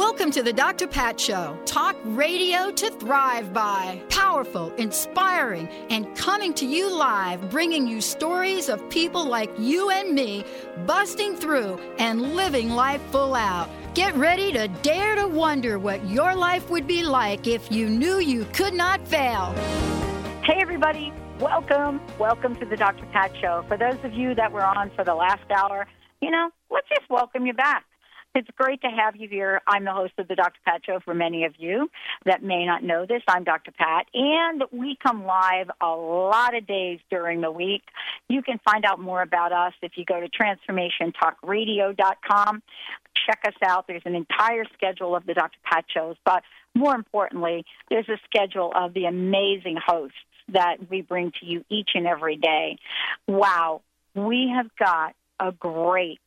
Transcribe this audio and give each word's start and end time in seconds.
Welcome 0.00 0.30
to 0.30 0.42
the 0.42 0.54
Dr. 0.54 0.86
Pat 0.86 1.20
Show. 1.20 1.58
Talk 1.66 1.94
radio 2.04 2.70
to 2.70 2.90
thrive 2.92 3.52
by. 3.52 4.00
Powerful, 4.08 4.72
inspiring, 4.76 5.68
and 5.90 6.16
coming 6.16 6.54
to 6.54 6.64
you 6.64 6.90
live, 6.90 7.50
bringing 7.50 7.86
you 7.86 8.00
stories 8.00 8.70
of 8.70 8.88
people 8.88 9.26
like 9.26 9.50
you 9.58 9.90
and 9.90 10.14
me 10.14 10.42
busting 10.86 11.36
through 11.36 11.78
and 11.98 12.34
living 12.34 12.70
life 12.70 13.02
full 13.10 13.34
out. 13.34 13.68
Get 13.92 14.14
ready 14.14 14.50
to 14.52 14.68
dare 14.68 15.16
to 15.16 15.28
wonder 15.28 15.78
what 15.78 16.02
your 16.08 16.34
life 16.34 16.70
would 16.70 16.86
be 16.86 17.02
like 17.02 17.46
if 17.46 17.70
you 17.70 17.86
knew 17.86 18.20
you 18.20 18.46
could 18.54 18.72
not 18.72 19.06
fail. 19.06 19.52
Hey, 20.44 20.62
everybody. 20.62 21.12
Welcome. 21.40 22.00
Welcome 22.18 22.56
to 22.56 22.64
the 22.64 22.76
Dr. 22.78 23.04
Pat 23.12 23.36
Show. 23.36 23.66
For 23.68 23.76
those 23.76 24.02
of 24.02 24.14
you 24.14 24.34
that 24.34 24.50
were 24.50 24.64
on 24.64 24.90
for 24.96 25.04
the 25.04 25.14
last 25.14 25.50
hour, 25.50 25.86
you 26.22 26.30
know, 26.30 26.48
let's 26.70 26.88
just 26.88 27.10
welcome 27.10 27.44
you 27.44 27.52
back. 27.52 27.84
It's 28.32 28.48
great 28.56 28.80
to 28.82 28.88
have 28.88 29.16
you 29.16 29.28
here. 29.28 29.60
I'm 29.66 29.84
the 29.84 29.92
host 29.92 30.12
of 30.16 30.28
the 30.28 30.36
Dr. 30.36 30.60
Pat 30.64 30.82
Show 30.86 31.00
for 31.04 31.14
many 31.14 31.46
of 31.46 31.54
you 31.58 31.90
that 32.24 32.44
may 32.44 32.64
not 32.64 32.84
know 32.84 33.04
this. 33.04 33.24
I'm 33.26 33.42
Dr. 33.42 33.72
Pat, 33.72 34.06
and 34.14 34.62
we 34.70 34.96
come 35.02 35.24
live 35.24 35.68
a 35.80 35.88
lot 35.88 36.56
of 36.56 36.64
days 36.64 37.00
during 37.10 37.40
the 37.40 37.50
week. 37.50 37.82
You 38.28 38.40
can 38.42 38.60
find 38.64 38.84
out 38.84 39.00
more 39.00 39.20
about 39.20 39.50
us 39.50 39.72
if 39.82 39.94
you 39.96 40.04
go 40.04 40.20
to 40.20 40.28
transformationtalkradio.com. 40.28 42.62
Check 43.26 43.40
us 43.48 43.56
out. 43.66 43.88
There's 43.88 44.04
an 44.04 44.14
entire 44.14 44.64
schedule 44.74 45.16
of 45.16 45.26
the 45.26 45.34
Dr. 45.34 45.58
Pat 45.64 45.86
shows, 45.92 46.14
but 46.24 46.44
more 46.72 46.94
importantly, 46.94 47.64
there's 47.88 48.08
a 48.08 48.20
schedule 48.26 48.72
of 48.76 48.94
the 48.94 49.06
amazing 49.06 49.76
hosts 49.84 50.18
that 50.52 50.76
we 50.88 51.02
bring 51.02 51.32
to 51.40 51.46
you 51.46 51.64
each 51.68 51.90
and 51.94 52.06
every 52.06 52.36
day. 52.36 52.78
Wow, 53.26 53.82
we 54.14 54.52
have 54.54 54.70
got 54.78 55.16
a 55.40 55.50
great 55.50 56.20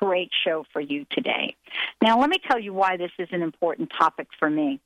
great 0.00 0.30
show 0.44 0.64
for 0.72 0.80
you 0.80 1.06
today. 1.10 1.56
Now, 2.02 2.18
let 2.18 2.30
me 2.30 2.38
tell 2.48 2.58
you 2.58 2.72
why 2.72 2.96
this 2.96 3.12
is 3.18 3.28
an 3.32 3.42
important 3.42 3.90
topic 3.98 4.28
for 4.38 4.48
me. 4.48 4.80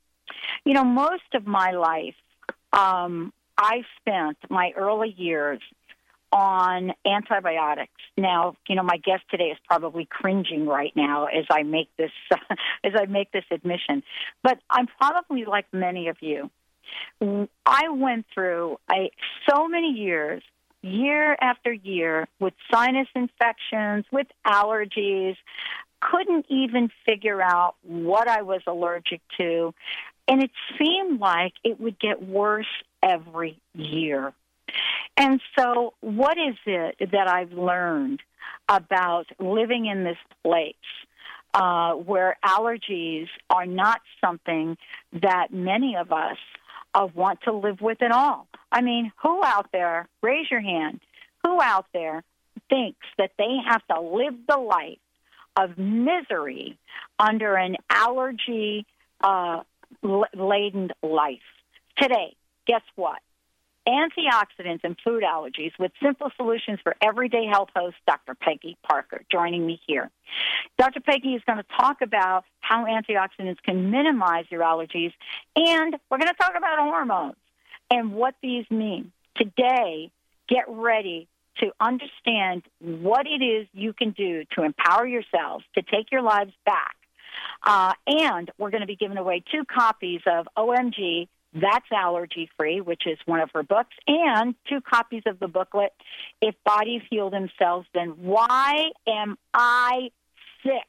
You 0.65 0.73
know, 0.73 0.83
most 0.83 1.33
of 1.33 1.47
my 1.47 1.71
life, 1.71 2.15
um, 2.73 3.31
I 3.57 3.83
spent 3.99 4.37
my 4.49 4.71
early 4.75 5.13
years 5.17 5.61
on 6.31 6.91
antibiotics. 7.05 7.91
Now, 8.17 8.55
you 8.67 8.75
know, 8.75 8.83
my 8.83 8.97
guest 8.97 9.23
today 9.31 9.45
is 9.45 9.57
probably 9.67 10.05
cringing 10.09 10.67
right 10.67 10.91
now 10.95 11.25
as 11.25 11.45
I 11.49 11.63
make 11.63 11.87
this 11.97 12.11
as 12.83 12.91
I 12.95 13.05
make 13.05 13.31
this 13.31 13.45
admission. 13.51 14.03
But 14.43 14.59
I'm 14.69 14.87
probably 14.99 15.45
like 15.45 15.65
many 15.71 16.09
of 16.09 16.17
you. 16.19 16.49
I 17.65 17.89
went 17.89 18.25
through 18.33 18.77
a, 18.91 19.09
so 19.49 19.67
many 19.67 19.91
years 19.91 20.43
year 20.85 21.35
after 21.41 21.73
year 21.73 22.27
with 22.39 22.53
sinus 22.71 23.07
infections, 23.15 24.05
with 24.11 24.27
allergies, 24.45 25.35
couldn't 25.99 26.45
even 26.49 26.89
figure 27.05 27.41
out 27.41 27.75
what 27.83 28.27
I 28.27 28.43
was 28.43 28.61
allergic 28.67 29.21
to. 29.37 29.73
And 30.27 30.43
it 30.43 30.51
seemed 30.77 31.19
like 31.19 31.53
it 31.63 31.79
would 31.79 31.99
get 31.99 32.27
worse 32.27 32.67
every 33.01 33.59
year. 33.73 34.33
And 35.17 35.39
so, 35.57 35.93
what 36.01 36.37
is 36.37 36.55
it 36.65 37.11
that 37.11 37.27
I've 37.29 37.53
learned 37.53 38.21
about 38.67 39.27
living 39.39 39.85
in 39.85 40.03
this 40.03 40.17
place 40.43 40.73
uh, 41.53 41.93
where 41.93 42.37
allergies 42.43 43.27
are 43.49 43.65
not 43.65 44.01
something 44.19 44.77
that 45.13 45.53
many 45.53 45.95
of 45.95 46.11
us 46.11 46.37
uh, 46.95 47.07
want 47.13 47.41
to 47.41 47.53
live 47.53 47.81
with 47.81 48.01
it 48.01 48.11
all? 48.11 48.47
I 48.71 48.81
mean, 48.81 49.11
who 49.21 49.43
out 49.43 49.67
there, 49.71 50.07
raise 50.21 50.49
your 50.49 50.61
hand, 50.61 51.01
who 51.43 51.61
out 51.61 51.85
there 51.93 52.23
thinks 52.69 53.05
that 53.17 53.31
they 53.37 53.57
have 53.67 53.85
to 53.87 54.01
live 54.01 54.33
the 54.47 54.57
life 54.57 54.97
of 55.57 55.77
misery 55.77 56.77
under 57.19 57.55
an 57.55 57.75
allergy 57.89 58.85
uh, 59.21 59.61
laden 60.33 60.89
life? 61.03 61.39
Today, 61.97 62.35
guess 62.65 62.81
what? 62.95 63.19
Antioxidants 63.87 64.83
and 64.83 64.95
food 65.03 65.23
allergies 65.23 65.71
with 65.77 65.91
simple 66.01 66.31
solutions 66.35 66.79
for 66.83 66.95
everyday 67.01 67.45
health 67.45 67.69
host 67.75 67.95
Dr. 68.07 68.35
Peggy 68.35 68.77
Parker 68.83 69.21
joining 69.31 69.65
me 69.65 69.79
here. 69.85 70.09
Dr. 70.77 71.01
Peggy 71.01 71.35
is 71.35 71.41
going 71.45 71.59
to 71.59 71.65
talk 71.79 72.01
about 72.01 72.45
how 72.61 72.85
antioxidants 72.85 73.61
can 73.63 73.91
minimize 73.91 74.45
your 74.49 74.61
allergies, 74.61 75.13
and 75.55 75.95
we're 76.09 76.17
going 76.17 76.31
to 76.31 76.37
talk 76.39 76.53
about 76.57 76.79
hormones 76.79 77.35
and 77.91 78.13
what 78.13 78.35
these 78.41 78.65
mean. 78.71 79.11
Today, 79.35 80.11
get 80.47 80.65
ready 80.67 81.27
to 81.59 81.71
understand 81.79 82.63
what 82.79 83.25
it 83.27 83.43
is 83.43 83.67
you 83.73 83.93
can 83.93 84.11
do 84.11 84.43
to 84.55 84.63
empower 84.63 85.05
yourselves 85.05 85.63
to 85.75 85.81
take 85.81 86.11
your 86.11 86.21
lives 86.21 86.53
back. 86.65 86.95
Uh, 87.63 87.93
and 88.07 88.51
we're 88.57 88.69
going 88.69 88.81
to 88.81 88.87
be 88.87 88.95
giving 88.95 89.17
away 89.17 89.43
two 89.51 89.63
copies 89.65 90.21
of 90.25 90.47
OMG, 90.57 91.27
That's 91.55 91.85
Allergy 91.91 92.49
Free, 92.57 92.81
which 92.81 93.03
is 93.05 93.17
one 93.25 93.39
of 93.39 93.49
her 93.53 93.63
books, 93.63 93.95
and 94.07 94.55
two 94.69 94.81
copies 94.81 95.23
of 95.25 95.39
the 95.39 95.47
booklet, 95.47 95.93
If 96.41 96.55
Bodies 96.65 97.01
Heal 97.09 97.29
Themselves, 97.29 97.87
Then 97.93 98.09
Why 98.09 98.89
Am 99.07 99.37
I 99.53 100.09
Sick? 100.63 100.83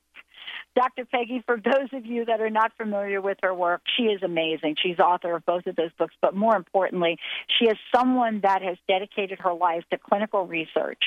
Dr. 0.75 1.07
Peggy, 1.07 1.43
for 1.47 1.57
those 1.57 1.89
of 1.95 2.05
you 2.05 2.27
that 2.27 2.41
are 2.41 2.51
not 2.51 2.73
familiar 2.77 3.23
with 3.23 3.39
her 3.43 3.55
work, 3.55 3.81
she 3.97 4.05
is 4.05 4.23
amazing. 4.23 4.77
She's 4.83 4.99
author 4.99 5.35
of 5.37 5.47
both 5.47 5.67
of 5.67 5.75
those 5.75 5.93
books, 5.99 6.15
but 6.21 6.35
more 6.35 6.55
importantly, 6.55 7.19
she 7.59 7.67
is 7.67 7.79
someone 7.95 8.41
that 8.43 8.61
has 8.61 8.77
dedicated 8.87 9.39
her 9.39 9.55
life 9.55 9.85
to 9.91 9.99
clinical 9.99 10.47
research. 10.47 11.03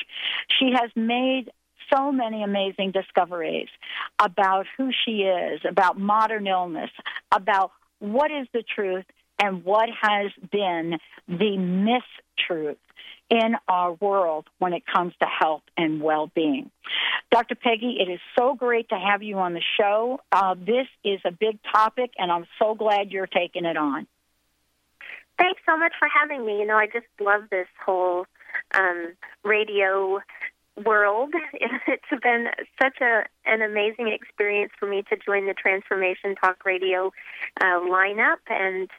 She 0.59 0.71
has 0.73 0.89
made 0.95 1.51
so 1.93 2.11
many 2.11 2.43
amazing 2.43 2.91
discoveries 2.91 3.67
about 4.19 4.65
who 4.75 4.89
she 5.05 5.23
is, 5.23 5.61
about 5.69 5.99
modern 5.99 6.47
illness, 6.47 6.91
about 7.31 7.71
what 7.99 8.31
is 8.31 8.47
the 8.53 8.63
truth 8.63 9.05
and 9.39 9.63
what 9.63 9.89
has 10.01 10.31
been 10.51 10.97
the 11.27 11.57
mistruth 11.57 12.77
in 13.29 13.55
our 13.67 13.93
world 13.93 14.47
when 14.57 14.73
it 14.73 14.83
comes 14.85 15.13
to 15.19 15.25
health 15.25 15.61
and 15.77 16.01
well 16.01 16.31
being. 16.33 16.71
Dr. 17.31 17.55
Peggy, 17.55 17.97
it 17.99 18.11
is 18.11 18.19
so 18.37 18.55
great 18.55 18.89
to 18.89 18.95
have 18.95 19.21
you 19.21 19.37
on 19.37 19.53
the 19.53 19.61
show. 19.79 20.19
Uh, 20.31 20.55
this 20.55 20.87
is 21.03 21.19
a 21.25 21.31
big 21.31 21.59
topic, 21.71 22.11
and 22.17 22.31
I'm 22.31 22.45
so 22.57 22.73
glad 22.73 23.11
you're 23.11 23.27
taking 23.27 23.65
it 23.65 23.77
on. 23.77 24.07
Thanks 25.37 25.61
so 25.65 25.77
much 25.77 25.93
for 25.99 26.07
having 26.07 26.45
me. 26.45 26.59
You 26.59 26.65
know, 26.65 26.75
I 26.75 26.87
just 26.87 27.05
love 27.21 27.43
this 27.51 27.67
whole 27.85 28.25
um, 28.73 29.13
radio 29.43 30.19
world. 30.85 31.33
It's 31.87 32.23
been 32.23 32.47
such 32.81 33.01
a 33.01 33.23
an 33.45 33.61
amazing 33.61 34.09
experience 34.09 34.71
for 34.79 34.87
me 34.87 35.03
to 35.09 35.17
join 35.17 35.45
the 35.45 35.53
Transformation 35.53 36.35
Talk 36.35 36.65
Radio 36.65 37.11
uh, 37.61 37.79
lineup, 37.79 38.37
and 38.47 38.89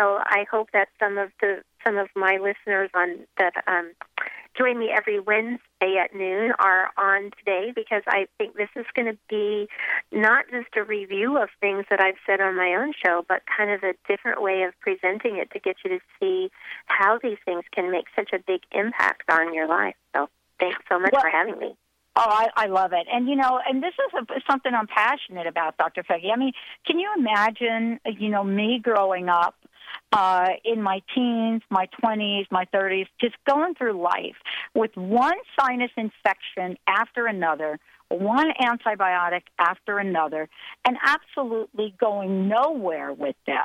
so 0.00 0.18
I 0.24 0.46
hope 0.50 0.68
that 0.72 0.88
some 0.98 1.18
of 1.18 1.30
the 1.40 1.62
some 1.84 1.96
of 1.96 2.08
my 2.14 2.38
listeners 2.40 2.90
on 2.94 3.26
that 3.38 3.52
um, 3.66 3.92
join 4.56 4.78
me 4.78 4.90
every 4.94 5.20
Wednesday 5.20 5.96
at 6.02 6.14
noon 6.14 6.52
are 6.58 6.90
on 6.96 7.30
today 7.38 7.72
because 7.74 8.02
I 8.06 8.26
think 8.38 8.56
this 8.56 8.68
is 8.76 8.86
going 8.94 9.06
to 9.06 9.18
be 9.28 9.68
not 10.12 10.44
just 10.50 10.68
a 10.76 10.84
review 10.84 11.38
of 11.38 11.48
things 11.60 11.84
that 11.90 12.00
I've 12.00 12.16
said 12.26 12.40
on 12.40 12.56
my 12.56 12.74
own 12.74 12.92
show, 13.04 13.24
but 13.28 13.42
kind 13.56 13.70
of 13.70 13.82
a 13.82 13.94
different 14.08 14.42
way 14.42 14.62
of 14.62 14.78
presenting 14.80 15.36
it 15.36 15.50
to 15.52 15.60
get 15.60 15.76
you 15.84 15.90
to 15.90 16.00
see 16.18 16.50
how 16.86 17.18
these 17.22 17.38
things 17.44 17.64
can 17.72 17.90
make 17.90 18.06
such 18.16 18.30
a 18.32 18.38
big 18.38 18.60
impact 18.72 19.30
on 19.30 19.54
your 19.54 19.68
life. 19.68 19.94
So 20.14 20.28
thanks 20.58 20.80
so 20.88 20.98
much 20.98 21.12
well, 21.12 21.22
for 21.22 21.30
having 21.30 21.58
me. 21.58 21.74
Oh, 22.16 22.26
I, 22.26 22.48
I 22.56 22.66
love 22.66 22.92
it. 22.92 23.06
And, 23.10 23.28
you 23.28 23.36
know, 23.36 23.60
and 23.66 23.82
this 23.82 23.94
is 23.94 24.26
a, 24.28 24.40
something 24.50 24.74
I'm 24.74 24.88
passionate 24.88 25.46
about, 25.46 25.78
Dr. 25.78 26.02
Peggy. 26.02 26.30
I 26.34 26.36
mean, 26.36 26.52
can 26.86 26.98
you 26.98 27.08
imagine, 27.16 28.00
you 28.18 28.28
know, 28.28 28.42
me 28.42 28.80
growing 28.82 29.28
up 29.28 29.54
uh, 30.12 30.48
in 30.64 30.82
my 30.82 31.02
teens, 31.14 31.62
my 31.70 31.88
20s, 32.02 32.46
my 32.50 32.64
30s, 32.74 33.06
just 33.20 33.36
going 33.48 33.74
through 33.74 34.00
life 34.00 34.36
with 34.74 34.96
one 34.96 35.36
sinus 35.58 35.90
infection 35.96 36.76
after 36.86 37.26
another, 37.26 37.78
one 38.08 38.50
antibiotic 38.60 39.42
after 39.58 39.98
another, 39.98 40.48
and 40.84 40.96
absolutely 41.04 41.94
going 41.98 42.48
nowhere 42.48 43.12
with 43.12 43.36
this. 43.46 43.56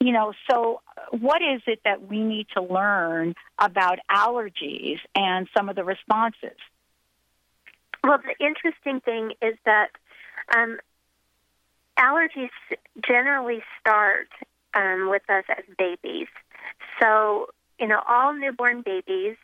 You 0.00 0.12
know, 0.12 0.32
so 0.50 0.80
what 1.10 1.42
is 1.42 1.60
it 1.66 1.80
that 1.84 2.08
we 2.08 2.22
need 2.22 2.46
to 2.54 2.62
learn 2.62 3.34
about 3.58 3.98
allergies 4.10 4.98
and 5.14 5.48
some 5.56 5.68
of 5.68 5.76
the 5.76 5.84
responses? 5.84 6.56
Well, 8.04 8.18
the 8.18 8.44
interesting 8.44 9.00
thing 9.00 9.32
is 9.42 9.56
that 9.64 9.88
um, 10.56 10.78
allergies 11.98 12.50
generally 13.04 13.62
start 13.80 14.28
um, 14.74 15.08
with 15.10 15.22
us 15.28 15.44
as 15.50 15.64
babies. 15.76 16.28
So, 17.00 17.48
you 17.78 17.86
know, 17.86 18.00
all 18.08 18.34
newborn 18.34 18.82
babies 18.82 19.36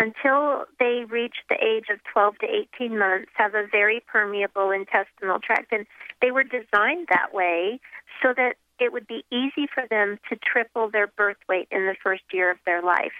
until 0.00 0.64
they 0.78 1.04
reach 1.08 1.36
the 1.48 1.56
age 1.56 1.86
of 1.90 1.98
12 2.12 2.38
to 2.38 2.46
18 2.76 2.98
months 2.98 3.30
have 3.34 3.54
a 3.54 3.66
very 3.70 4.02
permeable 4.06 4.70
intestinal 4.70 5.38
tract 5.38 5.72
and 5.72 5.86
they 6.20 6.30
were 6.30 6.42
designed 6.42 7.06
that 7.10 7.32
way 7.32 7.80
so 8.22 8.32
that 8.36 8.56
it 8.80 8.92
would 8.92 9.06
be 9.06 9.24
easy 9.30 9.68
for 9.72 9.84
them 9.88 10.18
to 10.28 10.36
triple 10.36 10.90
their 10.90 11.06
birth 11.06 11.36
weight 11.48 11.68
in 11.70 11.86
the 11.86 11.96
first 12.02 12.22
year 12.32 12.50
of 12.50 12.58
their 12.64 12.82
life. 12.82 13.12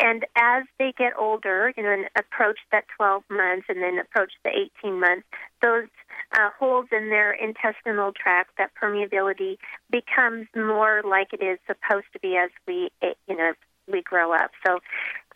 And 0.00 0.24
as 0.36 0.64
they 0.78 0.92
get 0.96 1.14
older, 1.18 1.72
you 1.76 1.82
know, 1.82 1.90
and 1.90 2.08
approach 2.16 2.58
that 2.70 2.84
12 2.96 3.24
months 3.28 3.66
and 3.68 3.82
then 3.82 3.98
approach 3.98 4.32
the 4.44 4.50
18 4.84 5.00
months, 5.00 5.26
those 5.60 5.88
uh, 6.32 6.50
holes 6.58 6.86
in 6.92 7.08
their 7.08 7.32
intestinal 7.32 8.12
tract, 8.12 8.50
that 8.58 8.70
permeability 8.80 9.56
becomes 9.90 10.46
more 10.54 11.02
like 11.08 11.32
it 11.32 11.42
is 11.42 11.58
supposed 11.66 12.06
to 12.12 12.18
be 12.20 12.36
as 12.36 12.50
we, 12.66 12.90
you 13.26 13.36
know, 13.36 13.52
we 13.90 14.02
grow 14.02 14.32
up. 14.34 14.50
So, 14.66 14.74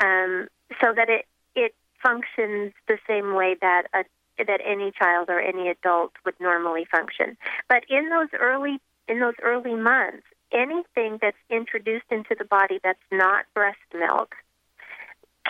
um, 0.05 0.49
so 0.81 0.93
that 0.95 1.09
it 1.09 1.27
it 1.55 1.75
functions 2.03 2.73
the 2.89 2.99
same 3.07 3.35
way 3.35 3.57
that 3.61 3.85
a 3.95 4.05
that 4.39 4.61
any 4.67 4.93
child 4.99 5.29
or 5.29 5.41
any 5.41 5.69
adult 5.69 6.13
would 6.25 6.35
normally 6.41 6.87
function. 6.91 7.37
But 7.69 7.85
in 7.89 8.11
those 8.11 8.29
early 8.39 8.81
in 9.09 9.21
those 9.21 9.35
early 9.43 9.75
months, 9.75 10.25
anything 10.53 11.19
that's 11.21 11.37
introduced 11.51 12.07
into 12.11 12.35
the 12.39 12.45
body 12.45 12.81
that's 12.83 12.99
not 13.11 13.47
breast 13.55 13.79
milk 13.95 14.35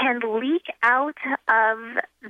can 0.00 0.20
leak 0.40 0.64
out 0.82 1.18
of 1.48 1.78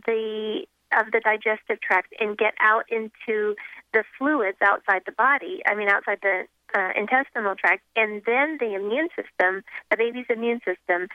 the 0.06 0.66
of 0.98 1.12
the 1.12 1.20
digestive 1.20 1.80
tract 1.80 2.14
and 2.20 2.36
get 2.36 2.54
out 2.60 2.84
into 2.90 3.54
the 3.92 4.04
fluids 4.18 4.58
outside 4.62 5.02
the 5.06 5.12
body. 5.12 5.62
I 5.66 5.74
mean, 5.74 5.88
outside 5.88 6.18
the 6.22 6.44
uh, 6.74 6.88
intestinal 6.96 7.54
tract, 7.54 7.82
and 7.96 8.22
then 8.24 8.56
the 8.58 8.74
immune 8.74 9.08
system, 9.14 9.62
the 9.90 9.96
baby's 9.96 10.26
immune 10.30 10.60
system, 10.64 11.08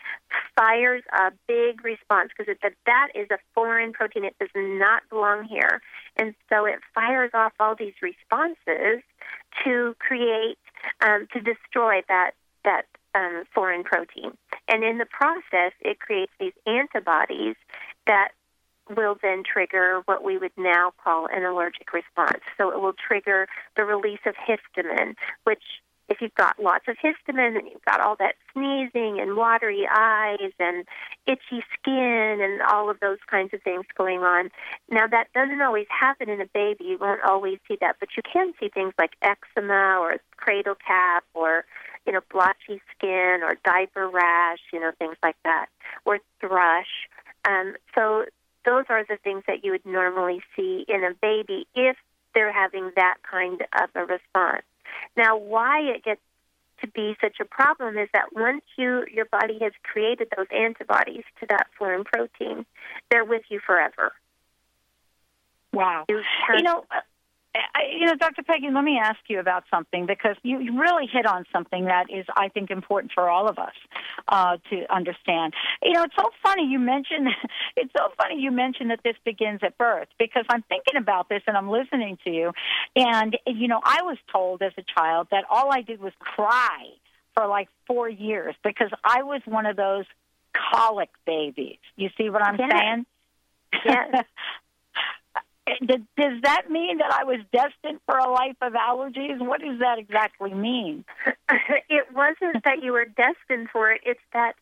fires 0.56 1.04
a 1.14 1.32
big 1.48 1.84
response 1.84 2.30
because 2.38 2.56
that 2.62 2.74
that 2.86 3.08
is 3.16 3.28
a 3.32 3.38
foreign 3.56 3.94
protein. 3.94 4.24
It 4.24 4.36
does 4.40 4.50
not 4.56 5.04
belong 5.10 5.46
here, 5.46 5.82
and 6.16 6.36
so 6.50 6.66
it 6.66 6.80
fires 6.94 7.32
off 7.34 7.54
all 7.60 7.76
these 7.76 7.96
responses 8.02 9.02
to 9.64 9.96
create 10.00 10.58
um, 11.02 11.28
to 11.34 11.42
destroy 11.42 12.02
that 12.08 12.32
that 12.64 12.86
um, 13.16 13.44
foreign 13.54 13.84
protein. 13.84 14.38
And 14.68 14.84
in 14.84 14.98
the 14.98 15.06
process, 15.06 15.72
it 15.82 16.00
creates 16.00 16.34
these 16.40 16.54
antibodies 16.66 17.56
that 18.06 18.30
will 18.96 19.18
then 19.22 19.44
trigger 19.44 20.02
what 20.06 20.24
we 20.24 20.38
would 20.38 20.52
now 20.58 20.94
call 21.04 21.28
an 21.32 21.44
allergic 21.44 21.94
response. 21.94 22.42
So 22.58 22.72
it 22.72 22.82
will 22.82 22.94
trigger 22.94 23.48
the 23.76 23.84
release 23.84 24.20
of 24.26 24.36
histamine, 24.36 25.16
which 25.44 25.64
if 26.10 26.22
you've 26.22 26.36
got 26.36 26.62
lots 26.62 26.86
of 26.88 26.96
histamine 26.98 27.58
and 27.58 27.68
you've 27.68 27.84
got 27.86 28.00
all 28.00 28.16
that 28.18 28.36
sneezing 28.54 29.20
and 29.20 29.36
watery 29.36 29.88
eyes 29.94 30.52
and 30.60 30.86
itchy 31.26 31.64
skin 31.74 32.40
and 32.42 32.62
all 32.62 32.90
of 32.90 33.00
those 33.02 33.18
kinds 33.30 33.54
of 33.54 33.62
things 33.62 33.86
going 33.98 34.22
on. 34.22 34.50
Now, 34.90 35.08
that 35.08 35.28
doesn't 35.34 35.62
always 35.62 35.88
happen 35.90 36.30
in 36.30 36.40
a 36.40 36.46
baby. 36.46 36.86
You 36.86 36.98
won't 37.00 37.22
always 37.24 37.60
see 37.68 37.78
that, 37.82 37.98
but 38.00 38.10
you 38.16 38.24
can 38.24 38.54
see 38.60 38.70
things 38.70 38.94
like 38.98 39.12
eczema 39.22 39.98
or 40.00 40.18
cradle 40.38 40.76
cap 40.76 41.26
or, 41.34 41.66
you 42.06 42.14
know, 42.14 42.22
blotchy 42.32 42.82
skin 42.96 43.42
or 43.44 43.58
diaper 43.66 44.08
rash, 44.08 44.60
you 44.72 44.80
know, 44.80 44.92
things 44.98 45.18
like 45.22 45.38
that, 45.44 45.68
or 46.06 46.20
thrush. 46.40 47.10
Um, 47.46 47.76
so 47.94 48.26
those 48.68 48.84
are 48.90 49.04
the 49.08 49.18
things 49.24 49.44
that 49.48 49.64
you 49.64 49.72
would 49.72 49.86
normally 49.86 50.42
see 50.56 50.86
in 50.88 51.04
a 51.04 51.14
baby 51.22 51.66
if 51.74 51.96
they're 52.36 52.52
having 52.52 52.92
that 52.98 53.16
kind 53.30 53.62
of 53.82 53.90
a 53.96 54.06
response. 54.06 54.64
Now, 55.16 55.38
why 55.38 55.80
it 55.80 56.04
gets 56.04 56.22
to 56.82 56.88
be 56.88 57.16
such 57.20 57.38
a 57.40 57.46
problem 57.46 57.98
is 57.98 58.10
that 58.14 58.34
once 58.34 58.62
you 58.78 59.06
your 59.12 59.26
body 59.26 59.58
has 59.62 59.72
created 59.84 60.28
those 60.36 60.46
antibodies 60.56 61.24
to 61.40 61.48
that 61.50 61.68
foreign 61.78 62.04
protein, 62.04 62.66
they're 63.10 63.26
with 63.26 63.44
you 63.50 63.60
forever. 63.66 64.12
Wow. 65.74 66.06
You, 66.10 66.22
you 66.56 66.64
know, 66.64 66.84
I, 67.56 67.84
you 67.98 68.06
know, 68.06 68.16
Dr. 68.16 68.44
Peggy, 68.44 68.68
let 68.72 68.84
me 68.84 69.00
ask 69.02 69.20
you 69.28 69.40
about 69.40 69.64
something 69.72 70.06
because 70.06 70.36
you 70.44 70.80
really 70.80 71.08
hit 71.12 71.26
on 71.26 71.46
something 71.52 71.86
that 71.86 72.06
is, 72.10 72.26
I 72.36 72.50
think, 72.50 72.70
important 72.72 73.12
for 73.14 73.30
all 73.30 73.48
of 73.48 73.58
us 73.58 73.74
uh, 74.28 74.58
to 74.70 74.94
understand. 74.94 75.54
You 75.82 75.94
know, 75.94 76.04
it's 76.04 76.16
so 76.18 76.30
funny 76.44 76.68
you 76.68 76.80
mentioned. 76.80 77.28
It's 77.76 77.92
so 77.96 78.10
funny 78.18 78.42
you 78.42 78.50
mentioned 78.52 78.90
that 78.90 79.02
this 79.04 79.16
begins 79.24 79.60
at 79.62 79.78
birth 79.78 80.08
because 80.18 80.46
I'm 80.50 80.64
thinking 80.64 80.96
about 80.96 81.30
this 81.30 81.44
and 81.46 81.56
I'm 81.56 81.70
listening 81.70 82.18
to 82.24 82.32
you, 82.32 82.52
and 82.96 83.38
you 83.46 83.68
know, 83.68 83.80
I 83.84 84.02
was 84.02 84.18
told 84.32 84.64
as 84.64 84.72
a 84.78 84.84
child 84.98 85.28
that 85.30 85.46
all 85.50 85.72
I 85.72 85.82
did 85.82 86.02
was 86.02 86.14
cry 86.20 86.88
for 87.36 87.46
like 87.46 87.70
four 87.86 88.10
years 88.10 88.56
because 88.64 88.90
I 89.04 89.22
was 89.22 89.42
one 89.46 89.68
of 89.68 89.76
those 89.76 90.06
colic 90.54 91.10
babies. 91.26 91.78
You 91.96 92.10
see 92.18 92.30
what 92.30 92.42
I'm 92.42 92.58
yes. 92.58 92.72
saying? 92.72 93.06
Yes. 93.86 94.26
does 95.86 96.42
that 96.44 96.70
mean 96.70 96.98
that 97.00 97.12
I 97.12 97.24
was 97.24 97.40
destined 97.52 98.00
for 98.06 98.18
a 98.18 98.32
life 98.32 98.56
of 98.62 98.74
allergies? 98.74 99.40
What 99.40 99.62
does 99.62 99.80
that 99.80 100.00
exactly 100.00 100.54
mean? 100.54 101.06
it 101.90 102.08
wasn't 102.14 102.64
that 102.64 102.84
you 102.84 102.94
were 102.94 103.06
destined 103.06 103.70
for 103.72 103.92
it. 103.92 104.02
It's 104.06 104.20
that 104.34 104.54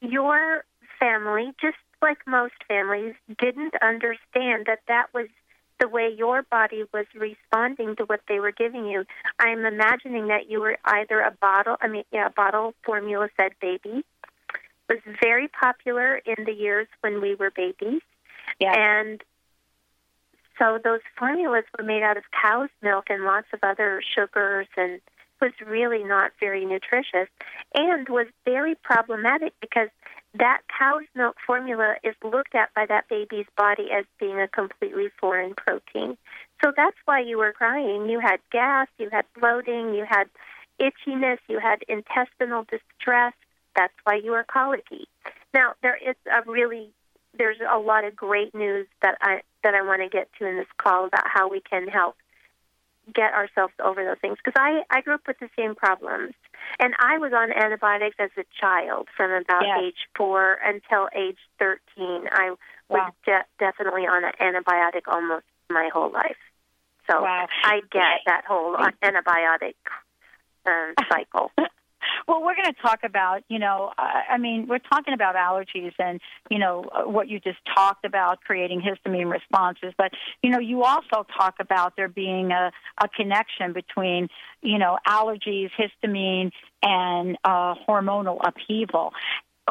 your 0.00 0.64
family, 0.98 1.52
just 1.60 1.76
like 2.02 2.18
most 2.26 2.54
families, 2.68 3.14
didn't 3.38 3.74
understand 3.82 4.66
that 4.66 4.80
that 4.88 5.06
was 5.12 5.26
the 5.80 5.88
way 5.88 6.14
your 6.16 6.42
body 6.42 6.84
was 6.92 7.06
responding 7.14 7.96
to 7.96 8.04
what 8.04 8.20
they 8.28 8.38
were 8.38 8.52
giving 8.52 8.86
you. 8.86 9.04
I'm 9.38 9.64
imagining 9.64 10.28
that 10.28 10.50
you 10.50 10.60
were 10.60 10.76
either 10.84 11.20
a 11.20 11.30
bottle, 11.30 11.76
I 11.80 11.88
mean, 11.88 12.04
yeah, 12.12 12.26
a 12.26 12.30
bottle 12.30 12.74
formula 12.84 13.28
fed 13.36 13.52
baby. 13.60 14.04
Was 14.88 14.98
very 15.22 15.48
popular 15.48 16.16
in 16.16 16.44
the 16.44 16.52
years 16.52 16.88
when 17.00 17.20
we 17.20 17.36
were 17.36 17.50
babies. 17.50 18.02
Yes. 18.58 18.74
And 18.76 19.22
so 20.60 20.78
those 20.82 21.00
formulas 21.18 21.64
were 21.76 21.84
made 21.84 22.02
out 22.02 22.16
of 22.16 22.24
cow's 22.30 22.68
milk 22.82 23.06
and 23.08 23.24
lots 23.24 23.46
of 23.52 23.60
other 23.62 24.02
sugars 24.14 24.66
and 24.76 25.00
was 25.40 25.52
really 25.66 26.04
not 26.04 26.32
very 26.38 26.66
nutritious 26.66 27.28
and 27.74 28.08
was 28.08 28.26
very 28.44 28.74
problematic 28.74 29.54
because 29.60 29.88
that 30.34 30.60
cow's 30.78 31.04
milk 31.14 31.36
formula 31.44 31.94
is 32.04 32.14
looked 32.22 32.54
at 32.54 32.72
by 32.74 32.84
that 32.86 33.08
baby's 33.08 33.46
body 33.56 33.88
as 33.90 34.04
being 34.18 34.38
a 34.38 34.46
completely 34.46 35.08
foreign 35.18 35.54
protein. 35.54 36.16
So 36.62 36.72
that's 36.76 36.96
why 37.06 37.20
you 37.20 37.38
were 37.38 37.52
crying. 37.52 38.08
You 38.08 38.20
had 38.20 38.38
gas, 38.52 38.86
you 38.98 39.08
had 39.10 39.24
bloating, 39.38 39.94
you 39.94 40.04
had 40.08 40.24
itchiness, 40.80 41.38
you 41.48 41.58
had 41.58 41.82
intestinal 41.88 42.64
distress. 42.70 43.32
That's 43.74 43.94
why 44.04 44.16
you 44.16 44.32
were 44.32 44.44
colicky. 44.44 45.08
Now, 45.54 45.72
there 45.82 45.96
is 45.96 46.16
a 46.26 46.48
really 46.48 46.92
there's 47.36 47.58
a 47.60 47.78
lot 47.78 48.04
of 48.04 48.16
great 48.16 48.54
news 48.54 48.86
that 49.02 49.16
I 49.20 49.42
that 49.62 49.74
I 49.74 49.82
want 49.82 50.02
to 50.02 50.08
get 50.08 50.28
to 50.38 50.46
in 50.46 50.56
this 50.56 50.66
call 50.78 51.06
about 51.06 51.24
how 51.26 51.48
we 51.48 51.60
can 51.60 51.86
help 51.88 52.16
get 53.12 53.32
ourselves 53.32 53.72
over 53.82 54.04
those 54.04 54.18
things 54.20 54.36
because 54.42 54.58
I 54.58 54.82
I 54.90 55.00
grew 55.00 55.14
up 55.14 55.26
with 55.26 55.38
the 55.38 55.48
same 55.56 55.74
problems 55.74 56.34
and 56.78 56.94
I 56.98 57.18
was 57.18 57.32
on 57.32 57.52
antibiotics 57.52 58.16
as 58.18 58.30
a 58.36 58.44
child 58.60 59.08
from 59.16 59.30
about 59.32 59.62
yes. 59.64 59.78
age 59.82 60.08
four 60.16 60.58
until 60.64 61.08
age 61.14 61.38
thirteen. 61.58 62.28
I 62.32 62.50
was 62.50 62.58
Wow. 62.88 63.14
de- 63.24 63.46
definitely 63.58 64.02
on 64.06 64.24
an 64.24 64.32
antibiotic 64.40 65.02
almost 65.06 65.44
my 65.68 65.90
whole 65.92 66.10
life. 66.10 66.36
So 67.08 67.22
Wow. 67.22 67.46
I 67.64 67.80
get 67.90 68.20
that 68.26 68.44
whole 68.46 68.76
antibiotic 68.76 69.74
um, 70.66 70.94
cycle. 71.08 71.52
Well, 72.30 72.44
we're 72.44 72.54
going 72.54 72.72
to 72.72 72.80
talk 72.80 73.00
about, 73.02 73.42
you 73.48 73.58
know, 73.58 73.90
I 73.98 74.38
mean, 74.38 74.68
we're 74.68 74.78
talking 74.78 75.14
about 75.14 75.34
allergies 75.34 75.92
and, 75.98 76.20
you 76.48 76.60
know, 76.60 76.84
uh, 76.94 77.10
what 77.10 77.28
you 77.28 77.40
just 77.40 77.58
talked 77.74 78.04
about, 78.04 78.40
creating 78.42 78.82
histamine 78.82 79.28
responses. 79.28 79.92
But, 79.98 80.12
you 80.40 80.50
know, 80.50 80.60
you 80.60 80.84
also 80.84 81.26
talk 81.36 81.56
about 81.58 81.96
there 81.96 82.08
being 82.08 82.52
a, 82.52 82.70
a 83.02 83.08
connection 83.08 83.72
between, 83.72 84.28
you 84.62 84.78
know, 84.78 84.96
allergies, 85.08 85.70
histamine, 85.76 86.52
and 86.84 87.36
uh, 87.42 87.74
hormonal 87.88 88.38
upheaval. 88.46 89.12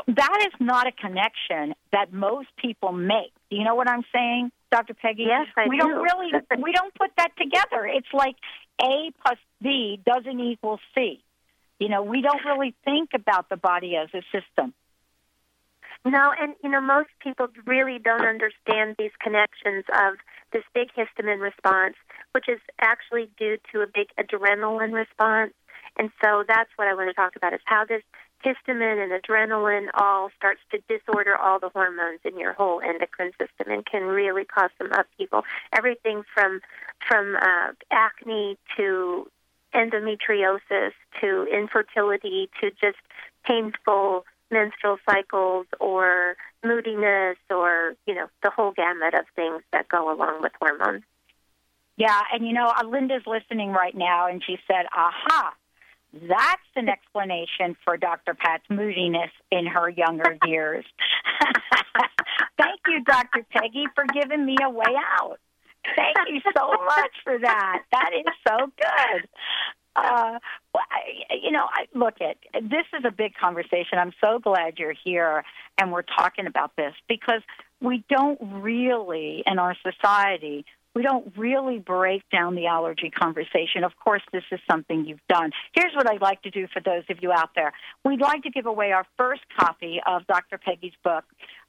That 0.08 0.46
is 0.48 0.54
not 0.60 0.86
a 0.86 0.92
connection 0.92 1.76
that 1.94 2.12
most 2.12 2.50
people 2.58 2.92
make. 2.92 3.32
Do 3.50 3.56
you 3.56 3.64
know 3.64 3.76
what 3.76 3.90
I'm 3.90 4.04
saying, 4.14 4.52
Dr. 4.70 4.96
Peggy? 4.96 5.28
Yes, 5.30 5.48
I 5.56 5.70
we 5.70 5.78
do. 5.78 5.88
don't 5.88 6.04
really 6.04 6.32
we 6.62 6.74
don't 6.74 6.94
put 6.94 7.12
that 7.16 7.32
together. 7.38 7.86
It's 7.86 8.14
like 8.14 8.36
A 8.82 9.12
plus 9.24 9.38
B 9.62 10.02
doesn't 10.06 10.42
equal 10.42 10.78
C. 10.94 11.24
You 11.80 11.90
know, 11.90 12.04
we 12.04 12.22
don't 12.22 12.44
really 12.46 12.76
think 12.84 13.12
about 13.14 13.50
the 13.50 13.58
body 13.58 13.96
as 13.96 14.10
a 14.14 14.22
system. 14.32 14.74
No, 16.06 16.34
and 16.40 16.56
you 16.64 16.70
know, 16.70 16.80
most 16.80 17.10
people 17.20 17.48
really 17.66 18.00
don't 18.00 18.26
understand 18.26 18.96
these 18.98 19.12
connections 19.22 19.84
of 19.94 20.16
this 20.54 20.64
big 20.74 20.90
histamine 20.94 21.42
response, 21.42 21.96
which 22.32 22.48
is 22.48 22.60
actually 22.80 23.30
due 23.38 23.58
to 23.72 23.82
a 23.82 23.88
big 23.88 24.08
adrenaline 24.18 24.94
response. 24.94 25.54
And 25.98 26.10
so 26.24 26.44
that's 26.48 26.70
what 26.78 26.88
I 26.88 26.94
want 26.94 27.10
to 27.10 27.14
talk 27.14 27.36
about 27.36 27.54
is 27.54 27.60
how 27.66 27.84
this 27.84 28.04
histamine 28.46 29.04
and 29.04 29.12
adrenaline 29.12 29.88
all 29.94 30.30
starts 30.38 30.62
to 30.72 30.80
disorder 30.88 31.36
all 31.36 31.60
the 31.60 31.70
hormones 31.70 32.20
in 32.24 32.40
your 32.40 32.54
whole 32.54 32.80
endocrine 32.80 33.32
system 33.32 33.72
and 33.72 33.86
can 33.86 34.04
really 34.04 34.46
cause 34.46 34.70
some 34.78 34.92
upheaval. 34.94 35.44
Everything 35.74 36.24
from 36.34 36.62
from 37.06 37.36
uh, 37.36 37.72
acne 37.92 38.58
to 38.78 39.28
endometriosis 39.74 40.92
to 41.22 41.48
infertility 41.52 42.50
to 42.62 42.72
just 42.72 42.98
painful 43.46 44.26
menstrual 44.52 44.98
cycles 45.08 45.68
or 45.80 46.36
moodiness 46.64 47.38
or 47.50 47.94
you 48.06 48.16
know 48.16 48.28
the 48.44 48.50
whole 48.50 48.72
gamut 48.72 49.14
of 49.14 49.26
things 49.36 49.62
that 49.72 49.88
go 49.88 50.12
along 50.14 50.42
with 50.42 50.52
hormones. 50.60 51.04
Yeah, 51.98 52.22
and 52.34 52.48
you 52.48 52.54
know, 52.54 52.68
uh, 52.68 52.86
Linda's 52.86 53.24
listening 53.28 53.72
right 53.72 53.96
now, 53.96 54.28
and 54.28 54.42
she 54.44 54.58
said, 54.68 54.86
"Aha, 54.96 55.54
that's 56.14 56.62
an 56.76 56.90
explanation 56.90 57.76
for 57.84 57.98
Dr. 57.98 58.34
Pat's 58.34 58.64
moodiness 58.70 59.32
in 59.52 59.68
her 59.68 59.90
younger 59.90 60.38
years. 60.46 60.86
Thank 62.58 62.80
you, 62.88 63.04
Dr. 63.04 63.46
Peggy, 63.52 63.86
for 63.94 64.06
giving 64.14 64.46
me 64.46 64.56
a 64.64 64.70
way 64.70 64.96
out. 65.20 65.40
Thank 65.96 66.18
you 66.30 66.42
so 66.56 66.72
much 66.72 67.12
for 67.24 67.38
that. 67.40 67.84
That 67.92 68.12
is 68.14 68.34
so 68.48 68.58
good. 68.78 69.28
Uh, 69.96 70.40
well, 70.74 70.84
I, 70.92 71.36
you 71.44 71.52
know, 71.52 71.66
I, 71.70 71.86
look 71.94 72.16
at 72.22 72.38
this 72.62 72.86
is 72.98 73.04
a 73.06 73.12
big 73.12 73.34
conversation. 73.36 73.98
I'm 73.98 74.14
so 74.24 74.40
glad 74.40 74.78
you're 74.78 74.94
here 75.04 75.44
and 75.78 75.92
we're 75.92 76.04
talking 76.04 76.46
about 76.48 76.76
this 76.78 76.94
because 77.08 77.42
we 77.82 78.04
don't 78.10 78.40
really 78.62 79.44
in 79.46 79.60
our 79.60 79.76
society 79.84 80.66
we 80.96 81.04
don't 81.04 81.32
really 81.38 81.80
break 81.80 82.24
down 82.30 82.56
the 82.56 82.68
allergy 82.68 83.10
conversation. 83.10 83.84
Of 83.84 83.92
course, 84.04 84.24
this 84.34 84.44
is 84.52 84.60
something 84.70 85.06
you've 85.06 85.26
done. 85.30 85.52
Here's 85.74 85.94
what 85.96 86.10
I'd 86.10 86.22
like 86.22 86.42
to 86.44 86.50
do 86.50 86.68
for 86.74 86.82
those 86.82 87.04
of 87.10 87.20
you 87.22 87.32
out 87.32 87.52
there. 87.56 87.74
We'd 88.04 88.22
like 88.22 88.44
to 88.44 88.50
give 88.50 88.66
away 88.66 88.92
our 88.92 89.06
first 89.18 89.42
copy 89.58 90.02
of 90.06 90.26
Dr. 90.28 90.58
Peggy's 90.58 90.94
book, 91.04 91.24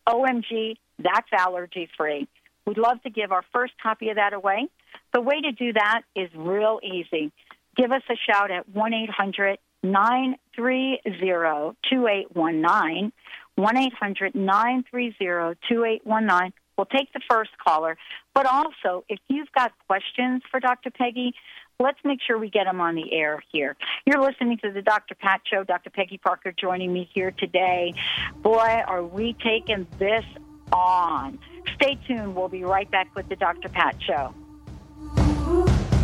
OMG, 0.09 0.77
That's 0.99 1.29
Allergy 1.33 1.89
Free. 1.97 2.29
We'd 2.67 2.79
love 2.79 3.03
to 3.03 3.11
give 3.11 3.33
our 3.33 3.45
first 3.53 3.73
copy 3.83 4.11
of 4.11 4.17
that 4.17 4.33
away. 4.33 4.69
The 5.13 5.21
way 5.21 5.41
to 5.41 5.53
do 5.53 5.73
that 5.73 6.03
is 6.15 6.29
real 6.35 6.81
easy. 6.83 7.33
Give 7.77 7.93
us 7.93 8.03
a 8.11 8.17
shout 8.31 8.51
at 8.51 8.69
1 8.69 8.95
800 8.95 9.59
930 9.83 11.01
2819. 11.05 13.13
1 13.57 13.77
800 13.77 14.35
930 14.35 15.57
2819 15.69 16.53
We'll 16.81 16.87
take 16.87 17.13
the 17.13 17.21
first 17.31 17.51
caller. 17.63 17.99
But 18.35 18.47
also, 18.47 19.05
if 19.11 19.19
you've 19.29 19.53
got 19.53 19.71
questions 19.87 20.41
for 20.51 20.61
Dr. 20.61 20.91
Peggy, 20.91 21.35
let's 21.79 21.99
make 22.07 22.21
sure 22.27 22.39
we 22.39 22.49
get 22.49 22.65
them 22.65 22.81
on 22.81 22.95
the 22.95 23.13
air 23.13 23.43
here. 23.53 23.77
You're 24.07 24.23
listening 24.23 24.57
to 24.65 24.73
the 24.73 24.81
Dr. 24.81 25.15
Pat 25.15 25.43
Show. 25.45 25.63
Dr. 25.63 25.91
Peggy 25.91 26.17
Parker 26.17 26.55
joining 26.59 26.91
me 26.91 27.07
here 27.13 27.33
today. 27.33 27.93
Boy, 28.37 28.83
are 28.87 29.05
we 29.05 29.37
taking 29.45 29.87
this 29.99 30.25
on. 30.73 31.39
Stay 31.81 31.99
tuned. 32.07 32.37
We'll 32.37 32.49
be 32.49 32.63
right 32.63 32.91
back 32.91 33.09
with 33.15 33.29
the 33.31 33.37
Dr. 33.37 33.71
Pat 33.71 33.97
Show. 34.03 34.35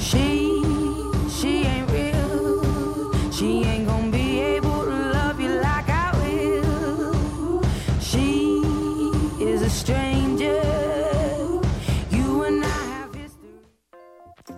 She, 0.00 0.62
she 1.28 1.64
ain't 1.66 1.90
real. 1.90 3.30
She 3.30 3.62
ain't 3.64 3.87
gonna 3.87 4.11
be 4.11 4.40
able 4.40 4.85
to 4.85 5.11
love 5.12 5.38
you 5.38 5.50
like 5.61 5.88
I 5.90 6.12
will. 6.16 7.62
She 8.00 8.62
is 9.38 9.61
a 9.61 9.68
stranger. 9.68 10.05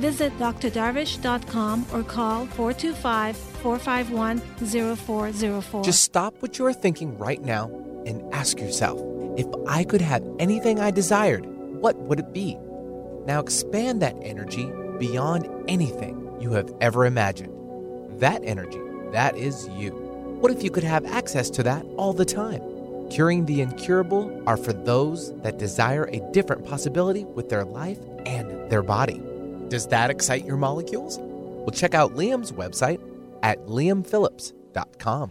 Visit 0.00 0.36
drdarvish.com 0.38 1.86
or 1.92 2.02
call 2.02 2.46
425 2.46 3.36
451 3.36 4.38
0404. 4.96 5.84
Just 5.84 6.02
stop 6.02 6.34
what 6.40 6.58
you 6.58 6.66
are 6.66 6.72
thinking 6.72 7.16
right 7.18 7.42
now 7.42 7.66
and 8.06 8.22
ask 8.34 8.60
yourself 8.60 9.00
if 9.36 9.46
I 9.66 9.84
could 9.84 10.00
have 10.00 10.24
anything 10.38 10.78
I 10.78 10.90
desired, 10.90 11.44
what 11.46 11.96
would 11.96 12.20
it 12.20 12.32
be? 12.32 12.56
Now 13.26 13.40
expand 13.40 14.00
that 14.02 14.16
energy 14.22 14.70
beyond 14.98 15.48
anything 15.68 16.36
you 16.40 16.52
have 16.52 16.72
ever 16.80 17.04
imagined. 17.04 17.52
That 18.20 18.42
energy, 18.44 18.80
that 19.12 19.36
is 19.36 19.68
you. 19.70 19.90
What 20.40 20.52
if 20.52 20.62
you 20.62 20.70
could 20.70 20.84
have 20.84 21.04
access 21.06 21.50
to 21.50 21.62
that 21.64 21.84
all 21.96 22.12
the 22.12 22.24
time? 22.24 22.60
Curing 23.10 23.46
the 23.46 23.60
incurable 23.60 24.42
are 24.46 24.56
for 24.56 24.72
those 24.72 25.32
that 25.42 25.58
desire 25.58 26.04
a 26.04 26.20
different 26.32 26.64
possibility 26.64 27.24
with 27.24 27.48
their 27.48 27.64
life 27.64 27.98
and 28.24 28.70
their 28.70 28.82
body. 28.82 29.20
Does 29.68 29.86
that 29.88 30.10
excite 30.10 30.44
your 30.44 30.56
molecules? 30.56 31.18
Well, 31.20 31.70
check 31.70 31.94
out 31.94 32.14
Liam's 32.14 32.52
website 32.52 33.00
at 33.42 33.58
liamphillips.com. 33.66 35.30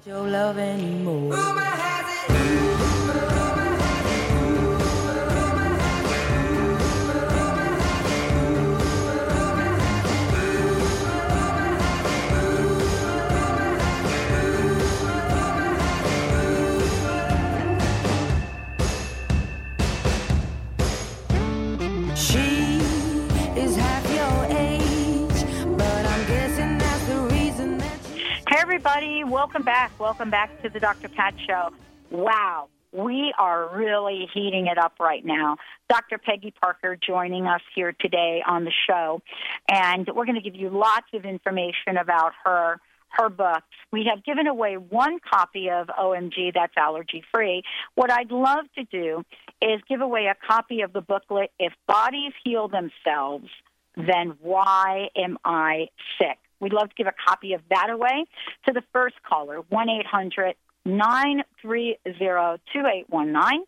Welcome 29.33 29.63
back. 29.63 29.99
Welcome 29.99 30.29
back 30.29 30.61
to 30.61 30.69
the 30.69 30.79
Dr. 30.79 31.09
Pat 31.09 31.33
Show. 31.47 31.71
Wow, 32.11 32.69
we 32.91 33.33
are 33.39 33.67
really 33.75 34.29
heating 34.31 34.67
it 34.67 34.77
up 34.77 34.99
right 34.99 35.25
now. 35.25 35.57
Dr. 35.89 36.19
Peggy 36.19 36.53
Parker 36.61 36.95
joining 36.95 37.47
us 37.47 37.61
here 37.73 37.95
today 37.99 38.43
on 38.45 38.63
the 38.63 38.71
show, 38.87 39.23
and 39.67 40.07
we're 40.13 40.25
going 40.25 40.35
to 40.35 40.41
give 40.41 40.53
you 40.53 40.69
lots 40.69 41.07
of 41.15 41.25
information 41.25 41.97
about 41.99 42.33
her 42.45 42.79
her 43.09 43.29
book. 43.29 43.63
We 43.91 44.07
have 44.07 44.23
given 44.23 44.45
away 44.45 44.75
one 44.75 45.17
copy 45.19 45.67
of 45.71 45.87
OMG 45.87 46.53
that's 46.53 46.77
allergy 46.77 47.23
free. 47.33 47.63
What 47.95 48.11
I'd 48.11 48.29
love 48.29 48.65
to 48.75 48.83
do 48.83 49.23
is 49.63 49.81
give 49.89 50.01
away 50.01 50.27
a 50.27 50.35
copy 50.47 50.81
of 50.81 50.93
the 50.93 51.01
booklet 51.01 51.49
If 51.57 51.73
Bodies 51.87 52.33
Heal 52.43 52.67
Themselves, 52.67 53.49
Then 53.97 54.35
Why 54.41 55.07
Am 55.15 55.39
I 55.43 55.87
Sick? 56.19 56.37
We'd 56.63 56.73
love 56.73 56.89
to 56.89 56.95
give 56.95 57.07
a 57.07 57.13
copy 57.27 57.53
of 57.53 57.61
that 57.69 57.89
away 57.89 58.25
to 58.65 58.73
the 58.73 58.81
first 58.93 59.15
caller, 59.27 59.57
1 59.69 59.89
800 59.89 60.55
930 60.85 61.97
2819. 62.05 63.65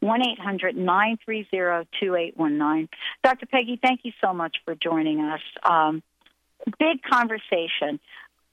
1 0.00 0.22
800 0.22 0.76
930 0.76 1.88
2819. 2.00 2.88
Dr. 3.22 3.46
Peggy, 3.46 3.78
thank 3.82 4.00
you 4.04 4.12
so 4.22 4.32
much 4.32 4.56
for 4.64 4.74
joining 4.74 5.20
us. 5.20 5.40
Um, 5.62 6.02
big 6.78 7.02
conversation. 7.02 8.00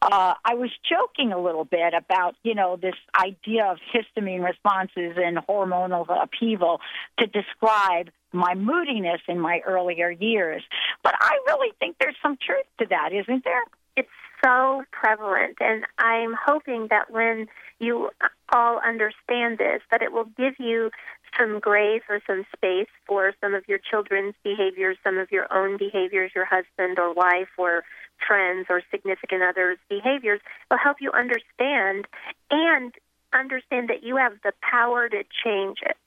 Uh, 0.01 0.33
I 0.43 0.55
was 0.55 0.69
joking 0.89 1.31
a 1.31 1.41
little 1.41 1.63
bit 1.63 1.93
about, 1.97 2.35
you 2.43 2.53
know, 2.53 2.77
this 2.79 2.95
idea 3.17 3.65
of 3.65 3.77
histamine 3.93 4.43
responses 4.43 5.17
and 5.17 5.37
hormonal 5.37 6.05
upheaval 6.09 6.81
to 7.19 7.27
describe 7.27 8.09
my 8.33 8.53
moodiness 8.55 9.21
in 9.27 9.39
my 9.39 9.61
earlier 9.65 10.11
years. 10.11 10.61
But 11.01 11.15
I 11.19 11.37
really 11.47 11.73
think 11.79 11.95
there's 11.99 12.17
some 12.21 12.37
truth 12.45 12.65
to 12.79 12.87
that, 12.89 13.11
isn't 13.13 13.43
there? 13.43 13.63
It's 13.95 14.09
so 14.43 14.83
prevalent, 14.91 15.57
and 15.59 15.85
I'm 15.97 16.35
hoping 16.45 16.87
that 16.89 17.09
when 17.09 17.47
you 17.79 18.09
all 18.53 18.79
understand 18.85 19.57
this, 19.57 19.81
that 19.91 20.01
it 20.01 20.11
will 20.11 20.29
give 20.37 20.53
you 20.59 20.91
some 21.37 21.59
grace 21.59 22.03
or 22.09 22.21
some 22.27 22.45
space 22.55 22.87
for 23.07 23.33
some 23.41 23.53
of 23.53 23.67
your 23.67 23.79
children's 23.79 24.35
behaviors, 24.43 24.97
some 25.03 25.17
of 25.17 25.31
your 25.31 25.51
own 25.53 25.77
behaviors, 25.77 26.31
your 26.35 26.45
husband 26.45 26.99
or 26.99 27.13
wife 27.13 27.49
or 27.57 27.83
friends 28.27 28.67
or 28.69 28.81
significant 28.91 29.41
others' 29.43 29.77
behaviors. 29.89 30.39
Will 30.69 30.77
help 30.77 30.97
you 31.01 31.11
understand 31.11 32.05
and 32.51 32.93
understand 33.33 33.89
that 33.89 34.03
you 34.03 34.17
have 34.17 34.33
the 34.43 34.53
power 34.61 35.09
to 35.09 35.23
change 35.43 35.79
it. 35.81 35.97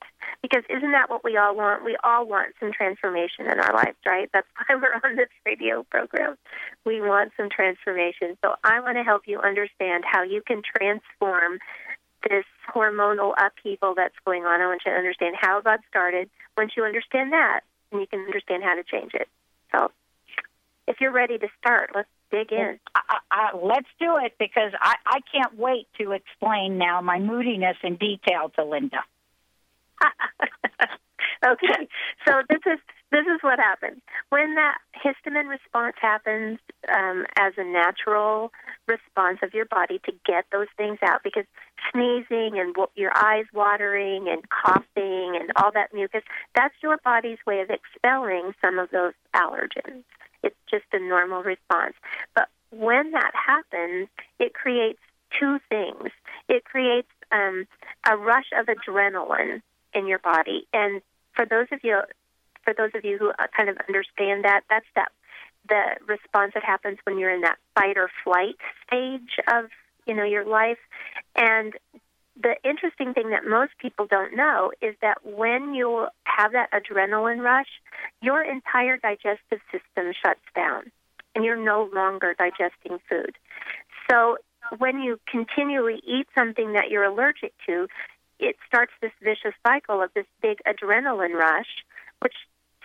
Because 0.42 0.62
isn't 0.70 0.92
that 0.92 1.11
what 1.11 1.25
we 1.25 1.37
all 1.37 1.54
want? 1.54 1.85
We 1.85 1.97
all 2.04 2.26
want 2.26 2.54
some 2.61 2.73
transformation 2.73 3.47
in 3.47 3.58
our 3.58 3.75
lives, 3.75 3.97
right? 4.06 4.28
That's 4.32 4.47
why 4.68 4.76
we're 4.76 5.08
on 5.08 5.16
this 5.16 5.28
radio 5.44 5.85
program. 5.85 6.37
We 6.85 7.00
want 7.00 7.32
some 7.37 7.49
transformation. 7.50 8.37
So 8.44 8.54
I 8.64 8.80
want 8.80 8.97
to 8.97 9.02
help 9.02 9.23
you 9.26 9.40
understand 9.40 10.04
how 10.06 10.23
you 10.23 10.42
can 10.47 10.62
transform 10.62 11.58
this 12.28 12.44
hormonal 12.75 13.32
upheaval 13.38 13.94
that's 13.97 14.14
going 14.25 14.44
on. 14.44 14.61
I 14.61 14.66
want 14.66 14.82
you 14.85 14.92
to 14.92 14.99
understand 14.99 15.37
how 15.38 15.61
God 15.61 15.80
started. 15.88 16.28
Once 16.56 16.73
you 16.76 16.85
understand 16.85 17.32
that, 17.32 17.61
then 17.90 18.00
you 18.00 18.06
can 18.06 18.20
understand 18.20 18.62
how 18.62 18.75
to 18.75 18.82
change 18.82 19.12
it. 19.14 19.28
So 19.73 19.90
if 20.87 21.00
you're 21.00 21.12
ready 21.12 21.38
to 21.38 21.49
start, 21.61 21.90
let's 21.94 22.08
dig 22.30 22.52
in. 22.52 22.78
I, 22.94 23.18
I, 23.30 23.56
let's 23.56 23.88
do 24.00 24.16
it 24.25 24.35
because 24.38 24.73
I, 24.80 24.94
I 25.06 25.20
can't 25.32 25.58
wait 25.58 25.87
to 26.00 26.12
explain 26.12 26.78
now 26.78 27.00
my 27.00 27.18
moodiness 27.18 27.76
in 27.82 27.97
detail 27.97 28.50
to 28.56 28.64
Linda. 28.64 28.99
okay, 31.47 31.89
so 32.26 32.43
this 32.49 32.61
is 32.67 32.78
this 33.11 33.25
is 33.25 33.41
what 33.41 33.58
happens. 33.58 34.00
When 34.28 34.54
that 34.56 34.78
histamine 34.95 35.49
response 35.49 35.97
happens 36.00 36.58
um, 36.93 37.25
as 37.39 37.54
a 37.56 37.65
natural 37.65 38.52
response 38.87 39.39
of 39.43 39.54
your 39.54 39.65
body 39.65 39.99
to 40.04 40.13
get 40.26 40.45
those 40.52 40.67
things 40.76 40.99
out 41.02 41.23
because 41.25 41.45
sneezing 41.91 42.58
and 42.58 42.75
your 42.97 43.13
eyes 43.17 43.47
watering 43.54 44.28
and 44.28 44.43
coughing 44.50 45.39
and 45.41 45.50
all 45.56 45.71
that 45.73 45.95
mucus 45.95 46.23
that's 46.54 46.75
your 46.82 46.99
body's 47.04 47.39
way 47.47 47.61
of 47.61 47.71
expelling 47.71 48.52
some 48.61 48.78
of 48.78 48.91
those 48.91 49.15
allergens. 49.34 50.04
It's 50.43 50.56
just 50.71 50.84
a 50.93 50.99
normal 50.99 51.43
response. 51.43 51.95
But 52.34 52.49
when 52.71 53.13
that 53.13 53.32
happens 53.34 54.08
it 54.39 54.54
creates 54.54 55.00
two 55.39 55.58
things. 55.69 56.11
It 56.49 56.65
creates 56.65 57.08
um, 57.32 57.67
a 58.08 58.17
rush 58.17 58.50
of 58.58 58.67
adrenaline 58.67 59.61
in 59.95 60.07
your 60.07 60.19
body 60.19 60.67
and 60.73 61.01
for 61.35 61.47
those 61.47 61.67
of 61.73 61.81
you 61.83 62.01
for 62.69 62.75
those 62.75 62.91
of 62.95 63.05
you 63.05 63.17
who 63.17 63.31
uh, 63.31 63.47
kind 63.57 63.71
of 63.71 63.79
understand 63.89 64.45
that, 64.45 64.61
that's 64.69 64.87
that 64.95 65.09
the 65.69 65.83
response 66.07 66.53
that 66.55 66.65
happens 66.65 66.99
when 67.05 67.19
you're 67.19 67.35
in 67.35 67.41
that 67.41 67.57
fight 67.75 67.97
or 67.97 68.11
flight 68.25 68.57
stage 68.87 69.39
of 69.53 69.67
you 70.07 70.15
know 70.15 70.25
your 70.25 70.45
life. 70.45 70.79
And 71.35 71.73
the 72.41 72.57
interesting 72.65 73.15
thing 73.15 73.31
that 73.31 73.47
most 73.47 73.73
people 73.79 74.07
don't 74.07 74.37
know 74.37 74.71
is 74.81 74.95
that 75.01 75.19
when 75.25 75.75
you 75.75 76.07
have 76.25 76.53
that 76.53 76.71
adrenaline 76.73 77.43
rush, 77.43 77.69
your 78.21 78.43
entire 78.43 78.97
digestive 78.99 79.61
system 79.73 80.13
shuts 80.23 80.41
down 80.55 80.91
and 81.35 81.45
you're 81.45 81.57
no 81.57 81.89
longer 81.95 82.35
digesting 82.39 82.99
food. 83.09 83.37
So 84.11 84.37
when 84.77 85.01
you 85.01 85.19
continually 85.27 86.01
eat 86.07 86.27
something 86.35 86.75
that 86.75 86.91
you're 86.91 87.05
allergic 87.05 87.53
to, 87.67 87.89
it 88.39 88.57
starts 88.67 88.93
this 89.01 89.13
vicious 89.23 89.55
cycle 89.67 90.03
of 90.03 90.11
this 90.15 90.27
big 90.43 90.59
adrenaline 90.67 91.35
rush, 91.35 91.85
which 92.21 92.35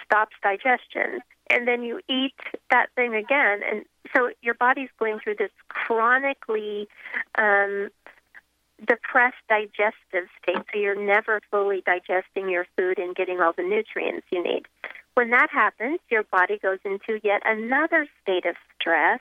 stops 0.03 0.35
digestion. 0.41 1.19
And 1.49 1.67
then 1.67 1.83
you 1.83 1.99
eat 2.09 2.35
that 2.71 2.87
thing 2.95 3.15
again. 3.15 3.61
And 3.69 3.85
so 4.15 4.31
your 4.41 4.55
body's 4.55 4.89
going 4.99 5.19
through 5.19 5.35
this 5.37 5.51
chronically 5.69 6.87
um, 7.37 7.89
depressed 8.79 9.35
digestive 9.49 10.29
state. 10.41 10.63
So 10.73 10.79
you're 10.79 10.99
never 10.99 11.41
fully 11.51 11.83
digesting 11.85 12.49
your 12.49 12.65
food 12.75 12.97
and 12.97 13.15
getting 13.15 13.39
all 13.39 13.53
the 13.55 13.63
nutrients 13.63 14.25
you 14.31 14.43
need. 14.43 14.63
When 15.13 15.29
that 15.29 15.49
happens, 15.51 15.99
your 16.09 16.23
body 16.23 16.57
goes 16.57 16.79
into 16.83 17.19
yet 17.23 17.41
another 17.45 18.07
state 18.21 18.45
of 18.45 18.55
stress 18.79 19.19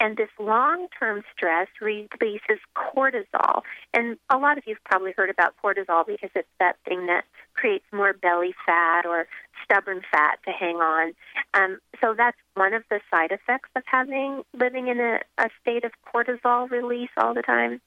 and 0.00 0.16
this 0.16 0.28
long 0.38 0.88
term 0.98 1.22
stress 1.34 1.68
releases 1.80 2.58
cortisol. 2.76 3.62
And 3.94 4.16
a 4.30 4.38
lot 4.38 4.58
of 4.58 4.64
you've 4.66 4.82
probably 4.84 5.12
heard 5.16 5.30
about 5.30 5.54
cortisol 5.62 6.06
because 6.06 6.30
it's 6.34 6.48
that 6.58 6.76
thing 6.84 7.06
that 7.06 7.24
creates 7.54 7.84
more 7.92 8.12
belly 8.12 8.54
fat 8.66 9.06
or 9.06 9.26
stubborn 9.64 10.02
fat 10.10 10.38
to 10.46 10.52
hang 10.52 10.76
on. 10.76 11.12
Um, 11.54 11.78
so 12.00 12.14
that's 12.16 12.36
one 12.54 12.74
of 12.74 12.84
the 12.90 13.00
side 13.10 13.32
effects 13.32 13.70
of 13.74 13.82
having 13.86 14.42
living 14.58 14.88
in 14.88 15.00
a, 15.00 15.20
a 15.38 15.48
state 15.60 15.84
of 15.84 15.92
cortisol 16.14 16.70
release 16.70 17.10
all 17.16 17.34
the 17.34 17.42
time. 17.42 17.80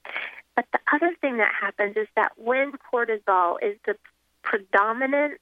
But 0.55 0.65
the 0.73 0.79
other 0.93 1.15
thing 1.21 1.37
that 1.37 1.51
happens 1.59 1.95
is 1.95 2.07
that 2.15 2.33
when 2.37 2.73
cortisol 2.93 3.55
is 3.61 3.77
the 3.85 3.95
predominant 4.43 5.39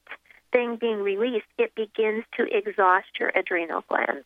thing 0.52 0.78
being 0.80 1.00
released, 1.00 1.48
it 1.58 1.74
begins 1.76 2.24
to 2.38 2.46
exhaust 2.46 3.08
your 3.20 3.30
adrenal 3.36 3.84
glands. 3.88 4.26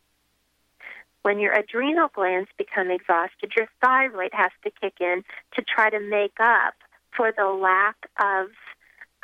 When 1.23 1.39
your 1.39 1.53
adrenal 1.53 2.09
glands 2.13 2.49
become 2.57 2.91
exhausted, 2.91 3.53
your 3.57 3.67
thyroid 3.81 4.31
has 4.33 4.51
to 4.63 4.71
kick 4.71 4.95
in 4.99 5.23
to 5.55 5.61
try 5.61 5.89
to 5.89 5.99
make 5.99 6.39
up 6.39 6.75
for 7.15 7.33
the 7.35 7.45
lack 7.45 7.95
of 8.19 8.47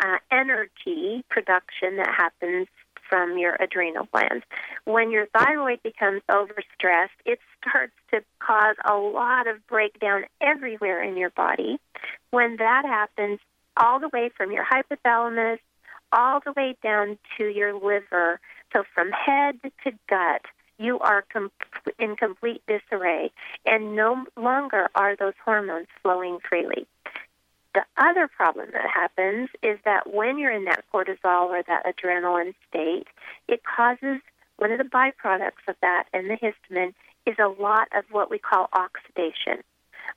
uh, 0.02 0.18
energy 0.32 1.24
production 1.30 1.98
that 1.98 2.14
happens 2.16 2.68
from 3.10 3.38
your 3.38 3.56
adrenal 3.60 4.08
glands. 4.14 4.46
When 4.86 5.12
your 5.12 5.26
thyroid 5.38 5.82
becomes 5.84 6.22
overstressed, 6.30 7.20
it 7.26 7.40
starts 7.60 7.94
to 8.12 8.22
cause 8.40 8.76
a 8.86 8.96
lot 8.96 9.48
of 9.48 9.66
breakdown 9.68 10.26
everywhere 10.42 11.04
in 11.04 11.18
your 11.18 11.32
body. 11.32 11.80
When 12.32 12.58
that 12.58 12.86
happens, 12.86 13.40
all 13.78 14.00
the 14.00 14.10
way 14.10 14.30
from 14.36 14.52
your 14.52 14.66
hypothalamus 14.66 15.60
all 16.12 16.40
the 16.44 16.54
way 16.56 16.76
down 16.84 17.18
to 17.38 17.46
your 17.46 17.74
liver, 17.74 18.40
so 18.74 18.84
from 18.94 19.12
head 19.12 19.60
to 19.84 19.92
gut, 20.10 20.42
you 20.80 21.00
are 21.00 21.24
com- 21.32 21.52
in 22.00 22.16
complete 22.16 22.64
disarray, 22.68 23.32
and 23.66 23.96
no 23.96 24.26
longer 24.36 24.90
are 24.96 25.16
those 25.16 25.34
hormones 25.44 25.88
flowing 26.02 26.40
freely. 26.48 26.88
The 27.76 27.86
other 27.98 28.28
problem 28.28 28.70
that 28.74 28.90
happens 28.92 29.50
is 29.62 29.78
that 29.86 30.12
when 30.12 30.40
you're 30.40 30.52
in 30.52 30.66
that 30.66 30.86
cortisol 30.92 31.50
or 31.50 31.62
that 31.68 31.86
adrenaline 31.86 32.56
state, 32.68 33.08
it 33.48 33.62
causes 33.64 34.22
one 34.58 34.72
of 34.72 34.80
the 34.80 34.84
byproducts 34.84 35.68
of 35.68 35.76
that 35.82 36.06
and 36.12 36.30
the 36.30 36.36
histamine 36.36 36.94
is 37.26 37.36
a 37.38 37.48
lot 37.48 37.88
of 37.96 38.06
what 38.12 38.32
we 38.32 38.40
call 38.40 38.70
oxidation 38.74 39.64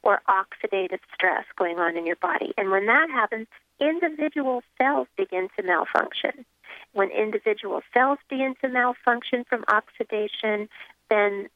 or 0.02 0.22
oxidative 0.28 1.00
stress 1.14 1.44
going 1.56 1.78
on 1.78 1.96
in 1.96 2.06
your 2.06 2.16
body. 2.16 2.54
And 2.56 2.70
when 2.70 2.86
that 2.86 3.10
happens, 3.10 3.46
individual 3.78 4.62
cells 4.80 5.08
begin 5.16 5.48
to 5.56 5.62
malfunction. 5.62 6.44
When 6.92 7.10
individual 7.10 7.80
cells 7.94 8.18
begin 8.28 8.54
to 8.62 8.68
malfunction 8.68 9.44
from 9.44 9.64
oxidation, 9.68 10.68
then 11.08 11.48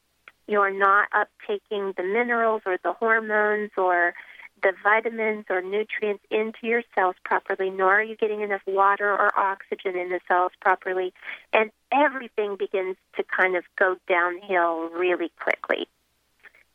you're 0.47 0.71
not 0.71 1.09
uptaking 1.11 1.97
the 1.97 2.03
minerals 2.03 2.63
or 2.67 2.79
the 2.83 2.93
hormones 2.93 3.71
or 3.77 4.15
the 4.63 4.73
vitamins 4.83 5.45
or 5.51 5.61
nutrients 5.61 6.25
into 6.31 6.59
your 6.63 6.83
cells 6.95 7.17
properly, 7.25 7.71
nor 7.71 8.01
are 8.01 8.03
you 8.03 8.17
getting 8.17 8.41
enough 8.41 8.63
water 8.67 9.11
or 9.11 9.39
oxygen 9.39 9.97
in 9.97 10.09
the 10.09 10.21
cells 10.27 10.53
properly. 10.61 11.13
And 11.53 11.71
everything 11.93 12.57
begins 12.57 12.97
to 13.17 13.25
kind 13.25 13.57
of 13.57 13.65
go 13.79 13.97
downhill 14.09 14.89
really 14.91 15.31
quickly. 15.39 15.89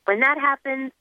When 0.05 0.19
that 0.19 0.37
happens, 0.37 0.91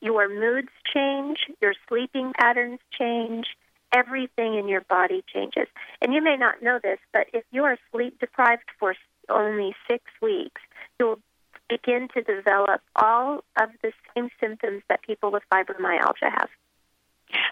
your 0.00 0.28
moods 0.28 0.68
change, 0.94 1.38
your 1.60 1.74
sleeping 1.88 2.32
patterns 2.38 2.80
change, 2.96 3.46
everything 3.92 4.54
in 4.54 4.68
your 4.68 4.82
body 4.82 5.24
changes. 5.32 5.66
And 6.02 6.12
you 6.12 6.22
may 6.22 6.36
not 6.36 6.62
know 6.62 6.78
this, 6.82 6.98
but 7.12 7.26
if 7.32 7.44
you 7.52 7.64
are 7.64 7.78
sleep 7.92 8.18
deprived 8.20 8.64
for 8.78 8.94
only 9.28 9.74
six 9.90 10.04
weeks, 10.20 10.60
you'll 10.98 11.20
begin 11.68 12.08
to 12.14 12.22
develop 12.22 12.80
all 12.96 13.44
of 13.60 13.70
the 13.82 13.92
same 14.14 14.30
symptoms 14.40 14.82
that 14.88 15.02
people 15.02 15.30
with 15.30 15.42
fibromyalgia 15.52 16.30
have. 16.30 16.48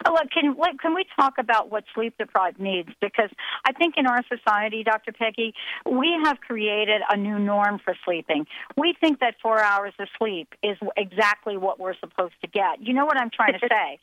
Oh, 0.06 0.12
look, 0.12 0.30
can 0.30 0.56
can 0.80 0.94
we 0.94 1.04
talk 1.18 1.34
about 1.38 1.70
what 1.70 1.84
sleep 1.94 2.14
deprived 2.18 2.58
needs? 2.58 2.88
Because 3.00 3.28
I 3.66 3.72
think 3.72 3.94
in 3.98 4.06
our 4.06 4.22
society, 4.26 4.82
Dr. 4.82 5.12
Peggy, 5.12 5.52
we 5.84 6.16
have 6.24 6.40
created 6.40 7.02
a 7.10 7.16
new 7.16 7.38
norm 7.38 7.78
for 7.84 7.94
sleeping. 8.04 8.46
We 8.76 8.94
think 8.98 9.20
that 9.20 9.34
four 9.42 9.60
hours 9.60 9.92
of 9.98 10.08
sleep 10.18 10.54
is 10.62 10.78
exactly 10.96 11.58
what 11.58 11.78
we're 11.78 11.96
supposed 12.00 12.34
to 12.40 12.46
get. 12.46 12.80
You 12.80 12.94
know 12.94 13.04
what 13.04 13.18
I'm 13.18 13.30
trying 13.30 13.52
to 13.52 13.58
say? 13.68 13.98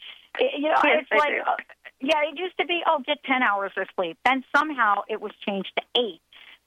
You 0.57 0.69
know, 0.69 0.75
Yes, 0.83 1.05
it's 1.05 1.09
I 1.11 1.17
like, 1.17 1.29
do. 1.29 1.41
Uh, 1.41 1.55
yeah, 2.03 2.19
it 2.29 2.37
used 2.37 2.57
to 2.59 2.65
be, 2.65 2.81
oh, 2.85 3.01
get 3.05 3.23
10 3.23 3.41
hours 3.41 3.71
of 3.77 3.87
sleep. 3.95 4.17
Then 4.25 4.43
somehow 4.55 5.03
it 5.07 5.21
was 5.21 5.31
changed 5.47 5.71
to 5.77 5.83
eight. 5.99 6.19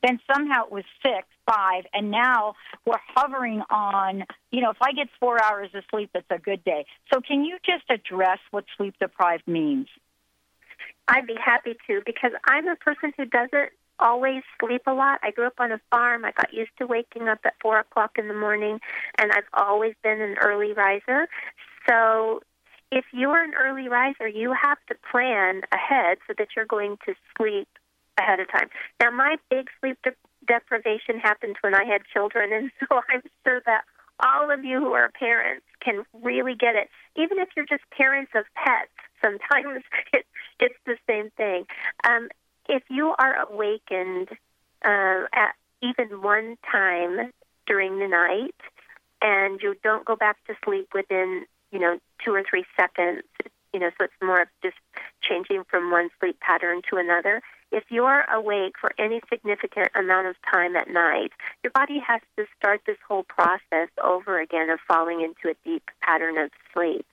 Then 0.03 0.19
somehow 0.33 0.65
it 0.65 0.73
was 0.73 0.85
six, 1.03 1.27
five, 1.47 1.85
and 1.93 2.11
now 2.11 2.55
we're 2.87 3.01
hovering 3.15 3.63
on, 3.71 4.25
you 4.51 4.63
know, 4.63 4.71
if 4.71 4.77
I 4.81 4.93
get 4.93 5.09
four 5.21 5.43
hours 5.43 5.71
of 5.75 5.85
sleep, 5.91 6.11
it's 6.15 6.27
a 6.31 6.39
good 6.39 6.65
day. 6.65 6.87
So 7.13 7.21
can 7.21 7.45
you 7.45 7.59
just 7.65 7.85
address 7.91 8.39
what 8.51 8.65
sleep 8.77 8.95
deprived 8.99 9.47
means? 9.47 9.89
I'd 11.09 11.27
be 11.27 11.37
happy 11.43 11.77
to 11.87 12.03
because 12.05 12.33
I'm 12.45 12.67
a 12.69 12.77
person 12.77 13.13
who 13.17 13.27
doesn't 13.27 13.71
always 13.99 14.43
sleep 14.61 14.83
a 14.87 14.93
lot. 14.93 15.21
I 15.23 15.31
grew 15.31 15.47
up 15.47 15.59
on 15.59 15.73
a 15.73 15.81
farm. 15.91 16.25
I 16.25 16.33
got 16.33 16.53
used 16.53 16.73
to 16.79 16.87
waking 16.87 17.29
up 17.29 17.41
at 17.45 17.55
four 17.61 17.79
o'clock 17.79 18.13
in 18.19 18.29
the 18.29 18.35
morning, 18.35 18.81
and 19.19 19.33
I've 19.33 19.49
always 19.55 19.95
been 20.03 20.21
an 20.21 20.37
early 20.41 20.73
riser. 20.73 21.29
So 21.89 22.41
if 22.91 23.05
you're 23.13 23.43
an 23.43 23.53
early 23.55 23.89
riser, 23.89 24.29
you 24.29 24.53
have 24.53 24.79
to 24.89 24.95
plan 25.11 25.63
ahead 25.73 26.19
so 26.27 26.35
that 26.39 26.49
you're 26.55 26.67
going 26.67 26.97
to 27.07 27.15
sleep 27.37 27.69
ahead 28.19 28.41
of 28.41 28.51
time. 28.51 28.69
Now, 29.01 29.11
my 29.11 29.37
big 29.51 29.69
sleep 29.81 29.99
de- 30.03 30.13
deprivation 30.47 31.19
happened 31.19 31.57
when 31.61 31.75
I 31.75 31.85
had 31.85 32.03
children, 32.13 32.53
and 32.53 32.71
so 32.81 33.01
I'm 33.09 33.23
sure 33.45 33.63
that 33.67 33.83
all 34.21 34.51
of 34.51 34.65
you 34.65 34.81
who 34.81 34.93
are 34.93 35.11
parents 35.11 35.67
can 35.81 36.05
really 36.23 36.55
get 36.55 36.75
it. 36.75 36.89
Even 37.17 37.39
if 37.39 37.49
you're 37.57 37.67
just 37.67 37.83
parents 37.91 38.33
of 38.35 38.45
pets, 38.55 38.91
sometimes 39.23 39.83
it, 40.13 40.25
it's 40.61 40.79
the 40.87 40.97
same 41.09 41.31
thing. 41.37 41.65
Um, 42.05 42.29
if 42.69 42.83
you 42.89 43.15
are 43.19 43.47
awakened 43.49 44.29
uh, 44.85 45.25
at 45.33 45.55
even 45.83 46.23
one 46.23 46.57
time 46.71 47.33
during 47.67 47.99
the 47.99 48.09
night 48.09 48.55
and 49.23 49.61
you 49.63 49.75
don't 49.83 50.05
go 50.05 50.17
back 50.17 50.37
to 50.47 50.55
sleep 50.65 50.89
within, 50.95 51.45
you 51.77 51.83
know, 51.83 51.99
two 52.25 52.33
or 52.33 52.43
three 52.49 52.65
seconds, 52.75 53.23
you 53.75 53.81
know, 53.81 53.91
so 53.99 54.05
it's 54.05 54.15
more 54.23 54.41
of 54.41 54.49
just 54.63 54.77
changing 55.21 55.63
from 55.69 55.91
one 55.91 56.09
sleep 56.19 56.41
pattern 56.41 56.81
to 56.89 56.97
another. 56.97 57.43
If 57.71 57.85
you're 57.91 58.25
awake 58.33 58.77
for 58.81 58.93
any 58.99 59.21
significant 59.29 59.89
amount 59.95 60.29
of 60.29 60.37
time 60.51 60.75
at 60.75 60.89
night, 60.89 61.33
your 61.63 61.73
body 61.73 61.99
has 61.99 62.23
to 62.39 62.47
start 62.57 62.81
this 62.87 62.97
whole 63.07 63.25
process 63.25 63.91
over 64.03 64.41
again 64.41 64.71
of 64.71 64.79
falling 64.89 65.21
into 65.21 65.51
a 65.55 65.69
deep 65.69 65.83
pattern 66.01 66.39
of 66.39 66.51
sleep. 66.73 67.05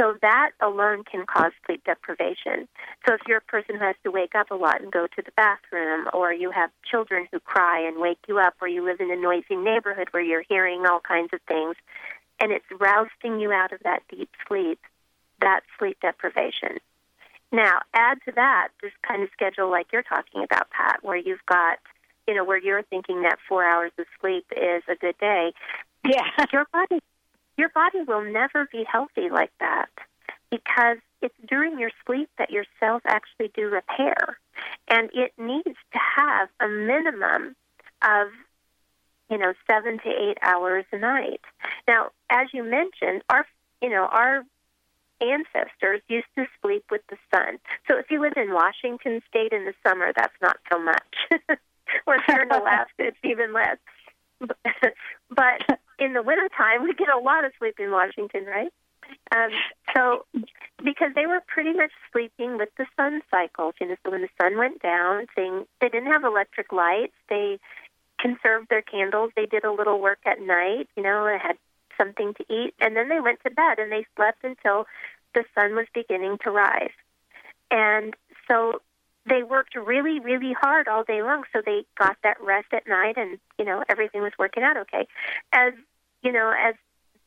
So 0.00 0.14
that 0.22 0.52
alone 0.62 1.02
can 1.04 1.26
cause 1.26 1.52
sleep 1.66 1.82
deprivation. 1.84 2.68
So 3.06 3.14
if 3.14 3.20
you're 3.26 3.38
a 3.38 3.42
person 3.42 3.74
who 3.76 3.84
has 3.84 3.96
to 4.04 4.10
wake 4.10 4.34
up 4.34 4.50
a 4.50 4.54
lot 4.54 4.80
and 4.80 4.90
go 4.90 5.08
to 5.08 5.22
the 5.22 5.32
bathroom, 5.36 6.06
or 6.14 6.32
you 6.32 6.52
have 6.52 6.70
children 6.88 7.26
who 7.30 7.40
cry 7.40 7.80
and 7.86 8.00
wake 8.00 8.20
you 8.28 8.38
up, 8.38 8.54
or 8.62 8.68
you 8.68 8.84
live 8.84 9.00
in 9.00 9.10
a 9.10 9.16
noisy 9.16 9.56
neighborhood 9.56 10.08
where 10.12 10.22
you're 10.22 10.44
hearing 10.48 10.86
all 10.86 11.00
kinds 11.00 11.30
of 11.32 11.40
things, 11.48 11.74
and 12.40 12.52
it's 12.52 12.64
rousing 12.78 13.40
you 13.40 13.52
out 13.52 13.72
of 13.72 13.80
that 13.84 14.02
deep 14.08 14.30
sleep, 14.46 14.80
that's 15.40 15.66
sleep 15.78 15.98
deprivation. 16.00 16.78
Now, 17.50 17.80
add 17.94 18.18
to 18.26 18.32
that 18.32 18.68
this 18.82 18.92
kind 19.06 19.22
of 19.22 19.30
schedule 19.32 19.70
like 19.70 19.86
you're 19.92 20.02
talking 20.02 20.42
about, 20.42 20.70
Pat, 20.70 20.98
where 21.02 21.16
you've 21.16 21.44
got, 21.46 21.78
you 22.26 22.34
know, 22.34 22.44
where 22.44 22.58
you're 22.58 22.82
thinking 22.82 23.22
that 23.22 23.38
four 23.48 23.64
hours 23.64 23.92
of 23.98 24.06
sleep 24.20 24.44
is 24.54 24.82
a 24.88 24.96
good 24.96 25.16
day. 25.18 25.52
Yeah. 26.04 26.28
Your 26.52 26.66
body 26.72 27.00
your 27.58 27.68
body 27.70 27.98
will 28.06 28.22
never 28.22 28.68
be 28.70 28.84
healthy 28.90 29.28
like 29.30 29.50
that 29.60 29.90
because 30.50 30.98
it's 31.20 31.34
during 31.46 31.78
your 31.78 31.90
sleep 32.06 32.30
that 32.38 32.50
your 32.50 32.64
cells 32.80 33.02
actually 33.04 33.50
do 33.54 33.68
repair. 33.68 34.38
And 34.88 35.10
it 35.12 35.32
needs 35.36 35.76
to 35.92 35.98
have 36.16 36.48
a 36.60 36.68
minimum 36.68 37.56
of, 38.02 38.28
you 39.30 39.38
know, 39.38 39.52
seven 39.70 39.98
to 39.98 40.08
eight 40.08 40.38
hours 40.42 40.84
a 40.92 40.98
night. 40.98 41.40
Now, 41.86 42.08
as 42.30 42.48
you 42.52 42.62
mentioned, 42.62 43.22
our 43.30 43.46
you 43.82 43.90
know, 43.90 44.08
our 44.10 44.44
ancestors 45.20 46.00
used 46.08 46.26
to 46.36 46.46
sleep 46.62 46.84
with 46.90 47.02
the 47.08 47.16
sun. 47.34 47.58
So 47.86 47.98
if 47.98 48.06
you 48.10 48.20
live 48.20 48.34
in 48.36 48.52
Washington 48.52 49.20
state 49.28 49.52
in 49.52 49.64
the 49.64 49.74
summer, 49.86 50.12
that's 50.16 50.34
not 50.40 50.58
so 50.70 50.78
much. 50.78 51.16
or 52.06 52.16
if 52.16 52.22
you're 52.28 52.42
in 52.42 52.50
Alaska, 52.50 52.88
it's 52.98 53.18
even 53.24 53.52
less. 53.52 53.78
but 54.40 55.78
in 55.98 56.12
the 56.12 56.22
wintertime, 56.22 56.84
we 56.84 56.94
get 56.94 57.08
a 57.08 57.18
lot 57.18 57.44
of 57.44 57.52
sleep 57.58 57.74
in 57.78 57.90
Washington, 57.90 58.44
right? 58.44 58.72
Um, 59.34 59.50
so 59.94 60.24
because 60.84 61.10
they 61.14 61.26
were 61.26 61.40
pretty 61.46 61.72
much 61.72 61.90
sleeping 62.12 62.58
with 62.58 62.68
the 62.76 62.86
sun 62.96 63.22
cycles, 63.30 63.74
you 63.80 63.88
know, 63.88 63.96
so 64.04 64.12
when 64.12 64.22
the 64.22 64.28
sun 64.40 64.56
went 64.58 64.82
down, 64.82 65.26
thing 65.34 65.64
they 65.80 65.88
didn't 65.88 66.10
have 66.12 66.24
electric 66.24 66.72
lights. 66.72 67.14
They 67.28 67.58
conserved 68.18 68.68
their 68.68 68.82
candles. 68.82 69.30
They 69.36 69.46
did 69.46 69.64
a 69.64 69.72
little 69.72 70.00
work 70.00 70.18
at 70.24 70.40
night, 70.40 70.88
you 70.96 71.02
know, 71.02 71.24
they 71.24 71.38
had 71.38 71.56
something 71.96 72.34
to 72.34 72.44
eat, 72.52 72.74
and 72.80 72.96
then 72.96 73.08
they 73.08 73.20
went 73.20 73.40
to 73.44 73.50
bed 73.50 73.78
and 73.78 73.90
they 73.90 74.06
slept 74.16 74.44
until 74.44 74.86
the 75.34 75.44
sun 75.54 75.74
was 75.74 75.86
beginning 75.92 76.38
to 76.44 76.50
rise. 76.50 76.92
And 77.70 78.14
so 78.46 78.80
they 79.26 79.42
worked 79.42 79.74
really, 79.74 80.20
really 80.20 80.54
hard 80.58 80.88
all 80.88 81.04
day 81.04 81.22
long, 81.22 81.44
so 81.52 81.60
they 81.64 81.84
got 81.98 82.16
that 82.22 82.40
rest 82.40 82.68
at 82.72 82.86
night, 82.86 83.16
and 83.16 83.38
you 83.58 83.64
know 83.64 83.84
everything 83.88 84.22
was 84.22 84.32
working 84.38 84.62
out 84.62 84.76
okay. 84.76 85.06
As 85.52 85.72
you 86.22 86.32
know, 86.32 86.54
as 86.58 86.74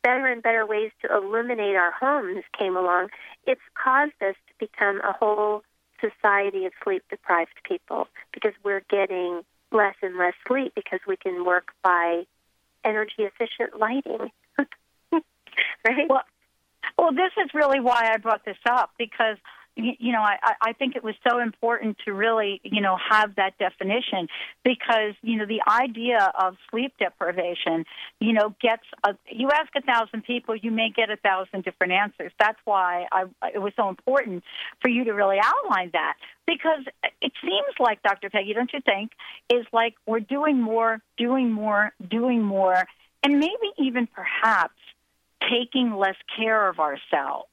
better 0.03 0.25
and 0.25 0.41
better 0.41 0.65
ways 0.65 0.91
to 1.01 1.15
illuminate 1.15 1.75
our 1.75 1.91
homes 1.91 2.43
came 2.57 2.75
along, 2.75 3.09
it's 3.45 3.61
caused 3.75 4.19
us 4.21 4.35
to 4.47 4.53
become 4.59 4.99
a 5.01 5.11
whole 5.11 5.63
society 5.99 6.65
of 6.65 6.73
sleep 6.83 7.03
deprived 7.09 7.53
people 7.63 8.07
because 8.33 8.53
we're 8.63 8.83
getting 8.89 9.43
less 9.71 9.95
and 10.01 10.17
less 10.17 10.33
sleep 10.47 10.73
because 10.75 10.99
we 11.07 11.15
can 11.17 11.45
work 11.45 11.69
by 11.83 12.23
energy 12.83 13.19
efficient 13.19 13.79
lighting. 13.79 14.31
right? 14.57 16.07
Well, 16.09 16.23
well, 16.97 17.11
this 17.11 17.31
is 17.43 17.51
really 17.53 17.79
why 17.79 18.11
I 18.13 18.17
brought 18.17 18.45
this 18.45 18.57
up 18.69 18.91
because 18.97 19.37
you 19.75 20.11
know 20.11 20.21
I, 20.21 20.37
I 20.61 20.73
think 20.73 20.95
it 20.95 21.03
was 21.03 21.15
so 21.27 21.39
important 21.39 21.97
to 22.05 22.13
really 22.13 22.59
you 22.63 22.81
know 22.81 22.97
have 23.09 23.35
that 23.35 23.57
definition 23.57 24.27
because 24.63 25.13
you 25.21 25.37
know 25.37 25.45
the 25.45 25.61
idea 25.67 26.31
of 26.39 26.55
sleep 26.69 26.93
deprivation 26.99 27.85
you 28.19 28.33
know 28.33 28.55
gets 28.61 28.83
a, 29.05 29.15
you 29.29 29.49
ask 29.51 29.69
a 29.75 29.81
thousand 29.81 30.23
people 30.23 30.55
you 30.55 30.71
may 30.71 30.89
get 30.89 31.09
a 31.09 31.17
thousand 31.17 31.63
different 31.63 31.93
answers 31.93 32.31
that's 32.39 32.59
why 32.65 33.05
I 33.11 33.25
it 33.53 33.59
was 33.59 33.73
so 33.75 33.89
important 33.89 34.43
for 34.81 34.89
you 34.89 35.05
to 35.05 35.11
really 35.11 35.37
outline 35.41 35.91
that 35.93 36.15
because 36.45 36.83
it 37.21 37.31
seems 37.41 37.75
like 37.79 38.03
Dr. 38.03 38.29
Peggy 38.29 38.53
don't 38.53 38.71
you 38.73 38.81
think 38.81 39.11
is 39.49 39.65
like 39.71 39.95
we're 40.05 40.19
doing 40.19 40.61
more 40.61 41.01
doing 41.17 41.51
more 41.51 41.91
doing 42.09 42.41
more 42.41 42.85
and 43.23 43.39
maybe 43.39 43.71
even 43.77 44.07
perhaps 44.07 44.73
taking 45.49 45.95
less 45.95 46.15
care 46.37 46.69
of 46.69 46.79
ourselves. 46.79 47.49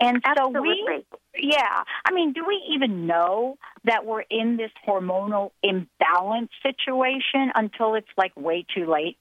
And 0.00 0.22
so 0.36 0.48
we, 0.48 1.04
yeah, 1.36 1.84
I 2.04 2.12
mean, 2.12 2.32
do 2.32 2.44
we 2.46 2.62
even 2.74 3.06
know 3.06 3.56
that 3.84 4.04
we're 4.04 4.22
in 4.22 4.56
this 4.56 4.70
hormonal 4.86 5.50
imbalance 5.62 6.50
situation 6.62 7.52
until 7.54 7.94
it's 7.94 8.08
like 8.16 8.32
way 8.36 8.64
too 8.74 8.86
late? 8.86 9.16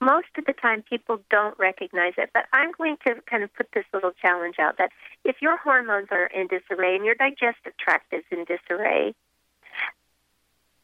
most 0.00 0.28
of 0.36 0.44
the 0.44 0.52
time 0.52 0.82
people 0.88 1.20
don't 1.30 1.58
recognize 1.58 2.14
it. 2.18 2.30
But 2.32 2.44
I'm 2.52 2.72
going 2.76 2.96
to 3.06 3.16
kind 3.28 3.42
of 3.42 3.54
put 3.54 3.68
this 3.74 3.84
little 3.92 4.12
challenge 4.20 4.56
out 4.58 4.78
that 4.78 4.90
if 5.24 5.36
your 5.40 5.56
hormones 5.56 6.08
are 6.10 6.26
in 6.26 6.48
disarray 6.48 6.96
and 6.96 7.04
your 7.04 7.14
digestive 7.14 7.76
tract 7.78 8.12
is 8.12 8.24
in 8.30 8.44
disarray, 8.44 9.14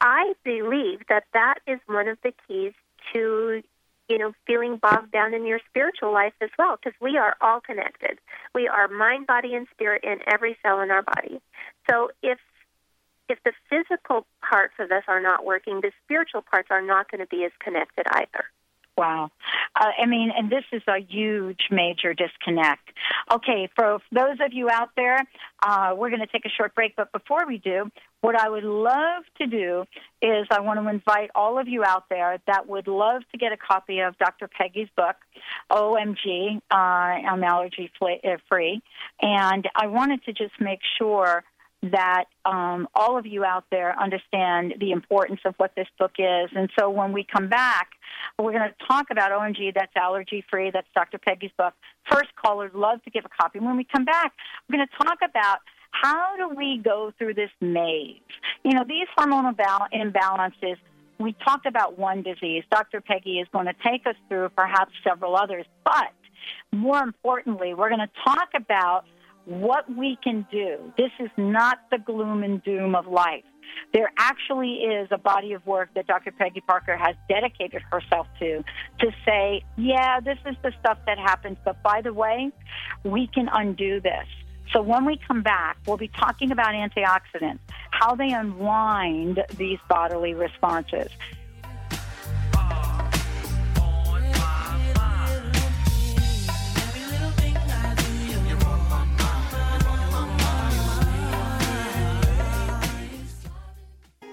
I 0.01 0.33
believe 0.45 1.01
that 1.09 1.25
that 1.35 1.57
is 1.67 1.79
one 1.87 2.09
of 2.09 2.19
the 2.23 2.33
keys 2.47 2.73
to 3.13 3.63
you 4.11 4.19
know 4.19 4.33
feeling 4.47 4.77
bogged 4.77 5.13
down 5.13 5.33
in 5.33 5.47
your 5.47 5.61
spiritual 5.69 6.13
life 6.13 6.35
as 6.41 6.51
well 6.59 6.77
because 6.77 6.99
we 7.01 7.17
are 7.17 7.37
all 7.41 7.61
connected. 7.61 8.19
We 8.55 8.69
are 8.69 8.89
mind, 8.89 9.27
body, 9.27 9.55
and 9.55 9.67
spirit 9.73 10.03
in 10.05 10.19
every 10.27 10.59
cell 10.63 10.81
in 10.81 10.91
our 10.91 11.03
body. 11.03 11.41
So 11.89 12.11
if 12.23 12.39
if 13.29 13.39
the 13.45 13.53
physical 13.71 14.27
parts 14.43 14.75
of 14.81 14.91
us 14.91 15.05
are 15.07 15.21
not 15.21 15.45
working, 15.45 15.81
the 15.81 15.93
spiritual 16.05 16.43
parts 16.43 16.69
are 16.71 16.83
not 16.83 17.09
going 17.11 17.21
to 17.21 17.27
be 17.27 17.45
as 17.45 17.53
connected 17.61 18.05
either. 18.11 18.45
Wow. 18.97 19.31
Uh, 19.75 19.87
I 20.03 20.07
mean, 20.07 20.31
and 20.37 20.51
this 20.51 20.65
is 20.73 20.83
a 20.87 20.99
huge, 20.99 21.61
major 21.71 22.13
disconnect. 22.13 22.91
Okay, 23.33 23.69
for 23.75 23.99
those 24.13 24.37
of 24.45 24.53
you 24.53 24.69
out 24.69 24.91
there, 24.97 25.25
uh, 25.63 25.95
we're 25.97 26.11
going 26.11 26.21
to 26.21 26.27
take 26.27 26.45
a 26.45 26.51
short 26.51 26.75
break, 26.75 26.97
but 26.97 27.11
before 27.13 27.47
we 27.47 27.59
do, 27.59 27.91
what 28.21 28.39
I 28.39 28.49
would 28.51 28.65
love 28.65 29.23
to 29.39 29.47
do 29.47 29.85
is 30.21 30.47
I 30.51 30.61
want 30.61 30.79
to 30.81 30.89
invite 30.89 31.31
all 31.35 31.59
of 31.59 31.69
you 31.69 31.83
out 31.83 32.05
there 32.11 32.39
that 32.47 32.69
would 32.69 32.87
love 32.87 33.23
to 33.33 33.39
get 33.39 33.53
a 33.53 33.57
copy 33.57 34.01
of 34.01 34.19
Dr. 34.19 34.49
Peggy's 34.49 34.89
book, 34.95 35.17
OMG, 35.71 36.61
uh, 36.71 36.75
I'm 36.75 37.43
allergy 37.43 37.91
uh, 38.03 38.37
free. 38.49 38.83
And 39.23 39.67
I 39.75 39.87
wanted 39.87 40.25
to 40.25 40.33
just 40.33 40.53
make 40.61 40.81
sure 40.99 41.45
that 41.83 42.25
um, 42.45 42.89
all 42.95 43.19
of 43.19 43.27
you 43.27 43.45
out 43.45 43.65
there 43.71 43.99
understand 43.99 44.75
the 44.81 44.91
importance 44.91 45.41
of 45.47 45.55
what 45.57 45.73
this 45.77 45.89
book 45.99 46.13
is. 46.19 46.51
And 46.55 46.69
so 46.79 46.91
when 46.91 47.13
we 47.13 47.25
come 47.25 47.49
back, 47.49 47.93
we're 48.39 48.53
going 48.53 48.69
to 48.69 48.87
talk 48.87 49.07
about 49.11 49.31
OMG, 49.33 49.75
that's 49.75 49.93
allergy 49.97 50.45
free, 50.51 50.71
that's 50.71 50.87
Dr. 50.95 51.19
Peggy's 51.19 51.51
book. 51.57 51.73
First 52.11 52.29
callers 52.37 52.73
love 52.75 53.03
to 53.05 53.11
give 53.11 53.25
a 53.25 53.31
copy. 53.43 53.61
When 53.61 53.77
we 53.77 53.85
come 53.85 54.05
back, 54.05 54.35
we're 54.69 54.77
going 54.77 54.89
to 54.89 55.05
talk 55.05 55.19
about 55.27 55.61
how 55.91 56.37
do 56.37 56.55
we 56.55 56.79
go 56.79 57.13
through 57.19 57.35
this 57.35 57.51
maze? 57.61 58.21
You 58.63 58.75
know, 58.75 58.85
these 58.87 59.09
hormonal 59.19 59.55
imbalances, 59.93 60.77
we 61.19 61.35
talked 61.45 61.67
about 61.67 61.99
one 61.99 62.23
disease. 62.23 62.65
Dr. 62.71 63.01
Peggy 63.01 63.39
is 63.39 63.49
going 63.53 63.67
to 63.67 63.75
take 63.85 64.07
us 64.07 64.17
through 64.29 64.51
perhaps 64.51 64.93
several 65.03 65.37
others, 65.37 65.67
but 65.85 66.13
more 66.73 67.03
importantly, 67.03 67.75
we're 67.75 67.89
going 67.89 68.01
to 68.01 68.11
talk 68.25 68.49
about 68.55 69.05
what 69.45 69.85
we 69.95 70.19
can 70.23 70.47
do. 70.51 70.93
This 70.97 71.11
is 71.19 71.31
not 71.37 71.79
the 71.91 71.99
gloom 71.99 72.43
and 72.43 72.63
doom 72.63 72.95
of 72.95 73.07
life. 73.07 73.45
There 73.93 74.11
actually 74.19 74.83
is 74.83 75.09
a 75.11 75.19
body 75.19 75.53
of 75.53 75.65
work 75.67 75.91
that 75.95 76.07
Dr. 76.07 76.33
Peggy 76.33 76.61
Parker 76.61 76.97
has 76.97 77.15
dedicated 77.29 77.83
herself 77.91 78.27
to 78.41 78.63
to 79.01 79.11
say, 79.25 79.63
yeah, 79.77 80.21
this 80.21 80.39
is 80.47 80.57
the 80.63 80.73
stuff 80.81 80.99
that 81.07 81.19
happens, 81.19 81.59
but 81.65 81.83
by 81.83 82.01
the 82.01 82.13
way, 82.13 82.51
we 83.05 83.27
can 83.29 83.49
undo 83.53 84.01
this. 84.01 84.27
So 84.73 84.83
when 84.83 85.05
we 85.05 85.19
come 85.27 85.43
back, 85.43 85.79
we'll 85.87 85.97
be 85.97 86.09
talking 86.09 86.53
about 86.53 86.75
antioxidants, 86.75 87.59
how 87.91 88.15
they 88.15 88.33
unwind 88.33 89.43
these 89.57 89.79
bodily 89.89 90.35
responses. 90.35 91.11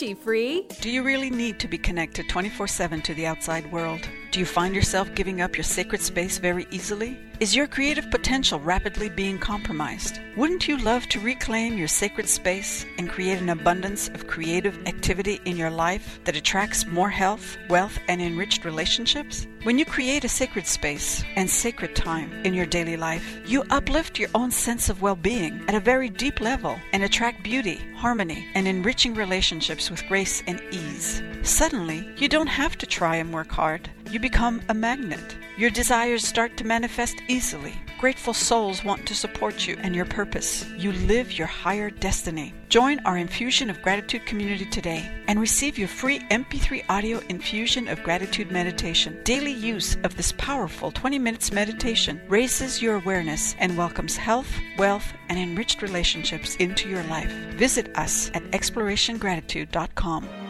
free? 0.00 0.66
Do 0.80 0.90
you 0.90 1.02
really 1.02 1.28
need 1.28 1.60
to 1.60 1.68
be 1.68 1.76
connected 1.76 2.26
24 2.26 2.66
7 2.66 3.02
to 3.02 3.14
the 3.14 3.26
outside 3.26 3.70
world? 3.70 4.00
Do 4.30 4.40
you 4.40 4.46
find 4.46 4.74
yourself 4.74 5.14
giving 5.14 5.42
up 5.42 5.56
your 5.56 5.64
sacred 5.64 6.00
space 6.00 6.38
very 6.38 6.66
easily? 6.70 7.18
Is 7.40 7.56
your 7.56 7.66
creative 7.66 8.10
potential 8.10 8.60
rapidly 8.60 9.08
being 9.08 9.38
compromised? 9.38 10.20
Wouldn't 10.36 10.68
you 10.68 10.76
love 10.76 11.06
to 11.06 11.20
reclaim 11.20 11.78
your 11.78 11.88
sacred 11.88 12.28
space 12.28 12.84
and 12.98 13.08
create 13.08 13.38
an 13.38 13.48
abundance 13.48 14.08
of 14.08 14.26
creative 14.26 14.78
activity 14.86 15.40
in 15.46 15.56
your 15.56 15.70
life 15.70 16.20
that 16.24 16.36
attracts 16.36 16.86
more 16.86 17.08
health, 17.08 17.56
wealth, 17.70 17.98
and 18.08 18.20
enriched 18.20 18.66
relationships? 18.66 19.46
When 19.62 19.78
you 19.78 19.86
create 19.86 20.22
a 20.24 20.28
sacred 20.28 20.66
space 20.66 21.24
and 21.34 21.48
sacred 21.48 21.96
time 21.96 22.30
in 22.44 22.52
your 22.52 22.66
daily 22.66 22.98
life, 22.98 23.40
you 23.46 23.64
uplift 23.70 24.18
your 24.18 24.28
own 24.34 24.50
sense 24.50 24.90
of 24.90 25.00
well 25.00 25.16
being 25.16 25.64
at 25.66 25.74
a 25.74 25.80
very 25.80 26.10
deep 26.10 26.42
level 26.42 26.78
and 26.92 27.02
attract 27.02 27.42
beauty, 27.42 27.80
harmony, 27.96 28.46
and 28.54 28.68
enriching 28.68 29.14
relationships 29.14 29.90
with 29.90 30.06
grace 30.08 30.42
and 30.46 30.62
ease. 30.72 31.22
Suddenly, 31.42 32.06
you 32.18 32.28
don't 32.28 32.48
have 32.48 32.76
to 32.76 32.86
try 32.86 33.16
and 33.16 33.32
work 33.32 33.50
hard. 33.50 33.88
You 34.10 34.18
become 34.18 34.60
a 34.68 34.74
magnet. 34.74 35.36
Your 35.56 35.70
desires 35.70 36.26
start 36.26 36.56
to 36.56 36.64
manifest 36.64 37.22
easily. 37.28 37.74
Grateful 38.00 38.34
souls 38.34 38.82
want 38.82 39.06
to 39.06 39.14
support 39.14 39.68
you 39.68 39.76
and 39.82 39.94
your 39.94 40.04
purpose. 40.04 40.66
You 40.76 40.90
live 40.90 41.38
your 41.38 41.46
higher 41.46 41.90
destiny. 41.90 42.52
Join 42.70 42.98
our 43.06 43.16
Infusion 43.16 43.70
of 43.70 43.80
Gratitude 43.82 44.26
community 44.26 44.66
today 44.66 45.08
and 45.28 45.38
receive 45.38 45.78
your 45.78 45.86
free 45.86 46.18
MP3 46.30 46.86
audio 46.88 47.20
Infusion 47.28 47.86
of 47.86 48.02
Gratitude 48.02 48.50
meditation. 48.50 49.16
Daily 49.22 49.52
use 49.52 49.96
of 50.02 50.16
this 50.16 50.32
powerful 50.32 50.90
20 50.90 51.20
minutes 51.20 51.52
meditation 51.52 52.20
raises 52.28 52.82
your 52.82 52.96
awareness 52.96 53.54
and 53.60 53.78
welcomes 53.78 54.16
health, 54.16 54.52
wealth, 54.76 55.06
and 55.28 55.38
enriched 55.38 55.82
relationships 55.82 56.56
into 56.56 56.88
your 56.88 57.04
life. 57.04 57.30
Visit 57.54 57.96
us 57.96 58.28
at 58.34 58.42
explorationgratitude.com. 58.50 60.49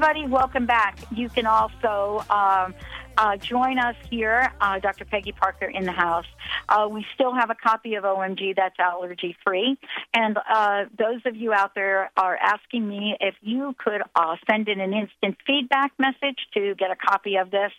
Everybody, 0.00 0.28
welcome 0.28 0.64
back. 0.64 0.96
You 1.10 1.28
can 1.28 1.44
also 1.44 2.24
um, 2.30 2.72
uh, 3.16 3.36
join 3.36 3.80
us 3.80 3.96
here, 4.08 4.52
uh, 4.60 4.78
Dr. 4.78 5.04
Peggy 5.04 5.32
Parker 5.32 5.64
in 5.64 5.86
the 5.86 5.90
house. 5.90 6.24
Uh, 6.68 6.86
we 6.88 7.04
still 7.14 7.34
have 7.34 7.50
a 7.50 7.56
copy 7.56 7.96
of 7.96 8.04
OMG 8.04 8.54
that's 8.54 8.78
allergy 8.78 9.36
free. 9.44 9.76
And 10.14 10.38
uh, 10.38 10.84
those 10.96 11.22
of 11.26 11.34
you 11.34 11.52
out 11.52 11.74
there 11.74 12.12
are 12.16 12.36
asking 12.36 12.88
me 12.88 13.16
if 13.18 13.34
you 13.40 13.74
could 13.76 14.02
uh, 14.14 14.36
send 14.48 14.68
in 14.68 14.78
an 14.78 14.94
instant 14.94 15.36
feedback 15.44 15.90
message 15.98 16.38
to 16.54 16.76
get 16.76 16.92
a 16.92 16.96
copy 16.96 17.34
of 17.34 17.50
this. 17.50 17.72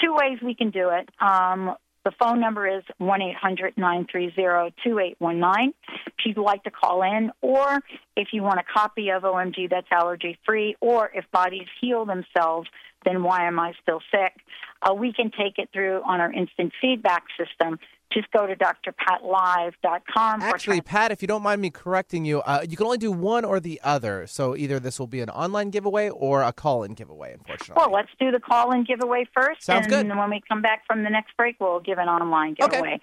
Two 0.00 0.14
ways 0.14 0.38
we 0.40 0.54
can 0.54 0.70
do 0.70 0.90
it. 0.90 1.08
Um, 1.20 1.74
the 2.04 2.12
phone 2.18 2.40
number 2.40 2.66
is 2.66 2.82
1 2.98 3.22
800 3.22 3.74
930 3.76 4.74
2819 4.82 5.74
if 6.06 6.36
you'd 6.36 6.42
like 6.42 6.62
to 6.64 6.70
call 6.70 7.02
in, 7.02 7.30
or 7.40 7.80
if 8.16 8.28
you 8.32 8.42
want 8.42 8.60
a 8.60 8.64
copy 8.72 9.10
of 9.10 9.22
OMG 9.22 9.70
that's 9.70 9.86
allergy 9.90 10.38
free, 10.46 10.76
or 10.80 11.10
if 11.14 11.24
bodies 11.30 11.66
heal 11.80 12.04
themselves, 12.04 12.68
then 13.04 13.22
why 13.22 13.46
am 13.46 13.58
I 13.58 13.72
still 13.82 14.00
sick? 14.10 14.34
Uh, 14.82 14.94
we 14.94 15.12
can 15.12 15.30
take 15.30 15.58
it 15.58 15.70
through 15.72 16.02
on 16.06 16.20
our 16.20 16.32
instant 16.32 16.72
feedback 16.80 17.24
system. 17.38 17.78
Just 18.12 18.30
go 18.32 18.46
to 18.46 18.56
drpatlive.com. 18.56 20.42
Actually, 20.42 20.80
Pat, 20.80 21.12
if 21.12 21.22
you 21.22 21.28
don't 21.28 21.42
mind 21.42 21.60
me 21.60 21.70
correcting 21.70 22.24
you, 22.24 22.40
uh, 22.40 22.64
you 22.68 22.76
can 22.76 22.86
only 22.86 22.98
do 22.98 23.12
one 23.12 23.44
or 23.44 23.60
the 23.60 23.80
other. 23.84 24.26
So 24.26 24.56
either 24.56 24.80
this 24.80 24.98
will 24.98 25.06
be 25.06 25.20
an 25.20 25.30
online 25.30 25.70
giveaway 25.70 26.08
or 26.08 26.42
a 26.42 26.52
call-in 26.52 26.94
giveaway. 26.94 27.34
Unfortunately. 27.34 27.74
Well, 27.76 27.92
let's 27.92 28.10
do 28.18 28.30
the 28.30 28.40
call-in 28.40 28.84
giveaway 28.84 29.26
first. 29.32 29.62
Sounds 29.62 29.86
and 29.86 29.90
good. 29.90 30.06
And 30.06 30.18
when 30.18 30.30
we 30.30 30.42
come 30.48 30.60
back 30.60 30.82
from 30.86 31.04
the 31.04 31.10
next 31.10 31.36
break, 31.36 31.56
we'll 31.60 31.80
give 31.80 31.98
an 31.98 32.08
online 32.08 32.54
giveaway. 32.54 32.78
Okay. 32.78 33.00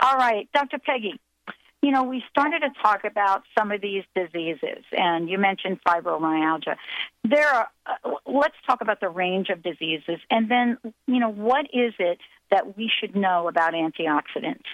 All 0.00 0.16
right, 0.16 0.48
Dr. 0.52 0.78
Peggy. 0.78 1.20
You 1.84 1.90
know, 1.90 2.02
we 2.02 2.24
started 2.30 2.60
to 2.60 2.70
talk 2.82 3.04
about 3.04 3.42
some 3.58 3.70
of 3.70 3.82
these 3.82 4.04
diseases, 4.16 4.82
and 4.92 5.28
you 5.28 5.36
mentioned 5.36 5.80
fibromyalgia. 5.86 6.76
There 7.24 7.46
are, 7.46 7.68
uh, 7.84 8.12
let's 8.24 8.56
talk 8.66 8.80
about 8.80 9.00
the 9.00 9.10
range 9.10 9.50
of 9.50 9.62
diseases, 9.62 10.18
and 10.30 10.50
then, 10.50 10.78
you 11.06 11.20
know, 11.20 11.28
what 11.28 11.66
is 11.74 11.92
it 11.98 12.20
that 12.50 12.78
we 12.78 12.90
should 12.98 13.14
know 13.14 13.48
about 13.48 13.74
antioxidants? 13.74 14.64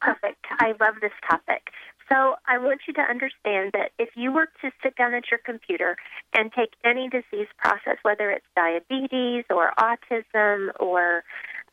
Perfect. 0.00 0.44
I 0.50 0.74
love 0.80 0.96
this 1.00 1.12
topic. 1.30 1.68
So 2.08 2.34
I 2.46 2.58
want 2.58 2.80
you 2.88 2.94
to 2.94 3.02
understand 3.02 3.70
that 3.74 3.92
if 4.00 4.08
you 4.16 4.32
were 4.32 4.46
to 4.62 4.72
sit 4.82 4.96
down 4.96 5.14
at 5.14 5.30
your 5.30 5.38
computer 5.38 5.96
and 6.34 6.50
take 6.52 6.70
any 6.84 7.08
disease 7.08 7.48
process, 7.56 7.98
whether 8.02 8.30
it's 8.30 8.46
diabetes 8.56 9.44
or 9.48 9.72
autism 9.78 10.70
or 10.80 11.22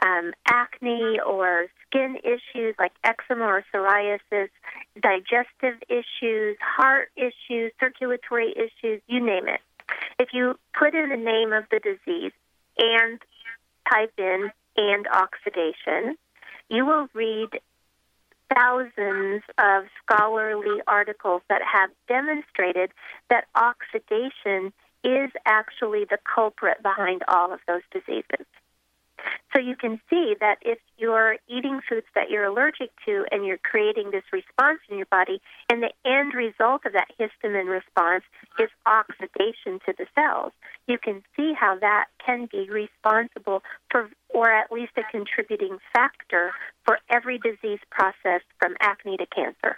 um, 0.03 0.33
acne 0.47 1.19
or 1.25 1.67
skin 1.87 2.17
issues 2.23 2.75
like 2.79 2.91
eczema 3.03 3.45
or 3.45 3.63
psoriasis, 3.73 4.49
digestive 5.01 5.81
issues, 5.89 6.57
heart 6.61 7.09
issues, 7.15 7.71
circulatory 7.79 8.53
issues, 8.55 9.01
you 9.07 9.19
name 9.23 9.47
it. 9.47 9.61
If 10.19 10.29
you 10.33 10.57
put 10.77 10.95
in 10.95 11.09
the 11.09 11.17
name 11.17 11.53
of 11.53 11.65
the 11.71 11.79
disease 11.79 12.31
and 12.77 13.19
type 13.89 14.13
in 14.17 14.51
and 14.77 15.07
oxidation, 15.07 16.17
you 16.69 16.85
will 16.85 17.07
read 17.13 17.49
thousands 18.53 19.43
of 19.57 19.85
scholarly 20.03 20.81
articles 20.87 21.41
that 21.49 21.61
have 21.61 21.89
demonstrated 22.07 22.91
that 23.29 23.45
oxidation 23.55 24.71
is 25.03 25.29
actually 25.45 26.05
the 26.05 26.17
culprit 26.23 26.81
behind 26.81 27.23
all 27.27 27.53
of 27.53 27.59
those 27.67 27.81
diseases. 27.91 28.45
So 29.53 29.61
you 29.61 29.75
can 29.75 30.01
see 30.09 30.35
that 30.39 30.57
if 30.61 30.79
you're 30.97 31.37
eating 31.47 31.79
foods 31.87 32.05
that 32.13 32.29
you're 32.29 32.45
allergic 32.45 32.91
to 33.05 33.25
and 33.31 33.45
you're 33.45 33.57
creating 33.57 34.11
this 34.11 34.23
response 34.33 34.79
in 34.89 34.97
your 34.97 35.05
body, 35.07 35.41
and 35.69 35.81
the 35.81 35.93
end 36.05 36.33
result 36.33 36.81
of 36.85 36.93
that 36.93 37.07
histamine 37.19 37.69
response 37.69 38.23
is 38.59 38.69
oxidation 38.85 39.79
to 39.85 39.93
the 39.97 40.05
cells, 40.13 40.51
you 40.87 40.97
can 40.97 41.23
see 41.35 41.53
how 41.53 41.77
that 41.79 42.05
can 42.25 42.49
be 42.51 42.69
responsible 42.69 43.63
for, 43.89 44.09
or 44.29 44.51
at 44.51 44.71
least 44.71 44.91
a 44.97 45.03
contributing 45.09 45.77
factor 45.93 46.51
for 46.83 46.99
every 47.09 47.37
disease 47.37 47.79
process 47.89 48.41
from 48.59 48.75
acne 48.81 49.17
to 49.17 49.25
cancer. 49.27 49.77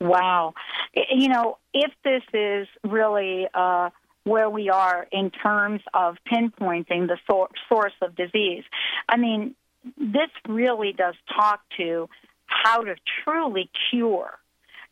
Wow. 0.00 0.54
You 0.94 1.28
know, 1.28 1.58
if 1.74 1.90
this 2.04 2.22
is 2.32 2.68
really 2.84 3.48
uh, 3.52 3.90
where 4.28 4.50
we 4.50 4.68
are 4.68 5.06
in 5.10 5.30
terms 5.30 5.80
of 5.94 6.16
pinpointing 6.30 7.08
the 7.08 7.18
sor- 7.28 7.48
source 7.68 7.94
of 8.02 8.14
disease, 8.14 8.64
I 9.08 9.16
mean, 9.16 9.54
this 9.96 10.30
really 10.48 10.92
does 10.92 11.14
talk 11.34 11.60
to 11.78 12.08
how 12.46 12.82
to 12.82 12.94
truly 13.24 13.70
cure. 13.90 14.38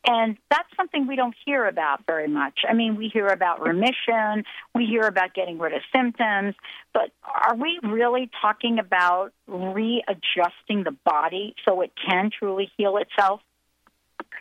And 0.08 0.36
that's 0.50 0.68
something 0.76 1.08
we 1.08 1.16
don't 1.16 1.34
hear 1.44 1.66
about 1.66 2.06
very 2.06 2.28
much. 2.28 2.60
I 2.68 2.74
mean, 2.74 2.96
we 2.96 3.08
hear 3.08 3.26
about 3.26 3.60
remission, 3.60 4.44
we 4.72 4.86
hear 4.86 5.02
about 5.02 5.34
getting 5.34 5.58
rid 5.58 5.72
of 5.72 5.80
symptoms, 5.94 6.54
but 6.94 7.10
are 7.24 7.56
we 7.56 7.80
really 7.82 8.30
talking 8.40 8.78
about 8.78 9.32
readjusting 9.48 10.84
the 10.84 10.96
body 11.04 11.54
so 11.64 11.80
it 11.80 11.90
can 12.06 12.30
truly 12.38 12.70
heal 12.76 12.98
itself? 12.98 13.40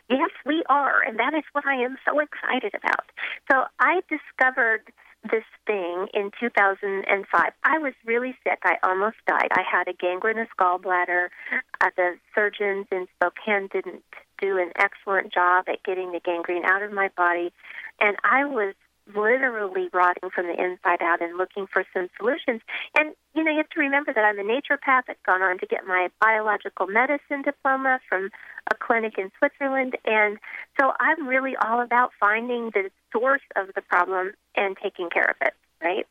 Yes, 0.08 0.30
we 0.44 0.62
are, 0.68 1.02
and 1.02 1.18
that 1.18 1.34
is 1.34 1.42
what 1.52 1.66
I 1.66 1.74
am 1.82 1.96
so 2.08 2.20
excited 2.20 2.74
about. 2.74 3.10
So 3.50 3.64
I 3.80 4.02
discovered 4.08 4.92
this 5.30 5.44
thing 5.66 6.06
in 6.14 6.30
2005. 6.38 7.52
I 7.64 7.78
was 7.78 7.92
really 8.04 8.36
sick. 8.44 8.60
I 8.62 8.76
almost 8.84 9.16
died. 9.26 9.48
I 9.50 9.62
had 9.68 9.88
a 9.88 9.92
gangrenous 9.92 10.48
gallbladder. 10.58 11.28
Uh, 11.80 11.90
the 11.96 12.18
surgeons 12.34 12.86
in 12.92 13.06
Spokane 13.16 13.68
didn't 13.72 14.04
do 14.40 14.58
an 14.58 14.70
excellent 14.76 15.32
job 15.32 15.64
at 15.68 15.82
getting 15.82 16.12
the 16.12 16.20
gangrene 16.20 16.64
out 16.64 16.82
of 16.82 16.92
my 16.92 17.10
body, 17.16 17.52
and 18.00 18.16
I 18.22 18.44
was 18.44 18.74
literally 19.14 19.88
rotting 19.92 20.30
from 20.30 20.46
the 20.46 20.62
inside 20.62 21.02
out 21.02 21.22
and 21.22 21.38
looking 21.38 21.66
for 21.66 21.84
some 21.94 22.08
solutions. 22.16 22.60
And, 22.98 23.14
you 23.34 23.44
know, 23.44 23.50
you 23.50 23.58
have 23.58 23.70
to 23.70 23.80
remember 23.80 24.12
that 24.12 24.24
I'm 24.24 24.38
a 24.38 24.42
naturopath. 24.42 25.02
I've 25.08 25.22
gone 25.24 25.42
on 25.42 25.58
to 25.58 25.66
get 25.66 25.86
my 25.86 26.08
biological 26.20 26.86
medicine 26.86 27.42
diploma 27.44 28.00
from 28.08 28.30
a 28.70 28.74
clinic 28.74 29.14
in 29.18 29.30
Switzerland. 29.38 29.96
And 30.04 30.38
so 30.80 30.92
I'm 30.98 31.26
really 31.26 31.54
all 31.56 31.80
about 31.80 32.12
finding 32.18 32.70
the 32.70 32.90
source 33.12 33.42
of 33.54 33.68
the 33.74 33.82
problem 33.82 34.32
and 34.56 34.76
taking 34.82 35.10
care 35.10 35.30
of 35.30 35.36
it, 35.40 35.54
right? 35.82 36.06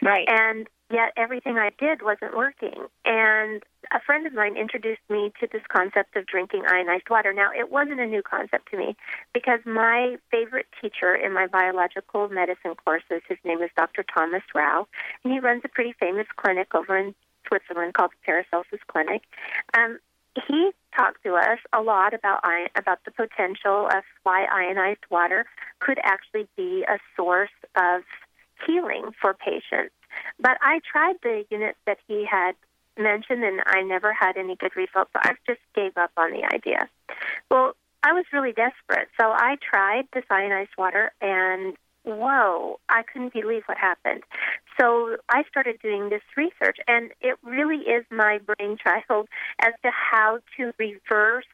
Right. 0.00 0.26
And 0.28 0.66
yet 0.90 1.12
everything 1.16 1.58
I 1.58 1.70
did 1.78 2.02
wasn't 2.02 2.36
working. 2.36 2.86
And 3.04 3.62
a 3.92 4.00
friend 4.00 4.26
of 4.26 4.32
mine 4.32 4.56
introduced 4.56 5.02
me 5.08 5.32
to 5.40 5.48
this 5.50 5.62
concept 5.68 6.16
of 6.16 6.26
drinking 6.26 6.64
ionized 6.68 7.08
water. 7.10 7.32
Now, 7.32 7.50
it 7.56 7.70
wasn't 7.70 8.00
a 8.00 8.06
new 8.06 8.22
concept 8.22 8.70
to 8.70 8.76
me 8.76 8.96
because 9.32 9.60
my 9.64 10.16
favorite 10.30 10.66
teacher 10.80 11.14
in 11.14 11.32
my 11.32 11.46
biological 11.46 12.28
medicine 12.28 12.74
courses, 12.84 13.22
his 13.28 13.38
name 13.44 13.62
is 13.62 13.70
Dr. 13.76 14.04
Thomas 14.14 14.42
Rau, 14.54 14.86
and 15.24 15.32
he 15.32 15.40
runs 15.40 15.62
a 15.64 15.68
pretty 15.68 15.94
famous 15.98 16.26
clinic 16.36 16.74
over 16.74 16.96
in 16.96 17.14
Switzerland 17.46 17.94
called 17.94 18.12
the 18.12 18.24
Paracelsus 18.24 18.80
Clinic. 18.86 19.22
Um, 19.76 19.98
he 20.48 20.70
talked 20.96 21.22
to 21.24 21.34
us 21.34 21.58
a 21.72 21.82
lot 21.82 22.14
about 22.14 22.40
ion, 22.44 22.68
about 22.76 23.00
the 23.04 23.10
potential 23.10 23.86
of 23.86 24.04
why 24.22 24.44
ionized 24.44 25.04
water 25.10 25.44
could 25.80 25.98
actually 26.02 26.48
be 26.56 26.84
a 26.88 26.98
source 27.16 27.50
of 27.76 28.02
healing 28.66 29.10
for 29.20 29.34
patients. 29.34 29.94
But 30.38 30.58
I 30.60 30.80
tried 30.90 31.16
the 31.22 31.44
units 31.50 31.78
that 31.86 31.98
he 32.06 32.26
had 32.30 32.54
mentioned, 32.98 33.44
and 33.44 33.62
I 33.66 33.82
never 33.82 34.12
had 34.12 34.36
any 34.36 34.56
good 34.56 34.76
results. 34.76 35.10
So 35.12 35.20
I 35.22 35.34
just 35.46 35.60
gave 35.74 35.96
up 35.96 36.10
on 36.16 36.30
the 36.32 36.44
idea. 36.52 36.88
Well, 37.50 37.74
I 38.02 38.12
was 38.12 38.24
really 38.32 38.52
desperate, 38.52 39.08
so 39.20 39.30
I 39.30 39.56
tried 39.62 40.08
the 40.12 40.22
ionized 40.28 40.72
water, 40.76 41.12
and 41.20 41.76
whoa, 42.04 42.80
I 42.88 43.02
couldn't 43.04 43.32
believe 43.32 43.62
what 43.66 43.78
happened. 43.78 44.22
So 44.80 45.16
I 45.28 45.44
started 45.48 45.78
doing 45.80 46.08
this 46.08 46.22
research, 46.36 46.78
and 46.88 47.12
it 47.20 47.38
really 47.44 47.82
is 47.88 48.04
my 48.10 48.38
brainchild 48.38 49.28
as 49.60 49.72
to 49.84 49.90
how 49.92 50.40
to 50.56 50.72
reverse 50.78 51.44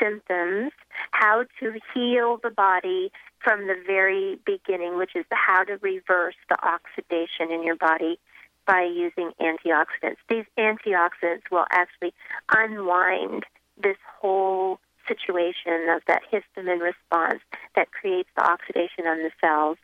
symptoms, 0.00 0.72
how 1.10 1.44
to 1.58 1.72
heal 1.92 2.38
the 2.42 2.50
body 2.50 3.10
from 3.42 3.66
the 3.66 3.76
very 3.86 4.38
beginning, 4.44 4.96
which 4.96 5.16
is 5.16 5.24
how 5.30 5.64
to 5.64 5.76
reverse 5.78 6.34
the 6.48 6.56
oxidation 6.62 7.50
in 7.50 7.62
your 7.64 7.76
body 7.76 8.18
by 8.66 8.82
using 8.82 9.32
antioxidants. 9.40 10.16
These 10.28 10.44
antioxidants 10.58 11.50
will 11.50 11.66
actually 11.70 12.12
unwind 12.54 13.44
this 13.82 13.96
whole 14.20 14.78
situation 15.08 15.88
of 15.88 16.02
that 16.06 16.22
histamine 16.30 16.80
response 16.80 17.40
that 17.74 17.90
creates 17.90 18.28
the 18.36 18.44
oxidation 18.44 19.06
on 19.06 19.18
the 19.18 19.30
cells, 19.40 19.78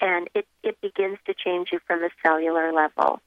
and 0.00 0.28
it, 0.34 0.46
it 0.62 0.80
begins 0.80 1.18
to 1.26 1.34
change 1.34 1.68
you 1.72 1.80
from 1.86 2.02
a 2.02 2.10
cellular 2.24 2.72
level. 2.72 3.20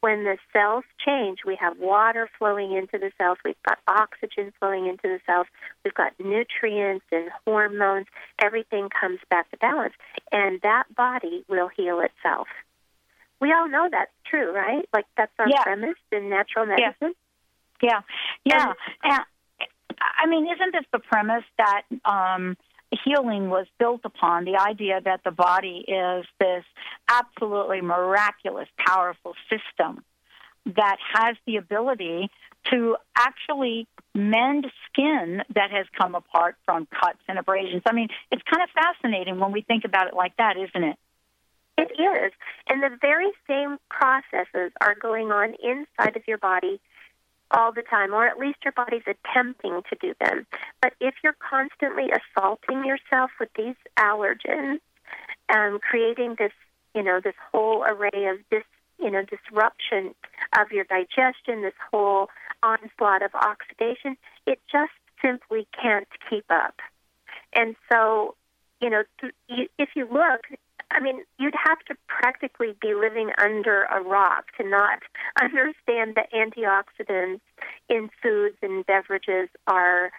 When 0.00 0.24
the 0.24 0.36
cells 0.52 0.84
change, 1.04 1.40
we 1.46 1.56
have 1.56 1.78
water 1.78 2.28
flowing 2.38 2.72
into 2.72 2.98
the 2.98 3.10
cells, 3.18 3.38
we've 3.44 3.60
got 3.66 3.78
oxygen 3.88 4.52
flowing 4.58 4.86
into 4.86 5.04
the 5.04 5.20
cells, 5.26 5.46
we've 5.84 5.94
got 5.94 6.12
nutrients 6.20 7.06
and 7.10 7.30
hormones, 7.44 8.06
everything 8.40 8.88
comes 8.88 9.18
back 9.30 9.50
to 9.50 9.56
balance, 9.56 9.94
and 10.30 10.60
that 10.62 10.84
body 10.94 11.44
will 11.48 11.68
heal 11.68 12.00
itself. 12.00 12.46
We 13.40 13.52
all 13.52 13.68
know 13.68 13.88
that's 13.90 14.12
true, 14.24 14.52
right? 14.52 14.86
Like 14.92 15.06
that's 15.16 15.32
our 15.38 15.48
Yeah. 15.48 15.62
premise 15.62 15.96
in 16.12 16.28
natural 16.28 16.66
medicine. 16.66 17.14
Yeah, 17.82 18.02
yeah. 18.44 18.72
And, 19.02 19.24
I 20.00 20.26
mean, 20.26 20.46
isn't 20.46 20.72
this 20.72 20.84
the 20.92 20.98
premise 20.98 21.44
that 21.58 21.82
um, 22.04 22.56
healing 23.04 23.50
was 23.50 23.66
built 23.78 24.02
upon 24.04 24.44
the 24.44 24.56
idea 24.56 25.00
that 25.04 25.20
the 25.24 25.30
body 25.30 25.84
is 25.86 26.26
this 26.38 26.64
absolutely 27.08 27.80
miraculous, 27.80 28.68
powerful 28.78 29.34
system 29.50 30.02
that 30.66 30.96
has 31.12 31.36
the 31.46 31.56
ability 31.56 32.28
to 32.70 32.96
actually 33.16 33.86
mend 34.14 34.66
skin 34.88 35.42
that 35.54 35.70
has 35.70 35.86
come 35.96 36.14
apart 36.14 36.56
from 36.64 36.86
cuts 36.86 37.20
and 37.28 37.38
abrasions. 37.38 37.82
I 37.86 37.92
mean, 37.92 38.08
it's 38.32 38.42
kind 38.50 38.62
of 38.62 38.70
fascinating 38.70 39.38
when 39.38 39.52
we 39.52 39.62
think 39.62 39.84
about 39.84 40.08
it 40.08 40.14
like 40.14 40.36
that, 40.38 40.56
isn't 40.56 40.84
it? 40.84 40.96
It 41.78 41.92
is. 42.00 42.32
And 42.68 42.82
the 42.82 42.96
very 43.00 43.30
same 43.46 43.76
processes 43.90 44.72
are 44.80 44.94
going 45.00 45.30
on 45.30 45.54
inside 45.62 46.16
of 46.16 46.22
your 46.26 46.38
body 46.38 46.80
all 47.50 47.72
the 47.72 47.82
time, 47.82 48.12
or 48.12 48.26
at 48.26 48.38
least 48.38 48.58
your 48.64 48.72
body's 48.72 49.02
attempting 49.06 49.82
to 49.88 49.96
do 50.00 50.14
them. 50.20 50.46
But 50.80 50.94
if 51.00 51.14
you're 51.22 51.36
constantly 51.38 52.10
assaulting 52.10 52.84
yourself 52.84 53.30
with 53.38 53.50
these 53.56 53.76
allergens, 53.98 54.80
um, 55.48 55.78
creating 55.78 56.36
this, 56.38 56.52
you 56.94 57.02
know, 57.02 57.20
this 57.22 57.34
whole 57.52 57.84
array 57.84 58.26
of 58.26 58.38
dis, 58.50 58.64
you 58.98 59.10
know, 59.10 59.22
disruption 59.24 60.14
of 60.58 60.72
your 60.72 60.84
digestion, 60.84 61.62
this 61.62 61.74
whole 61.90 62.28
onslaught 62.62 63.22
of 63.22 63.34
oxidation, 63.34 64.16
it 64.46 64.60
just 64.70 64.92
simply 65.22 65.66
can't 65.80 66.08
keep 66.28 66.44
up. 66.50 66.80
And 67.52 67.76
so, 67.90 68.34
you 68.80 68.90
know, 68.90 69.02
if 69.48 69.90
you 69.94 70.08
look, 70.10 70.42
I 70.90 71.00
mean, 71.00 71.24
you'd 71.38 71.54
have 71.64 71.80
to 71.88 71.96
practically 72.06 72.74
be 72.80 72.94
living 72.94 73.30
under 73.38 73.84
a 73.84 74.00
rock 74.00 74.46
to 74.58 74.68
not 74.68 75.00
understand 75.40 76.16
that 76.16 76.32
antioxidants 76.32 77.40
in 77.88 78.08
foods 78.22 78.56
and 78.62 78.86
beverages 78.86 79.48
are 79.66 80.10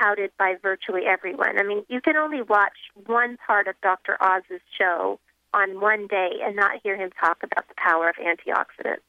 touted 0.00 0.30
by 0.38 0.54
virtually 0.60 1.02
everyone. 1.06 1.58
I 1.58 1.62
mean, 1.62 1.84
you 1.88 2.00
can 2.00 2.16
only 2.16 2.42
watch 2.42 2.76
one 3.06 3.38
part 3.46 3.68
of 3.68 3.74
Dr. 3.82 4.16
Oz's 4.20 4.60
show 4.76 5.18
on 5.54 5.80
one 5.80 6.06
day 6.06 6.30
and 6.42 6.56
not 6.56 6.80
hear 6.82 6.96
him 6.96 7.10
talk 7.18 7.38
about 7.42 7.66
the 7.68 7.74
power 7.76 8.08
of 8.08 8.16
antioxidants, 8.16 9.00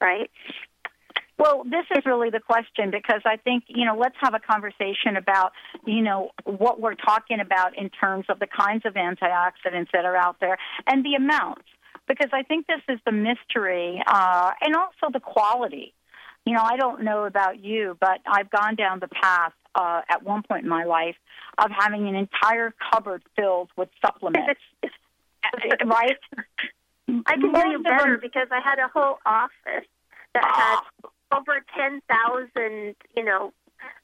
right? 0.00 0.30
Well, 1.38 1.64
this 1.64 1.84
is 1.96 2.04
really 2.06 2.30
the 2.30 2.40
question 2.40 2.90
because 2.90 3.22
I 3.24 3.36
think, 3.36 3.64
you 3.66 3.84
know, 3.84 3.96
let's 3.98 4.14
have 4.20 4.34
a 4.34 4.38
conversation 4.38 5.16
about, 5.16 5.52
you 5.86 6.02
know, 6.02 6.30
what 6.44 6.80
we're 6.80 6.94
talking 6.94 7.40
about 7.40 7.76
in 7.76 7.90
terms 7.90 8.26
of 8.28 8.38
the 8.38 8.46
kinds 8.46 8.84
of 8.84 8.94
antioxidants 8.94 9.88
that 9.92 10.04
are 10.04 10.16
out 10.16 10.36
there 10.40 10.58
and 10.86 11.04
the 11.04 11.14
amounts. 11.14 11.64
Because 12.06 12.30
I 12.32 12.42
think 12.42 12.66
this 12.66 12.80
is 12.88 12.98
the 13.06 13.12
mystery 13.12 14.02
uh, 14.06 14.50
and 14.60 14.76
also 14.76 15.12
the 15.12 15.20
quality. 15.20 15.94
You 16.44 16.54
know, 16.54 16.62
I 16.62 16.76
don't 16.76 17.02
know 17.02 17.24
about 17.24 17.62
you, 17.62 17.96
but 18.00 18.20
I've 18.26 18.50
gone 18.50 18.74
down 18.74 18.98
the 19.00 19.08
path 19.08 19.52
uh, 19.74 20.02
at 20.08 20.22
one 20.22 20.42
point 20.42 20.64
in 20.64 20.68
my 20.68 20.84
life 20.84 21.16
of 21.58 21.70
having 21.76 22.08
an 22.08 22.14
entire 22.14 22.74
cupboard 22.92 23.22
filled 23.36 23.70
with 23.76 23.88
supplements. 24.04 24.60
right? 25.84 26.16
I 27.26 27.34
can 27.34 27.52
tell 27.52 27.70
you 27.70 27.82
better 27.82 28.18
because 28.18 28.48
I 28.50 28.60
had 28.60 28.78
a 28.78 28.88
whole 28.88 29.18
office 29.24 29.86
that 30.34 30.44
had 30.44 31.10
over 31.34 31.64
ten 31.76 32.00
thousand, 32.08 32.94
you 33.16 33.24
know, 33.24 33.52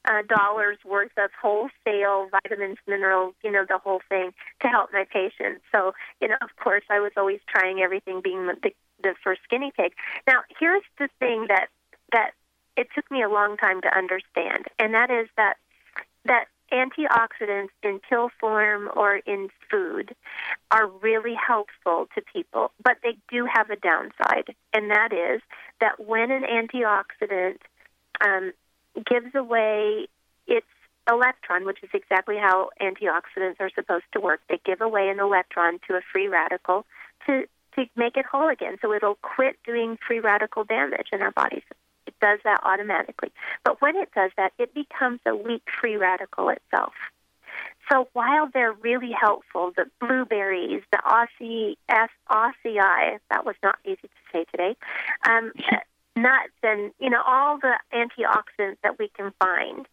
uh, 0.04 0.22
dollars 0.28 0.78
worth 0.84 1.12
of 1.18 1.30
wholesale 1.40 2.28
vitamins, 2.30 2.78
minerals, 2.86 3.34
you 3.42 3.50
know, 3.50 3.64
the 3.68 3.78
whole 3.78 4.00
thing 4.08 4.32
to 4.60 4.68
help 4.68 4.90
my 4.92 5.04
patients. 5.04 5.62
So, 5.72 5.92
you 6.20 6.28
know, 6.28 6.36
of 6.40 6.50
course, 6.56 6.84
I 6.90 7.00
was 7.00 7.12
always 7.16 7.40
trying 7.48 7.80
everything, 7.80 8.20
being 8.22 8.46
the, 8.46 8.72
the, 9.02 9.14
first 9.22 9.40
guinea 9.50 9.72
pig. 9.76 9.92
Now, 10.26 10.42
here's 10.58 10.82
the 10.98 11.08
thing 11.18 11.46
that 11.48 11.68
that 12.12 12.32
it 12.76 12.88
took 12.94 13.10
me 13.10 13.22
a 13.22 13.28
long 13.28 13.56
time 13.56 13.80
to 13.82 13.96
understand, 13.96 14.66
and 14.78 14.94
that 14.94 15.10
is 15.10 15.28
that 15.36 15.56
that 16.24 16.46
antioxidants 16.72 17.68
in 17.82 18.00
pill 18.08 18.30
form 18.40 18.88
or 18.94 19.16
in 19.16 19.48
food 19.70 20.14
are 20.70 20.86
really 20.86 21.34
helpful 21.34 22.08
to 22.14 22.22
people, 22.32 22.70
but 22.82 22.98
they 23.02 23.16
do 23.30 23.46
have 23.52 23.70
a 23.70 23.76
downside, 23.76 24.54
and 24.72 24.90
that 24.90 25.12
is 25.12 25.40
that 25.80 26.06
when 26.06 26.30
an 26.30 26.42
antioxidant 26.42 27.58
um, 28.20 28.52
gives 29.06 29.34
away 29.34 30.06
its 30.46 30.66
electron, 31.10 31.64
which 31.64 31.82
is 31.82 31.90
exactly 31.94 32.36
how 32.36 32.70
antioxidants 32.80 33.60
are 33.60 33.70
supposed 33.74 34.04
to 34.12 34.20
work, 34.20 34.40
they 34.48 34.60
give 34.64 34.80
away 34.80 35.08
an 35.08 35.20
electron 35.20 35.78
to 35.88 35.94
a 35.94 36.00
free 36.12 36.28
radical 36.28 36.84
to 37.26 37.44
to 37.74 37.84
make 37.96 38.16
it 38.16 38.26
whole 38.26 38.48
again. 38.48 38.76
So 38.82 38.92
it'll 38.92 39.18
quit 39.22 39.56
doing 39.64 39.98
free 40.04 40.18
radical 40.18 40.64
damage 40.64 41.08
in 41.12 41.22
our 41.22 41.30
bodies. 41.30 41.62
Does 42.20 42.40
that 42.44 42.60
automatically. 42.64 43.30
But 43.64 43.80
when 43.80 43.96
it 43.96 44.10
does 44.14 44.30
that, 44.36 44.52
it 44.58 44.74
becomes 44.74 45.20
a 45.26 45.34
weak 45.34 45.62
free 45.80 45.96
radical 45.96 46.48
itself. 46.48 46.92
So 47.90 48.08
while 48.12 48.48
they're 48.52 48.72
really 48.72 49.12
helpful, 49.12 49.72
the 49.76 49.86
blueberries, 50.00 50.82
the 50.92 50.98
Aussie 50.98 51.76
that 51.88 53.44
was 53.44 53.54
not 53.62 53.78
easy 53.84 54.02
to 54.02 54.08
say 54.32 54.44
today, 54.50 54.76
um, 55.28 55.52
nuts, 56.16 56.52
and 56.62 56.92
you 56.98 57.10
know 57.10 57.22
all 57.26 57.58
the 57.58 57.78
antioxidants 57.92 58.78
that 58.82 58.98
we 58.98 59.08
can 59.16 59.32
find. 59.40 59.86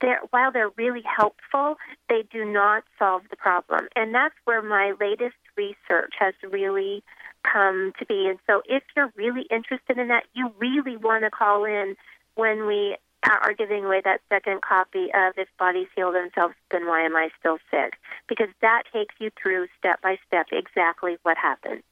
They're, 0.00 0.20
while 0.30 0.52
they're 0.52 0.70
really 0.76 1.02
helpful, 1.02 1.76
they 2.08 2.22
do 2.30 2.44
not 2.44 2.84
solve 3.00 3.22
the 3.30 3.36
problem, 3.36 3.88
and 3.96 4.14
that's 4.14 4.34
where 4.44 4.62
my 4.62 4.92
latest 5.00 5.34
research 5.56 6.12
has 6.20 6.34
really 6.48 7.02
come 7.42 7.92
to 7.98 8.06
be. 8.06 8.26
And 8.28 8.38
so, 8.46 8.62
if 8.68 8.82
you're 8.96 9.12
really 9.16 9.46
interested 9.50 9.98
in 9.98 10.08
that, 10.08 10.24
you 10.34 10.52
really 10.58 10.96
want 10.96 11.24
to 11.24 11.30
call 11.30 11.64
in 11.64 11.96
when 12.34 12.66
we 12.66 12.96
are 13.24 13.52
giving 13.52 13.84
away 13.84 14.00
that 14.04 14.20
second 14.28 14.62
copy 14.62 15.06
of 15.14 15.34
If 15.36 15.48
Bodies 15.58 15.88
Heal 15.96 16.12
Themselves, 16.12 16.54
Then 16.70 16.86
Why 16.86 17.04
Am 17.04 17.16
I 17.16 17.30
Still 17.40 17.58
Sick? 17.70 17.94
Because 18.28 18.48
that 18.62 18.84
takes 18.92 19.14
you 19.18 19.30
through 19.40 19.66
step 19.78 20.00
by 20.02 20.16
step 20.26 20.46
exactly 20.52 21.16
what 21.22 21.36
happens 21.36 21.82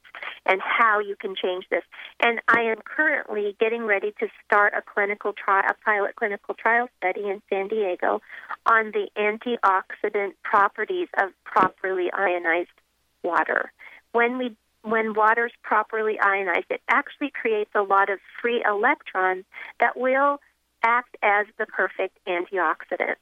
and 0.45 0.61
how 0.61 0.99
you 0.99 1.15
can 1.15 1.35
change 1.35 1.65
this. 1.69 1.83
And 2.19 2.41
I 2.47 2.61
am 2.61 2.77
currently 2.83 3.55
getting 3.59 3.83
ready 3.83 4.13
to 4.19 4.27
start 4.45 4.73
a 4.75 4.81
clinical 4.81 5.33
trial, 5.33 5.63
a 5.69 5.73
pilot 5.85 6.15
clinical 6.15 6.55
trial 6.55 6.87
study 6.97 7.29
in 7.29 7.41
San 7.49 7.67
Diego 7.67 8.21
on 8.65 8.91
the 8.91 9.09
antioxidant 9.17 10.33
properties 10.43 11.09
of 11.21 11.31
properly 11.43 12.09
ionized 12.13 12.69
water. 13.23 13.71
When 14.13 14.37
we 14.37 14.55
when 14.89 15.13
water's 15.13 15.51
properly 15.63 16.19
ionized, 16.19 16.67
it 16.69 16.81
actually 16.87 17.31
creates 17.31 17.71
a 17.75 17.81
lot 17.81 18.09
of 18.09 18.19
free 18.41 18.63
electrons 18.67 19.45
that 19.79 19.97
will 19.97 20.39
act 20.83 21.17
as 21.21 21.45
the 21.57 21.65
perfect 21.65 22.17
antioxidant. 22.27 23.15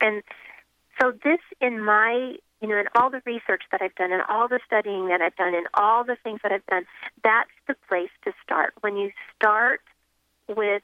And 0.00 0.22
so, 1.00 1.12
this, 1.24 1.40
in 1.60 1.82
my, 1.82 2.36
you 2.60 2.68
know, 2.68 2.78
in 2.78 2.86
all 2.94 3.10
the 3.10 3.22
research 3.26 3.62
that 3.70 3.82
I've 3.82 3.94
done 3.94 4.12
and 4.12 4.22
all 4.28 4.48
the 4.48 4.60
studying 4.66 5.08
that 5.08 5.20
I've 5.20 5.36
done 5.36 5.54
and 5.54 5.66
all 5.74 6.04
the 6.04 6.16
things 6.22 6.40
that 6.42 6.52
I've 6.52 6.66
done, 6.66 6.86
that's 7.22 7.50
the 7.66 7.74
place 7.88 8.10
to 8.24 8.32
start. 8.42 8.74
When 8.80 8.96
you 8.96 9.10
start 9.34 9.80
with 10.48 10.82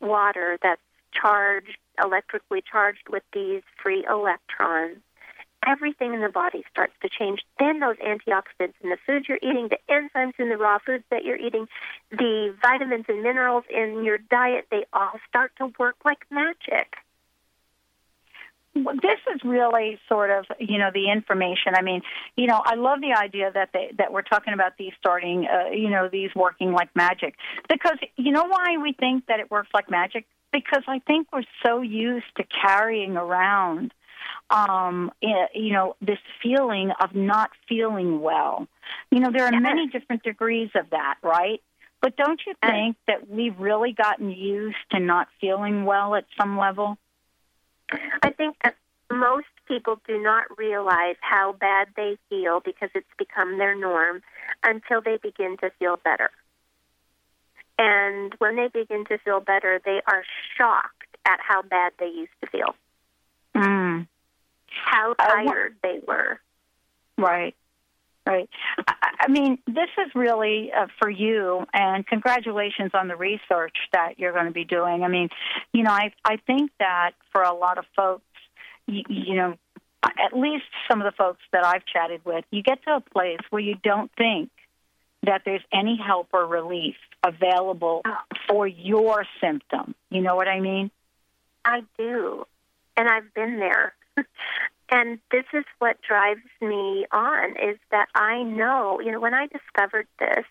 water 0.00 0.58
that's 0.62 0.80
charged, 1.12 1.76
electrically 2.02 2.62
charged 2.62 3.08
with 3.10 3.22
these 3.32 3.62
free 3.82 4.04
electrons, 4.08 4.98
everything 5.66 6.14
in 6.14 6.20
the 6.20 6.28
body 6.28 6.64
starts 6.70 6.94
to 7.02 7.08
change. 7.08 7.40
Then 7.58 7.80
those 7.80 7.96
antioxidants 7.96 8.74
in 8.82 8.90
the 8.90 8.98
foods 9.06 9.26
you're 9.28 9.38
eating, 9.42 9.68
the 9.68 9.78
enzymes 9.88 10.32
in 10.38 10.48
the 10.48 10.56
raw 10.56 10.78
foods 10.84 11.04
that 11.10 11.24
you're 11.24 11.36
eating, 11.36 11.66
the 12.10 12.54
vitamins 12.62 13.06
and 13.08 13.22
minerals 13.22 13.64
in 13.70 14.04
your 14.04 14.18
diet, 14.18 14.66
they 14.70 14.84
all 14.92 15.18
start 15.28 15.52
to 15.58 15.72
work 15.78 15.96
like 16.04 16.18
magic. 16.30 16.94
Well, 18.74 18.94
this 19.02 19.20
is 19.34 19.42
really 19.44 19.98
sort 20.08 20.30
of 20.30 20.46
you 20.58 20.78
know 20.78 20.90
the 20.92 21.10
information. 21.10 21.74
I 21.74 21.82
mean, 21.82 22.00
you 22.36 22.46
know, 22.46 22.62
I 22.64 22.74
love 22.74 23.02
the 23.02 23.12
idea 23.12 23.50
that 23.52 23.68
they 23.74 23.92
that 23.98 24.12
we're 24.12 24.22
talking 24.22 24.54
about 24.54 24.78
these 24.78 24.92
starting, 24.98 25.46
uh, 25.46 25.70
you 25.70 25.90
know, 25.90 26.08
these 26.10 26.30
working 26.34 26.72
like 26.72 26.88
magic. 26.96 27.34
Because 27.68 27.98
you 28.16 28.32
know 28.32 28.44
why 28.44 28.78
we 28.82 28.94
think 28.94 29.26
that 29.26 29.40
it 29.40 29.50
works 29.50 29.68
like 29.74 29.90
magic? 29.90 30.24
Because 30.54 30.84
I 30.86 31.00
think 31.00 31.28
we're 31.32 31.44
so 31.64 31.82
used 31.82 32.34
to 32.36 32.44
carrying 32.44 33.18
around 33.18 33.92
um, 34.50 35.10
eh, 35.22 35.46
you 35.54 35.72
know, 35.72 35.96
this 36.00 36.18
feeling 36.42 36.92
of 37.00 37.14
not 37.14 37.50
feeling 37.68 38.20
well. 38.20 38.66
You 39.10 39.20
know, 39.20 39.30
there 39.32 39.46
are 39.46 39.60
many 39.60 39.88
different 39.88 40.22
degrees 40.22 40.70
of 40.74 40.90
that, 40.90 41.16
right? 41.22 41.62
But 42.00 42.16
don't 42.16 42.40
you 42.44 42.54
think 42.60 42.96
that 43.06 43.30
we've 43.30 43.58
really 43.58 43.92
gotten 43.92 44.30
used 44.30 44.76
to 44.90 44.98
not 44.98 45.28
feeling 45.40 45.84
well 45.84 46.16
at 46.16 46.24
some 46.38 46.58
level? 46.58 46.98
I 48.22 48.30
think 48.30 48.56
that 48.64 48.74
most 49.10 49.46
people 49.68 50.00
do 50.06 50.20
not 50.20 50.44
realize 50.58 51.16
how 51.20 51.52
bad 51.52 51.88
they 51.96 52.16
feel 52.28 52.60
because 52.60 52.90
it's 52.94 53.06
become 53.18 53.58
their 53.58 53.76
norm 53.76 54.22
until 54.64 55.00
they 55.00 55.18
begin 55.22 55.56
to 55.58 55.70
feel 55.78 55.96
better. 55.96 56.30
And 57.78 58.34
when 58.38 58.56
they 58.56 58.68
begin 58.68 59.04
to 59.06 59.18
feel 59.18 59.40
better, 59.40 59.80
they 59.84 60.00
are 60.06 60.24
shocked 60.56 61.16
at 61.24 61.38
how 61.40 61.62
bad 61.62 61.92
they 61.98 62.06
used 62.06 62.32
to 62.40 62.50
feel. 62.50 62.74
How 64.84 65.14
tired 65.14 65.76
they 65.82 66.00
were. 66.06 66.40
Right. 67.18 67.54
Right. 68.24 68.48
I, 68.86 68.94
I 69.22 69.28
mean, 69.28 69.58
this 69.66 69.88
is 70.06 70.14
really 70.14 70.70
uh, 70.72 70.86
for 71.00 71.10
you, 71.10 71.66
and 71.72 72.06
congratulations 72.06 72.92
on 72.94 73.08
the 73.08 73.16
research 73.16 73.74
that 73.92 74.18
you're 74.18 74.32
going 74.32 74.46
to 74.46 74.52
be 74.52 74.64
doing. 74.64 75.02
I 75.02 75.08
mean, 75.08 75.28
you 75.72 75.82
know, 75.82 75.90
I 75.90 76.12
I 76.24 76.36
think 76.46 76.70
that 76.78 77.12
for 77.32 77.42
a 77.42 77.52
lot 77.52 77.78
of 77.78 77.84
folks, 77.96 78.22
you, 78.86 79.02
you 79.08 79.34
know, 79.34 79.56
at 80.04 80.38
least 80.38 80.64
some 80.88 81.00
of 81.00 81.04
the 81.04 81.16
folks 81.16 81.40
that 81.52 81.64
I've 81.64 81.84
chatted 81.84 82.24
with, 82.24 82.44
you 82.52 82.62
get 82.62 82.82
to 82.84 82.96
a 82.96 83.00
place 83.00 83.40
where 83.50 83.62
you 83.62 83.74
don't 83.82 84.10
think 84.16 84.50
that 85.24 85.42
there's 85.44 85.62
any 85.72 85.96
help 85.96 86.28
or 86.32 86.46
relief 86.46 86.96
available 87.24 88.02
for 88.48 88.66
your 88.66 89.24
symptom. 89.40 89.94
You 90.10 90.20
know 90.20 90.34
what 90.34 90.48
I 90.48 90.60
mean? 90.60 90.90
I 91.64 91.82
do. 91.96 92.44
And 92.96 93.08
I've 93.08 93.32
been 93.34 93.58
there. 93.58 93.94
and 94.90 95.18
this 95.30 95.44
is 95.52 95.64
what 95.78 96.00
drives 96.02 96.40
me 96.60 97.06
on 97.10 97.50
is 97.52 97.78
that 97.90 98.06
I 98.14 98.42
know, 98.42 99.00
you 99.00 99.12
know, 99.12 99.20
when 99.20 99.34
I 99.34 99.46
discovered 99.46 100.06
this, 100.18 100.44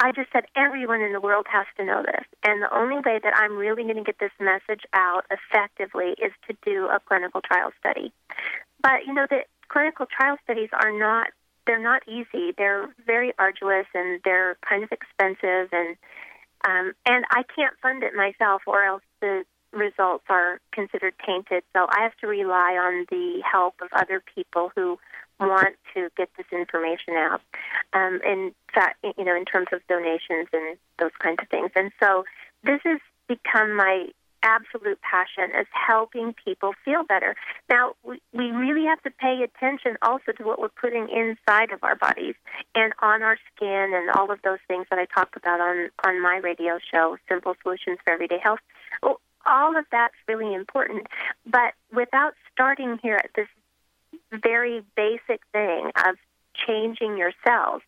I 0.00 0.12
just 0.12 0.30
said 0.32 0.44
everyone 0.54 1.00
in 1.00 1.12
the 1.12 1.20
world 1.20 1.46
has 1.50 1.66
to 1.76 1.84
know 1.84 2.02
this. 2.02 2.24
And 2.44 2.62
the 2.62 2.72
only 2.74 2.96
way 2.96 3.18
that 3.22 3.34
I'm 3.36 3.56
really 3.56 3.82
going 3.82 3.96
to 3.96 4.04
get 4.04 4.20
this 4.20 4.30
message 4.38 4.84
out 4.92 5.24
effectively 5.30 6.14
is 6.22 6.32
to 6.48 6.56
do 6.64 6.86
a 6.86 7.00
clinical 7.00 7.40
trial 7.40 7.72
study. 7.80 8.12
But, 8.80 9.06
you 9.06 9.12
know, 9.12 9.26
the 9.28 9.40
clinical 9.68 10.06
trial 10.06 10.36
studies 10.44 10.70
are 10.72 10.96
not 10.96 11.28
they're 11.68 11.78
not 11.78 12.02
easy. 12.08 12.54
They're 12.56 12.88
very 13.06 13.34
arduous 13.38 13.86
and 13.94 14.20
they're 14.24 14.56
kind 14.66 14.82
of 14.82 14.90
expensive 14.90 15.68
and 15.70 15.96
um, 16.66 16.92
and 17.06 17.24
I 17.30 17.44
can't 17.54 17.74
fund 17.80 18.02
it 18.02 18.14
myself 18.14 18.62
or 18.66 18.82
else 18.82 19.02
the 19.20 19.44
results 19.72 20.24
are 20.28 20.60
considered 20.72 21.14
tainted. 21.24 21.62
So 21.74 21.86
I 21.90 22.02
have 22.02 22.16
to 22.20 22.26
rely 22.26 22.76
on 22.80 23.06
the 23.10 23.42
help 23.50 23.74
of 23.82 23.88
other 23.92 24.22
people 24.34 24.72
who 24.74 24.98
want 25.40 25.76
to 25.94 26.08
get 26.16 26.30
this 26.36 26.46
information 26.52 27.14
out. 27.14 27.40
Um, 27.92 28.20
in 28.24 28.54
fact, 28.74 29.04
you 29.16 29.24
know, 29.24 29.36
in 29.36 29.44
terms 29.44 29.68
of 29.72 29.80
donations 29.88 30.48
and 30.52 30.76
those 30.98 31.12
kinds 31.20 31.38
of 31.42 31.48
things. 31.48 31.70
And 31.76 31.92
so 32.00 32.24
this 32.64 32.80
has 32.84 32.98
become 33.28 33.76
my 33.76 34.08
absolute 34.42 34.98
passion 35.02 35.50
is 35.58 35.66
helping 35.72 36.34
people 36.44 36.72
feel 36.84 37.02
better. 37.02 37.34
Now, 37.68 37.94
we, 38.04 38.20
we 38.32 38.50
really 38.50 38.86
have 38.86 39.02
to 39.02 39.10
pay 39.10 39.42
attention 39.42 39.96
also 40.02 40.32
to 40.32 40.42
what 40.44 40.60
we're 40.60 40.68
putting 40.68 41.08
inside 41.08 41.72
of 41.72 41.82
our 41.82 41.96
bodies 41.96 42.34
and 42.74 42.92
on 43.02 43.22
our 43.22 43.36
skin 43.54 43.92
and 43.94 44.10
all 44.10 44.30
of 44.30 44.40
those 44.42 44.58
things 44.68 44.86
that 44.90 44.98
I 44.98 45.06
talk 45.06 45.34
about 45.36 45.60
on, 45.60 45.90
on 46.06 46.22
my 46.22 46.36
radio 46.36 46.78
show, 46.92 47.16
Simple 47.28 47.54
Solutions 47.62 47.98
for 48.04 48.12
Everyday 48.12 48.38
Health. 48.38 48.60
All 49.46 49.76
of 49.76 49.84
that's 49.90 50.14
really 50.26 50.54
important. 50.54 51.06
But 51.46 51.74
without 51.94 52.34
starting 52.52 52.98
here 53.02 53.16
at 53.16 53.30
this 53.34 53.48
very 54.32 54.82
basic 54.96 55.40
thing 55.52 55.90
of 56.06 56.16
changing 56.66 57.16
yourself, 57.16 57.82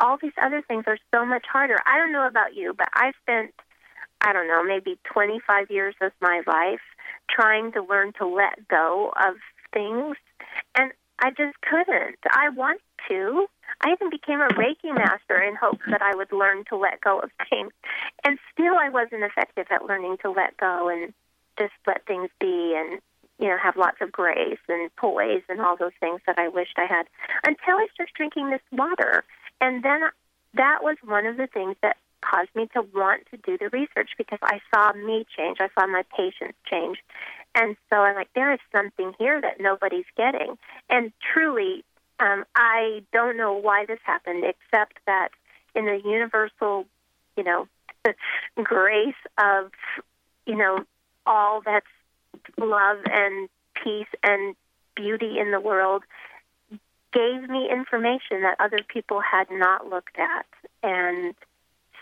all 0.00 0.18
these 0.20 0.32
other 0.40 0.62
things 0.62 0.84
are 0.86 0.98
so 1.12 1.24
much 1.24 1.44
harder. 1.50 1.78
I 1.86 1.98
don't 1.98 2.12
know 2.12 2.26
about 2.26 2.54
you, 2.54 2.74
but 2.76 2.88
I 2.92 3.12
spent– 3.22 3.52
I 4.20 4.32
don't 4.32 4.48
know, 4.48 4.64
maybe 4.64 4.98
25 5.04 5.70
years 5.70 5.94
of 6.00 6.12
my 6.20 6.42
life 6.46 6.80
trying 7.30 7.72
to 7.72 7.82
learn 7.82 8.12
to 8.14 8.26
let 8.26 8.66
go 8.68 9.12
of 9.16 9.36
things. 9.72 10.16
And 10.74 10.92
I 11.18 11.30
just 11.30 11.60
couldn't. 11.60 12.18
I 12.30 12.48
want 12.50 12.80
to. 13.08 13.46
I 13.80 13.92
even 13.92 14.10
became 14.10 14.40
a 14.40 14.48
Reiki 14.48 14.94
master 14.94 15.40
in 15.40 15.54
hopes 15.54 15.84
that 15.88 16.02
I 16.02 16.14
would 16.14 16.32
learn 16.32 16.64
to 16.68 16.76
let 16.76 17.00
go 17.00 17.20
of 17.20 17.30
things. 17.48 17.72
And 18.24 18.38
still, 18.52 18.74
I 18.74 18.88
wasn't 18.88 19.22
effective 19.22 19.66
at 19.70 19.86
learning 19.86 20.16
to 20.22 20.30
let 20.30 20.56
go 20.56 20.88
and 20.88 21.12
just 21.58 21.74
let 21.86 22.04
things 22.06 22.28
be 22.40 22.74
and, 22.76 23.00
you 23.38 23.48
know, 23.48 23.56
have 23.62 23.76
lots 23.76 23.98
of 24.00 24.10
grace 24.10 24.58
and 24.68 24.94
poise 24.96 25.42
and 25.48 25.60
all 25.60 25.76
those 25.76 25.92
things 26.00 26.20
that 26.26 26.38
I 26.38 26.48
wished 26.48 26.76
I 26.76 26.86
had 26.86 27.06
until 27.44 27.76
I 27.76 27.86
started 27.94 28.14
drinking 28.14 28.50
this 28.50 28.62
water. 28.72 29.24
And 29.60 29.82
then 29.84 30.00
that 30.54 30.78
was 30.82 30.96
one 31.04 31.26
of 31.26 31.36
the 31.36 31.46
things 31.46 31.76
that 31.82 31.96
caused 32.20 32.50
me 32.54 32.68
to 32.74 32.82
want 32.94 33.22
to 33.30 33.36
do 33.36 33.56
the 33.58 33.68
research 33.70 34.10
because 34.18 34.38
I 34.42 34.60
saw 34.74 34.92
me 34.92 35.24
change. 35.36 35.58
I 35.60 35.68
saw 35.78 35.86
my 35.86 36.02
patients 36.16 36.58
change. 36.68 36.98
And 37.54 37.76
so 37.90 37.96
I'm 37.96 38.16
like, 38.16 38.28
there 38.34 38.52
is 38.52 38.60
something 38.72 39.14
here 39.18 39.40
that 39.40 39.60
nobody's 39.60 40.04
getting. 40.16 40.58
And 40.90 41.12
truly, 41.32 41.84
um, 42.20 42.44
I 42.54 43.02
don't 43.12 43.36
know 43.36 43.54
why 43.54 43.86
this 43.86 44.00
happened, 44.04 44.44
except 44.44 44.98
that 45.06 45.28
in 45.74 45.84
the 45.84 46.00
universal, 46.04 46.86
you 47.36 47.44
know, 47.44 47.68
grace 48.62 49.14
of, 49.38 49.70
you 50.46 50.56
know, 50.56 50.84
all 51.26 51.60
that's 51.64 51.86
love 52.56 52.98
and 53.10 53.48
peace 53.82 54.08
and 54.22 54.56
beauty 54.94 55.38
in 55.38 55.52
the 55.52 55.60
world 55.60 56.02
gave 57.12 57.48
me 57.48 57.68
information 57.70 58.42
that 58.42 58.56
other 58.58 58.80
people 58.86 59.20
had 59.20 59.46
not 59.50 59.88
looked 59.88 60.18
at. 60.18 60.46
And 60.82 61.34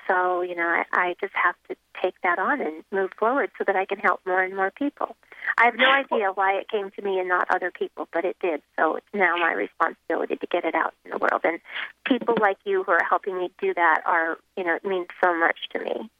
so, 0.09 0.41
you 0.43 0.55
know, 0.55 0.67
I, 0.67 0.85
I 0.93 1.17
just 1.21 1.35
have 1.35 1.55
to 1.69 1.77
take 2.03 2.15
that 2.23 2.39
on 2.39 2.61
and 2.61 2.83
move 2.91 3.11
forward 3.19 3.51
so 3.59 3.65
that 3.67 3.77
I 3.77 3.85
can 3.85 3.99
help 3.99 4.21
more 4.27 4.43
and 4.43 4.55
more 4.57 4.71
people. 4.71 5.17
I 5.59 5.65
have 5.67 5.77
no 5.77 5.91
idea 5.91 6.31
why 6.35 6.55
it 6.55 6.69
came 6.69 6.91
to 6.91 7.03
me 7.03 7.19
and 7.19 7.29
not 7.29 7.49
other 7.55 7.71
people, 7.71 8.09
but 8.13 8.25
it 8.25 8.37
did. 8.41 8.63
So 8.79 8.97
it's 8.97 9.07
now 9.15 9.37
my 9.37 9.53
responsibility 9.53 10.37
to 10.37 10.47
get 10.47 10.65
it 10.65 10.75
out 10.75 10.95
in 11.05 11.13
the 11.13 11.19
world. 11.19 11.43
And 11.45 11.61
people 12.05 12.35
like 12.41 12.59
you 12.65 12.83
who 12.83 12.93
are 12.93 13.05
helping 13.09 13.39
me 13.39 13.51
do 13.61 13.75
that 13.75 14.03
are, 14.07 14.39
you 14.57 14.65
know, 14.65 14.75
it 14.75 14.85
means 14.85 15.09
so 15.23 15.37
much 15.39 15.59
to 15.73 15.81
me. 15.81 16.11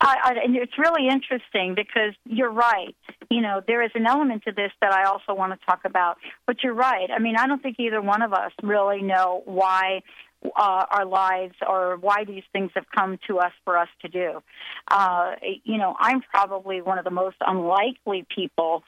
I, 0.00 0.16
I, 0.24 0.34
and 0.44 0.56
it's 0.56 0.78
really 0.78 1.08
interesting 1.08 1.74
because 1.74 2.14
you're 2.24 2.50
right. 2.50 2.96
You 3.30 3.42
know, 3.42 3.60
there 3.66 3.82
is 3.82 3.90
an 3.94 4.06
element 4.06 4.44
to 4.44 4.52
this 4.52 4.72
that 4.80 4.92
I 4.92 5.04
also 5.04 5.34
want 5.34 5.58
to 5.58 5.66
talk 5.66 5.80
about. 5.84 6.16
But 6.46 6.62
you're 6.62 6.74
right. 6.74 7.10
I 7.14 7.18
mean, 7.18 7.36
I 7.36 7.46
don't 7.46 7.62
think 7.62 7.76
either 7.78 8.00
one 8.00 8.22
of 8.22 8.32
us 8.32 8.52
really 8.62 9.02
know 9.02 9.42
why 9.44 10.02
uh, 10.44 10.84
our 10.90 11.04
lives 11.04 11.54
or 11.66 11.96
why 11.96 12.24
these 12.24 12.44
things 12.52 12.70
have 12.74 12.86
come 12.94 13.18
to 13.26 13.38
us 13.38 13.52
for 13.64 13.76
us 13.76 13.88
to 14.02 14.08
do. 14.08 14.42
Uh, 14.90 15.32
you 15.64 15.78
know, 15.78 15.96
I'm 15.98 16.22
probably 16.22 16.80
one 16.80 16.98
of 16.98 17.04
the 17.04 17.10
most 17.10 17.36
unlikely 17.40 18.26
people 18.34 18.84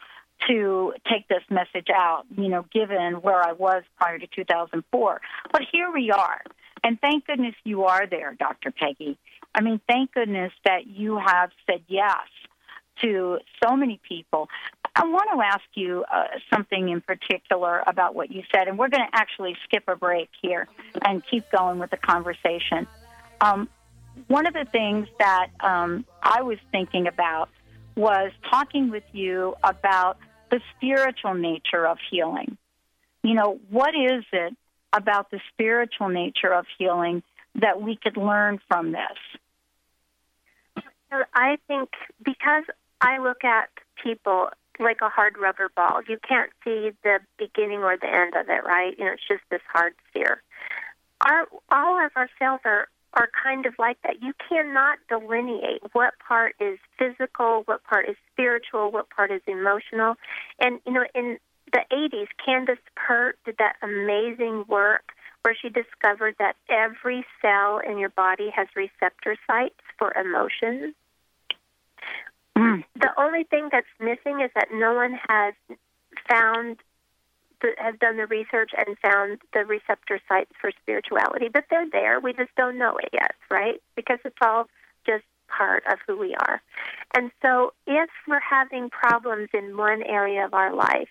to 0.48 0.94
take 1.11 1.28
this 1.28 1.42
message 1.51 1.88
out, 1.94 2.24
you 2.36 2.48
know, 2.48 2.64
given 2.72 3.14
where 3.20 3.42
I 3.42 3.53
was 3.53 3.82
prior 3.98 4.18
to 4.18 4.26
2004. 4.26 5.20
But 5.53 5.62
here 5.70 5.90
we 5.92 6.11
are. 6.11 6.40
And 6.82 6.98
thank 7.01 7.26
goodness 7.26 7.55
you 7.64 7.84
are 7.84 8.07
there, 8.07 8.34
Dr. 8.38 8.70
Peggy. 8.70 9.18
I 9.55 9.61
mean, 9.61 9.80
thank 9.88 10.12
goodness 10.14 10.53
that 10.64 10.86
you 10.86 11.18
have 11.18 11.51
said 11.66 11.82
yes 11.88 12.26
to 13.03 13.38
so 13.62 13.76
many 13.76 14.01
people. 14.09 14.48
I 14.95 15.05
want 15.05 15.28
to 15.34 15.41
ask 15.45 15.64
you 15.74 16.05
uh, 16.12 16.24
something 16.53 16.88
in 16.88 17.01
particular 17.01 17.82
about 17.86 18.14
what 18.14 18.30
you 18.30 18.43
said, 18.55 18.68
and 18.68 18.78
we're 18.78 18.88
going 18.88 19.07
to 19.11 19.18
actually 19.18 19.57
skip 19.64 19.84
a 19.86 19.97
break 19.97 20.28
here 20.43 20.68
and 21.05 21.22
keep 21.30 21.51
going 21.51 21.78
with 21.78 21.91
the 21.91 21.97
conversation. 21.97 22.86
Um, 23.41 23.68
one 24.26 24.47
of 24.47 24.55
the 24.55 24.66
things 24.70 25.09
that 25.18 25.49
um, 25.61 26.05
I 26.22 26.43
was 26.43 26.59
thinking 26.72 27.07
about 27.07 27.49
was 27.97 28.32
talking 28.51 28.91
with 28.91 29.05
you 29.12 29.55
about 29.62 30.18
the 30.51 30.61
spiritual 30.76 31.34
nature 31.34 31.86
of 31.86 31.99
healing. 32.11 32.57
You 33.22 33.34
know, 33.34 33.61
what 33.70 33.95
is 33.95 34.24
it 34.32 34.55
about 34.93 35.30
the 35.30 35.41
spiritual 35.53 36.09
nature 36.09 36.53
of 36.53 36.66
healing 36.78 37.22
that 37.55 37.80
we 37.80 37.97
could 37.97 38.16
learn 38.16 38.61
from 38.68 38.93
this? 38.93 39.18
I 41.34 41.59
think 41.66 41.91
because 42.24 42.64
I 43.01 43.18
look 43.18 43.45
at 43.45 43.68
people 44.03 44.51
like 44.80 45.00
a 45.02 45.08
hard 45.08 45.36
rubber 45.38 45.70
ball. 45.74 46.00
You 46.08 46.18
can't 46.26 46.50
see 46.64 46.90
the 47.02 47.18
beginning 47.38 47.80
or 47.80 47.96
the 47.96 48.08
end 48.08 48.34
of 48.34 48.48
it, 48.48 48.64
right? 48.64 48.94
You 48.98 49.04
know, 49.06 49.12
it's 49.12 49.28
just 49.28 49.42
this 49.50 49.60
hard 49.72 49.94
sphere. 50.08 50.42
Our 51.26 51.46
all 51.70 52.04
of 52.04 52.12
our 52.16 52.28
cells 52.38 52.60
are 52.64 52.88
are 53.14 53.28
kind 53.42 53.66
of 53.66 53.74
like 53.78 53.98
that. 54.02 54.22
You 54.22 54.32
cannot 54.48 54.98
delineate 55.08 55.82
what 55.92 56.14
part 56.26 56.54
is 56.60 56.78
physical, 56.98 57.62
what 57.64 57.82
part 57.84 58.08
is 58.08 58.16
spiritual, 58.32 58.90
what 58.92 59.10
part 59.10 59.30
is 59.30 59.42
emotional. 59.46 60.14
And 60.60 60.80
you 60.86 60.92
know, 60.92 61.04
in 61.14 61.38
the 61.72 61.84
80s, 61.92 62.28
Candace 62.44 62.78
Pert 62.96 63.38
did 63.44 63.56
that 63.58 63.76
amazing 63.82 64.64
work 64.68 65.12
where 65.42 65.56
she 65.60 65.68
discovered 65.68 66.34
that 66.38 66.56
every 66.68 67.24
cell 67.40 67.80
in 67.86 67.98
your 67.98 68.10
body 68.10 68.50
has 68.54 68.68
receptor 68.76 69.36
sites 69.46 69.80
for 69.98 70.12
emotions. 70.12 70.94
Mm. 72.61 72.84
The 72.96 73.11
only 73.16 73.44
thing 73.44 73.68
that's 73.72 73.86
missing 73.98 74.40
is 74.40 74.50
that 74.54 74.68
no 74.72 74.94
one 74.94 75.18
has 75.28 75.54
found 76.28 76.76
has 77.76 77.94
done 78.00 78.16
the 78.16 78.26
research 78.26 78.70
and 78.76 78.96
found 78.98 79.38
the 79.52 79.66
receptor 79.66 80.18
sites 80.26 80.50
for 80.58 80.70
spirituality, 80.82 81.48
but 81.52 81.64
they're 81.68 81.88
there. 81.90 82.18
We 82.18 82.32
just 82.32 82.54
don't 82.56 82.78
know 82.78 82.96
it 82.96 83.11
yet, 83.12 83.34
right? 83.50 83.82
Because 83.96 84.18
it's 84.24 84.36
all 84.40 84.66
just 85.04 85.24
part 85.48 85.82
of 85.90 85.98
who 86.06 86.16
we 86.16 86.34
are. 86.34 86.62
And 87.14 87.30
so 87.42 87.74
if 87.86 88.08
we're 88.26 88.40
having 88.40 88.88
problems 88.88 89.50
in 89.52 89.76
one 89.76 90.02
area 90.02 90.46
of 90.46 90.54
our 90.54 90.74
life, 90.74 91.11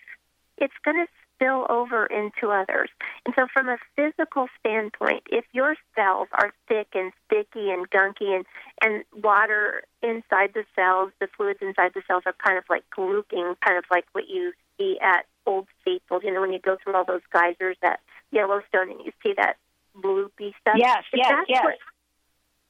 it's 0.57 0.73
going 0.83 0.97
to 0.97 1.07
spill 1.39 1.65
over 1.69 2.05
into 2.05 2.51
others. 2.51 2.89
And 3.25 3.33
so, 3.35 3.47
from 3.51 3.69
a 3.69 3.77
physical 3.95 4.47
standpoint, 4.59 5.23
if 5.29 5.45
your 5.53 5.75
cells 5.95 6.27
are 6.33 6.51
thick 6.67 6.87
and 6.93 7.11
sticky 7.25 7.71
and 7.71 7.89
gunky 7.89 8.35
and, 8.35 8.45
and 8.83 9.03
water 9.23 9.83
inside 10.01 10.51
the 10.53 10.65
cells, 10.75 11.11
the 11.19 11.27
fluids 11.35 11.59
inside 11.61 11.91
the 11.95 12.01
cells 12.07 12.23
are 12.25 12.35
kind 12.45 12.57
of 12.57 12.65
like 12.69 12.83
gluing, 12.93 13.55
kind 13.65 13.77
of 13.77 13.85
like 13.89 14.05
what 14.11 14.25
you 14.27 14.51
see 14.77 14.97
at 15.01 15.25
old 15.45 15.67
steeples, 15.81 16.23
you 16.23 16.33
know, 16.33 16.41
when 16.41 16.53
you 16.53 16.59
go 16.59 16.77
through 16.83 16.95
all 16.95 17.05
those 17.05 17.21
geysers 17.31 17.77
at 17.83 17.99
Yellowstone 18.31 18.91
and 18.91 19.01
you 19.03 19.11
see 19.23 19.33
that 19.37 19.57
bloopy 19.97 20.53
stuff. 20.61 20.75
Yes, 20.77 21.03
if 21.13 21.19
yes, 21.19 21.45
yes. 21.47 21.63
What, 21.63 21.75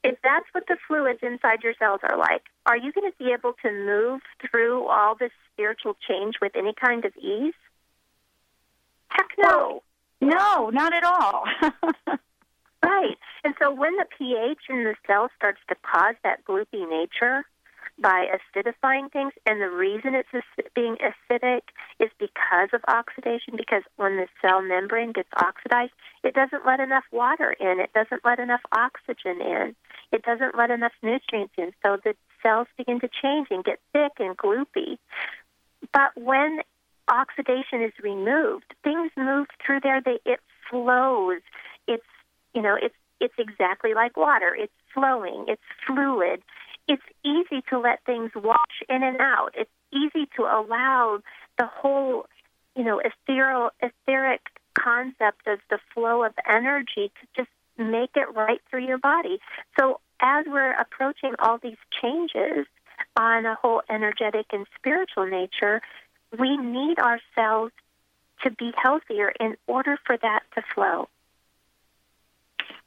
if 0.01 0.17
that's 0.23 0.45
what 0.53 0.63
the 0.67 0.77
fluids 0.87 1.19
inside 1.21 1.59
your 1.61 1.73
cells 1.77 1.99
are 2.03 2.17
like, 2.17 2.43
are 2.65 2.77
you 2.77 2.93
going 2.93 3.11
to 3.11 3.17
be 3.17 3.33
able 3.33 3.53
to 3.63 3.71
move 3.71 4.21
through 4.49 4.87
all 4.87 5.15
this 5.15 5.31
spiritual 5.51 5.97
change 6.07 6.35
with 6.41 6.53
any 6.55 6.73
kind 6.73 7.03
of 7.03 7.11
ease? 7.17 7.53
Heck 9.09 9.29
no. 9.37 9.83
No, 10.21 10.69
not 10.69 10.93
at 10.93 11.03
all. 11.03 11.45
right. 12.83 13.17
And 13.43 13.53
so 13.61 13.73
when 13.73 13.95
the 13.97 14.05
pH 14.17 14.59
in 14.69 14.83
the 14.83 14.95
cell 15.07 15.29
starts 15.35 15.59
to 15.69 15.75
cause 15.75 16.15
that 16.23 16.43
gloopy 16.45 16.89
nature 16.89 17.45
by 18.01 18.27
acidifying 18.27 19.11
things, 19.11 19.33
and 19.45 19.61
the 19.61 19.69
reason 19.69 20.15
it's 20.15 20.29
being 20.73 20.95
acidic 20.97 21.61
is 21.99 22.09
because 22.17 22.69
of 22.73 22.81
oxidation, 22.87 23.55
because 23.57 23.83
when 23.97 24.15
the 24.17 24.27
cell 24.41 24.61
membrane 24.61 25.11
gets 25.11 25.29
oxidized, 25.35 25.91
it 26.23 26.33
doesn't 26.33 26.65
let 26.65 26.79
enough 26.79 27.03
water 27.11 27.55
in, 27.59 27.79
it 27.79 27.91
doesn't 27.93 28.23
let 28.23 28.39
enough 28.39 28.61
oxygen 28.71 29.41
in, 29.41 29.75
it 30.11 30.23
doesn't 30.23 30.57
let 30.57 30.71
enough 30.71 30.93
nutrients 31.03 31.53
in. 31.57 31.71
So 31.83 31.97
the 32.03 32.15
cells 32.41 32.67
begin 32.77 32.99
to 33.01 33.09
change 33.21 33.47
and 33.51 33.63
get 33.63 33.79
thick 33.93 34.13
and 34.19 34.37
gloopy. 34.37 34.97
But 35.93 36.11
when 36.15 36.59
oxidation 37.09 37.81
is 37.81 37.93
removed, 38.01 38.73
things 38.83 39.11
move 39.17 39.47
through 39.65 39.81
there. 39.81 40.01
They 40.03 40.19
it 40.25 40.39
flows. 40.69 41.41
It's 41.87 42.03
you 42.53 42.61
know 42.61 42.75
it's 42.81 42.95
it's 43.19 43.33
exactly 43.37 43.93
like 43.93 44.15
water. 44.17 44.55
It's 44.57 44.73
flowing. 44.93 45.45
It's 45.47 45.61
fluid. 45.85 46.41
It's 46.87 47.03
easy 47.23 47.61
to 47.69 47.79
let 47.79 48.03
things 48.05 48.31
wash 48.35 48.81
in 48.89 49.03
and 49.03 49.17
out. 49.19 49.51
It's 49.55 49.69
easy 49.91 50.27
to 50.37 50.43
allow 50.43 51.19
the 51.57 51.65
whole 51.65 52.25
you 52.75 52.83
know 52.83 52.99
ethereal 52.99 53.71
etheric 53.81 54.41
concept 54.73 55.47
of 55.47 55.59
the 55.69 55.79
flow 55.93 56.23
of 56.23 56.33
energy 56.47 57.11
to 57.21 57.27
just 57.35 57.49
make 57.77 58.11
it 58.15 58.33
right 58.35 58.61
through 58.69 58.85
your 58.85 58.97
body. 58.97 59.39
So 59.79 59.99
as 60.21 60.45
we're 60.47 60.73
approaching 60.79 61.33
all 61.39 61.57
these 61.61 61.77
changes 62.01 62.65
on 63.17 63.45
a 63.45 63.55
whole 63.55 63.81
energetic 63.89 64.47
and 64.51 64.65
spiritual 64.77 65.25
nature, 65.25 65.81
we 66.37 66.57
need 66.57 66.99
ourselves 66.99 67.71
to 68.43 68.51
be 68.51 68.71
healthier 68.75 69.31
in 69.39 69.55
order 69.67 69.97
for 70.05 70.17
that 70.17 70.41
to 70.55 70.63
flow. 70.73 71.07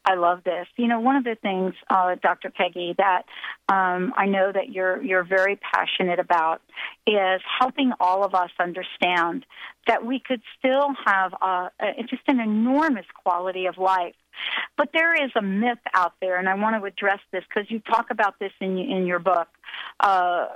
I 0.05 0.15
love 0.15 0.43
this. 0.45 0.67
You 0.77 0.89
know, 0.89 1.01
one 1.01 1.17
of 1.17 1.25
the 1.25 1.37
things, 1.41 1.75
uh, 1.89 2.17
Dr. 2.21 2.51
Peggy, 2.51 2.95
that 2.99 3.23
um, 3.69 4.13
I 4.17 4.27
know 4.27 4.51
that 4.53 4.71
you're 4.71 5.01
you're 5.03 5.25
very 5.25 5.57
passionate 5.57 6.19
about 6.19 6.61
is 7.07 7.41
helping 7.61 7.93
all 8.01 8.25
of 8.25 8.35
us 8.35 8.51
understand 8.59 9.47
that 9.87 10.05
we 10.05 10.21
could 10.21 10.43
still 10.59 10.89
have 11.05 11.35
uh, 11.41 11.69
just 12.09 12.23
an 12.27 12.41
enormous 12.41 13.07
quality 13.23 13.67
of 13.67 13.79
life. 13.79 14.15
But 14.77 14.91
there 14.93 15.15
is 15.15 15.31
a 15.37 15.43
myth 15.43 15.79
out 15.95 16.15
there, 16.21 16.37
and 16.37 16.49
I 16.49 16.55
want 16.55 16.81
to 16.81 16.85
address 16.85 17.21
this 17.31 17.45
because 17.49 17.71
you 17.71 17.79
talk 17.81 18.11
about 18.11 18.39
this 18.41 18.53
in 18.61 18.79
in 18.79 19.07
your 19.07 19.21
book 19.21 19.49
uh, 20.01 20.47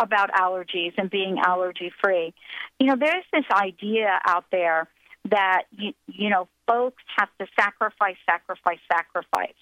about 0.00 0.30
allergies 0.32 0.92
and 0.96 1.10
being 1.10 1.38
allergy 1.38 1.90
free. 2.02 2.32
You 2.78 2.86
know, 2.86 2.96
there's 2.98 3.24
this 3.32 3.44
idea 3.50 4.20
out 4.24 4.44
there 4.52 4.88
that 5.30 5.64
you, 5.76 5.92
you 6.06 6.30
know 6.30 6.48
folks 6.66 7.02
have 7.16 7.28
to 7.38 7.46
sacrifice, 7.58 8.16
sacrifice, 8.26 8.78
sacrifice. 8.90 9.54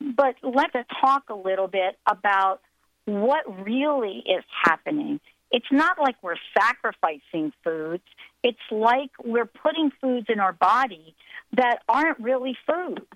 But 0.00 0.36
let's 0.42 0.76
talk 1.00 1.24
a 1.28 1.34
little 1.34 1.68
bit 1.68 1.98
about 2.10 2.60
what 3.04 3.64
really 3.64 4.22
is 4.26 4.44
happening. 4.64 5.20
It's 5.50 5.70
not 5.70 5.98
like 5.98 6.16
we're 6.22 6.36
sacrificing 6.58 7.52
foods. 7.62 8.02
It's 8.42 8.58
like 8.70 9.10
we're 9.24 9.46
putting 9.46 9.90
foods 10.00 10.26
in 10.28 10.40
our 10.40 10.52
body 10.52 11.14
that 11.52 11.82
aren't 11.88 12.18
really 12.18 12.56
foods. 12.66 13.06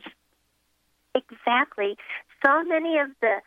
Exactly. 1.15 1.97
So 2.45 2.63
many 2.63 2.99
of 2.99 3.09
the 3.21 3.41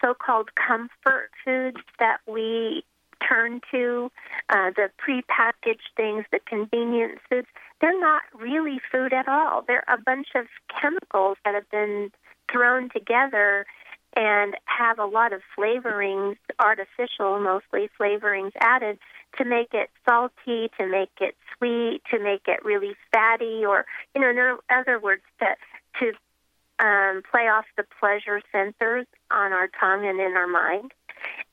so 0.00 0.14
called 0.14 0.50
comfort 0.54 1.30
foods 1.44 1.78
that 1.98 2.18
we 2.26 2.84
turn 3.28 3.60
to, 3.72 4.10
uh, 4.48 4.70
the 4.76 4.90
prepackaged 5.04 5.90
things, 5.96 6.24
the 6.30 6.38
convenience 6.46 7.18
foods, 7.28 7.48
they're 7.80 8.00
not 8.00 8.22
really 8.34 8.80
food 8.90 9.12
at 9.12 9.28
all. 9.28 9.64
They're 9.66 9.84
a 9.88 10.00
bunch 10.00 10.28
of 10.34 10.46
chemicals 10.80 11.36
that 11.44 11.54
have 11.54 11.70
been 11.70 12.10
thrown 12.50 12.88
together 12.90 13.66
and 14.16 14.56
have 14.64 14.98
a 14.98 15.04
lot 15.04 15.32
of 15.32 15.42
flavorings, 15.56 16.36
artificial 16.58 17.38
mostly 17.40 17.90
flavorings 17.98 18.52
added 18.60 18.98
to 19.36 19.44
make 19.44 19.74
it 19.74 19.90
salty, 20.08 20.70
to 20.78 20.86
make 20.86 21.10
it 21.20 21.36
sweet, 21.56 22.00
to 22.10 22.18
make 22.18 22.48
it 22.48 22.64
really 22.64 22.94
fatty, 23.12 23.64
or 23.64 23.84
you 24.14 24.20
know, 24.20 24.30
in 24.30 24.58
other 24.70 24.98
words, 24.98 25.22
to 25.38 25.46
to 26.00 26.12
um, 26.84 27.22
play 27.30 27.48
off 27.48 27.66
the 27.76 27.84
pleasure 28.00 28.40
sensors 28.54 29.06
on 29.30 29.52
our 29.52 29.68
tongue 29.80 30.06
and 30.06 30.20
in 30.20 30.36
our 30.36 30.46
mind. 30.46 30.92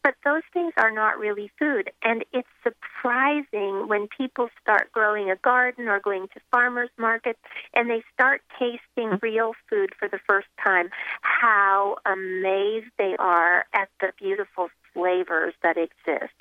But 0.06 0.14
those 0.24 0.44
things 0.54 0.72
are 0.78 0.92
not 0.92 1.18
really 1.18 1.50
food. 1.58 1.90
And 2.04 2.24
it's 2.32 2.48
surprising 2.62 3.88
when 3.88 4.08
people 4.16 4.50
start 4.62 4.92
growing 4.92 5.32
a 5.32 5.36
garden 5.38 5.88
or 5.88 6.00
going 6.00 6.28
to 6.36 6.40
farmers 6.52 6.92
markets 6.96 7.40
and 7.74 7.90
they 7.90 8.04
start 8.14 8.44
tasting 8.60 9.10
mm-hmm. 9.10 9.16
real 9.24 9.54
food 9.68 9.94
for 9.98 10.08
the 10.08 10.20
first 10.28 10.46
time, 10.64 10.90
how 11.22 11.98
amazed 12.06 12.92
they 13.00 13.16
are 13.18 13.66
at 13.74 13.90
the 14.00 14.12
beautiful 14.20 14.68
flavors 14.94 15.56
that 15.64 15.76
exist. 15.76 16.36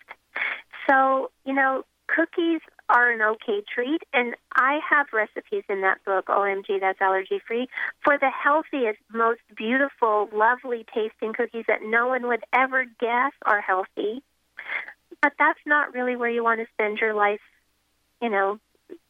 So, 0.87 1.31
you 1.47 1.55
know, 1.55 1.85
cookies 2.15 2.61
are 2.89 3.11
an 3.11 3.23
okay 3.23 3.63
treat, 3.73 4.03
and 4.13 4.35
I 4.55 4.79
have 4.89 5.07
recipes 5.13 5.65
in 5.69 5.81
that 5.81 6.05
book, 6.05 6.27
OMG, 6.27 6.81
that's 6.81 7.01
allergy 7.01 7.41
free, 7.47 7.69
for 8.03 8.19
the 8.19 8.31
healthiest, 8.31 8.99
most 9.13 9.41
beautiful, 9.57 10.29
lovely 10.33 10.85
tasting 10.95 11.33
cookies 11.33 11.65
that 11.67 11.81
no 11.83 12.09
one 12.09 12.27
would 12.29 12.45
ever 12.53 12.85
guess 13.01 13.33
are 13.45 13.61
healthy. 13.61 14.23
But 15.23 15.33
that's 15.39 15.61
not 15.65 15.95
really 15.95 16.17
where 16.17 16.31
you 16.31 16.45
want 16.45 16.61
to 16.61 16.67
spend 16.75 16.99
your 16.99 17.15
life, 17.15 17.41
you 18.21 18.29
know, 18.29 18.59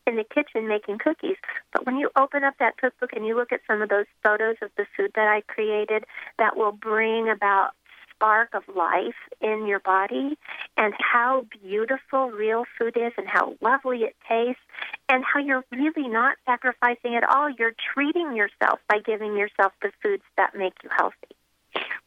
in 0.06 0.16
the 0.16 0.24
kitchen 0.24 0.68
making 0.68 0.98
cookies. 0.98 1.36
But 1.72 1.86
when 1.86 1.96
you 1.96 2.10
open 2.16 2.44
up 2.44 2.54
that 2.60 2.76
cookbook 2.76 3.12
and 3.14 3.26
you 3.26 3.36
look 3.36 3.52
at 3.52 3.60
some 3.66 3.82
of 3.82 3.88
those 3.88 4.06
photos 4.22 4.56
of 4.62 4.70
the 4.76 4.86
food 4.96 5.12
that 5.16 5.26
I 5.26 5.40
created 5.52 6.04
that 6.38 6.56
will 6.56 6.72
bring 6.72 7.28
about 7.28 7.70
spark 8.14 8.54
of 8.54 8.62
life 8.74 9.14
in 9.40 9.66
your 9.66 9.80
body 9.80 10.38
and 10.76 10.92
how 10.98 11.46
beautiful 11.62 12.30
real 12.30 12.64
food 12.78 12.96
is 12.96 13.12
and 13.16 13.26
how 13.28 13.54
lovely 13.60 13.98
it 13.98 14.16
tastes 14.28 14.62
and 15.08 15.24
how 15.24 15.40
you're 15.40 15.64
really 15.70 16.08
not 16.08 16.36
sacrificing 16.44 17.14
at 17.14 17.24
all. 17.24 17.48
You're 17.50 17.74
treating 17.94 18.36
yourself 18.36 18.80
by 18.88 18.98
giving 19.04 19.36
yourself 19.36 19.72
the 19.82 19.92
foods 20.02 20.24
that 20.36 20.54
make 20.56 20.74
you 20.82 20.90
healthy. 20.96 21.16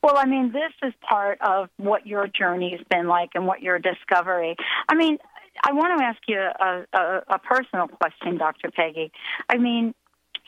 Well, 0.01 0.17
I 0.17 0.25
mean, 0.25 0.51
this 0.51 0.71
is 0.83 0.93
part 1.01 1.39
of 1.41 1.69
what 1.77 2.05
your 2.07 2.27
journey 2.27 2.75
has 2.77 2.85
been 2.89 3.07
like 3.07 3.31
and 3.35 3.47
what 3.47 3.61
your 3.61 3.79
discovery. 3.79 4.55
I 4.87 4.95
mean, 4.95 5.17
I 5.63 5.73
want 5.73 5.99
to 5.99 6.05
ask 6.05 6.19
you 6.27 6.39
a, 6.39 6.85
a, 6.93 7.23
a 7.35 7.39
personal 7.39 7.87
question, 7.87 8.37
Dr. 8.37 8.71
Peggy. 8.71 9.11
I 9.49 9.57
mean, 9.57 9.93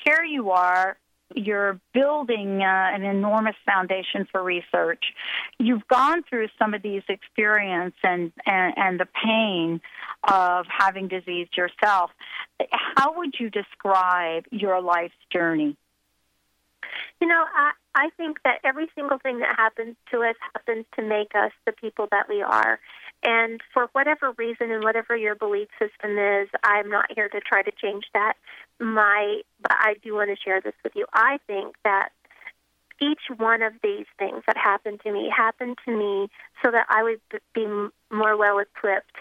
here 0.06 0.24
you 0.24 0.52
are 0.52 0.98
you're 1.36 1.80
building 1.94 2.62
uh, 2.62 2.90
an 2.94 3.04
enormous 3.04 3.56
foundation 3.66 4.28
for 4.32 4.44
research. 4.44 5.04
You've 5.58 5.88
gone 5.88 6.24
through 6.24 6.48
some 6.58 6.74
of 6.74 6.82
these 6.82 7.04
experience 7.08 7.96
and, 8.04 8.32
and, 8.46 8.74
and 8.78 9.00
the 9.00 9.08
pain 9.24 9.82
of 10.24 10.66
having 10.68 11.08
disease 11.08 11.48
yourself. 11.56 12.12
How 12.72 13.18
would 13.18 13.36
you 13.40 13.50
describe 13.50 14.46
your 14.52 14.82
life's 14.82 15.14
journey? 15.32 15.78
You 17.22 17.28
know, 17.28 17.44
I, 17.54 17.72
I 17.96 18.10
think 18.18 18.38
that 18.44 18.60
every 18.64 18.90
single 18.96 19.20
thing 19.20 19.40
that 19.40 19.56
happens 19.58 19.96
to 20.12 20.24
us 20.24 20.36
happens 20.54 20.86
to 20.96 21.04
make 21.04 21.36
us 21.36 21.52
the 21.66 21.72
people 21.72 22.08
that 22.12 22.30
we 22.30 22.42
are. 22.42 22.80
And 23.24 23.60
for 23.74 23.88
whatever 23.92 24.32
reason 24.38 24.72
and 24.72 24.84
whatever 24.84 25.16
your 25.16 25.36
belief 25.36 25.68
system 25.78 26.18
is, 26.18 26.48
I'm 26.64 26.90
not 26.90 27.06
here 27.14 27.28
to 27.30 27.40
try 27.42 27.64
to 27.64 27.72
change 27.72 28.06
that. 28.14 28.34
My, 28.80 29.42
but 29.62 29.74
I 29.74 29.96
do 30.02 30.16
want 30.16 30.30
to 30.30 30.38
share 30.42 30.62
this 30.62 30.74
with 30.84 30.94
you. 30.96 31.06
I 31.14 31.40
think 31.48 31.76
that 31.84 32.10
each 33.02 33.22
one 33.38 33.62
of 33.62 33.74
these 33.84 34.06
things 34.18 34.44
that 34.48 34.58
happened 34.58 35.02
to 35.04 35.12
me 35.12 35.32
happened 35.36 35.78
to 35.86 35.92
me 35.92 36.30
so 36.64 36.72
that 36.72 36.86
I 36.90 37.04
would 37.04 37.22
be 37.54 37.66
more 38.12 38.38
well 38.38 38.60
equipped 38.60 39.16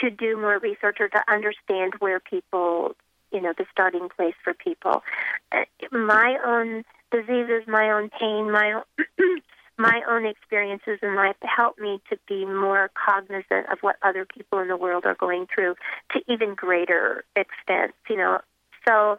to 0.00 0.10
do 0.10 0.36
more 0.36 0.58
research 0.58 0.98
or 1.00 1.08
to 1.08 1.22
understand 1.28 1.94
where 1.98 2.20
people, 2.20 2.94
you 3.30 3.40
know, 3.40 3.52
the 3.56 3.66
starting 3.70 4.08
place 4.14 4.34
for 4.42 4.54
people. 4.54 5.02
Uh, 5.50 5.64
my 5.90 6.38
own 6.44 6.84
diseases, 7.10 7.66
my 7.66 7.90
own 7.90 8.10
pain, 8.18 8.50
my 8.50 8.72
own 8.72 8.82
my 9.78 10.02
own 10.08 10.26
experiences 10.26 10.98
in 11.02 11.14
life 11.16 11.36
help 11.42 11.78
me 11.78 12.00
to 12.10 12.18
be 12.28 12.44
more 12.44 12.90
cognizant 12.94 13.66
of 13.70 13.78
what 13.80 13.96
other 14.02 14.24
people 14.24 14.58
in 14.58 14.68
the 14.68 14.76
world 14.76 15.04
are 15.06 15.14
going 15.14 15.46
through 15.52 15.74
to 16.12 16.20
even 16.28 16.54
greater 16.54 17.24
extent, 17.36 17.92
you 18.08 18.16
know. 18.16 18.38
So 18.86 19.16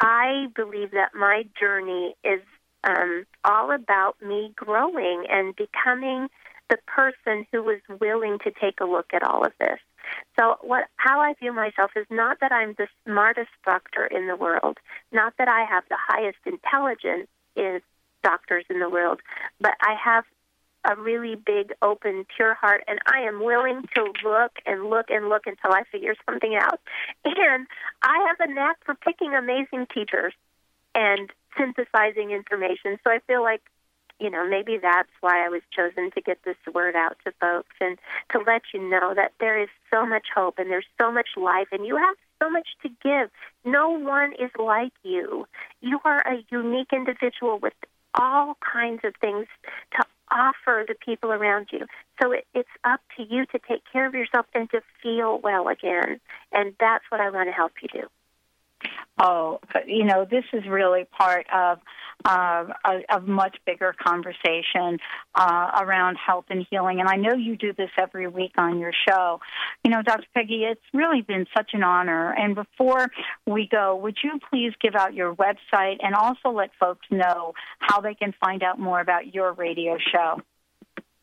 I 0.00 0.46
believe 0.54 0.92
that 0.92 1.14
my 1.14 1.44
journey 1.58 2.14
is 2.24 2.40
um, 2.84 3.24
all 3.44 3.72
about 3.72 4.16
me 4.22 4.52
growing 4.54 5.24
and 5.30 5.54
becoming 5.56 6.28
the 6.70 6.78
person 6.86 7.46
who 7.52 7.62
was 7.62 7.80
willing 8.00 8.38
to 8.44 8.50
take 8.50 8.80
a 8.80 8.84
look 8.84 9.06
at 9.12 9.22
all 9.22 9.44
of 9.44 9.52
this. 9.58 9.78
So 10.38 10.56
what 10.62 10.84
how 10.96 11.20
I 11.20 11.34
view 11.40 11.52
myself 11.52 11.92
is 11.96 12.06
not 12.10 12.38
that 12.40 12.52
I'm 12.52 12.74
the 12.76 12.88
smartest 13.06 13.50
doctor 13.64 14.06
in 14.06 14.28
the 14.28 14.36
world, 14.36 14.78
not 15.12 15.34
that 15.38 15.48
I 15.48 15.64
have 15.64 15.84
the 15.88 15.96
highest 15.98 16.38
intelligence 16.44 17.28
in 17.56 17.80
doctors 18.24 18.64
in 18.68 18.80
the 18.80 18.90
world, 18.90 19.20
but 19.60 19.74
I 19.80 19.94
have 20.02 20.24
a 20.84 20.96
really 20.96 21.34
big, 21.34 21.72
open, 21.80 22.26
pure 22.36 22.54
heart, 22.54 22.84
and 22.86 22.98
I 23.06 23.20
am 23.20 23.42
willing 23.42 23.82
to 23.94 24.12
look 24.24 24.52
and 24.66 24.90
look 24.90 25.06
and 25.08 25.28
look 25.28 25.46
until 25.46 25.72
I 25.72 25.84
figure 25.90 26.14
something 26.28 26.56
out. 26.56 26.80
And 27.24 27.66
I 28.02 28.26
have 28.28 28.48
a 28.48 28.52
knack 28.52 28.84
for 28.84 28.94
picking 28.94 29.34
amazing 29.34 29.86
teachers 29.92 30.34
and 30.94 31.30
synthesizing 31.56 32.30
information. 32.30 32.98
So 33.02 33.10
I 33.10 33.20
feel 33.26 33.42
like, 33.42 33.62
you 34.20 34.30
know, 34.30 34.46
maybe 34.46 34.78
that's 34.80 35.08
why 35.20 35.44
I 35.44 35.48
was 35.48 35.62
chosen 35.74 36.10
to 36.12 36.20
get 36.20 36.38
this 36.44 36.56
word 36.72 36.94
out 36.94 37.16
to 37.24 37.32
folks 37.40 37.74
and 37.80 37.98
to 38.32 38.38
let 38.46 38.62
you 38.72 38.80
know 38.80 39.14
that 39.14 39.32
there 39.40 39.60
is 39.60 39.68
so 39.92 40.06
much 40.06 40.26
hope 40.34 40.58
and 40.58 40.70
there's 40.70 40.86
so 41.00 41.10
much 41.10 41.28
life 41.36 41.68
and 41.72 41.86
you 41.86 41.96
have 41.96 42.16
so 42.42 42.50
much 42.50 42.68
to 42.82 42.90
give. 43.02 43.30
No 43.64 43.88
one 43.88 44.32
is 44.38 44.50
like 44.58 44.92
you. 45.02 45.46
You 45.80 45.98
are 46.04 46.20
a 46.20 46.44
unique 46.50 46.92
individual 46.92 47.58
with 47.58 47.72
all 48.14 48.56
kinds 48.72 49.00
of 49.04 49.14
things 49.20 49.46
to 49.96 50.04
offer 50.30 50.84
the 50.86 50.94
people 50.94 51.32
around 51.32 51.68
you. 51.72 51.86
So 52.20 52.32
it, 52.32 52.46
it's 52.54 52.68
up 52.84 53.00
to 53.16 53.22
you 53.22 53.46
to 53.46 53.58
take 53.68 53.82
care 53.92 54.06
of 54.06 54.14
yourself 54.14 54.46
and 54.54 54.70
to 54.70 54.80
feel 55.02 55.38
well 55.38 55.68
again. 55.68 56.20
And 56.52 56.74
that's 56.80 57.04
what 57.10 57.20
I 57.20 57.30
want 57.30 57.48
to 57.48 57.52
help 57.52 57.72
you 57.82 57.88
do. 57.92 58.08
Oh, 59.18 59.60
you 59.86 60.04
know, 60.04 60.26
this 60.28 60.44
is 60.52 60.66
really 60.66 61.04
part 61.04 61.46
of 61.54 61.78
uh, 62.24 62.64
a, 62.84 63.16
a 63.16 63.20
much 63.20 63.56
bigger 63.66 63.94
conversation 64.02 64.98
uh, 65.34 65.70
around 65.80 66.16
health 66.16 66.46
and 66.48 66.66
healing. 66.68 67.00
And 67.00 67.08
I 67.08 67.16
know 67.16 67.34
you 67.34 67.56
do 67.56 67.72
this 67.72 67.90
every 67.98 68.26
week 68.26 68.52
on 68.56 68.78
your 68.78 68.92
show. 69.08 69.40
You 69.84 69.90
know, 69.90 70.02
Dr. 70.02 70.26
Peggy, 70.34 70.64
it's 70.64 70.80
really 70.92 71.20
been 71.20 71.46
such 71.56 71.70
an 71.74 71.82
honor. 71.82 72.32
And 72.32 72.54
before 72.54 73.08
we 73.46 73.68
go, 73.70 73.96
would 73.96 74.16
you 74.24 74.40
please 74.50 74.72
give 74.80 74.94
out 74.94 75.14
your 75.14 75.34
website 75.34 75.98
and 76.00 76.14
also 76.14 76.50
let 76.50 76.70
folks 76.80 77.06
know 77.10 77.52
how 77.78 78.00
they 78.00 78.14
can 78.14 78.34
find 78.40 78.62
out 78.62 78.78
more 78.78 79.00
about 79.00 79.34
your 79.34 79.52
radio 79.52 79.98
show? 80.12 80.40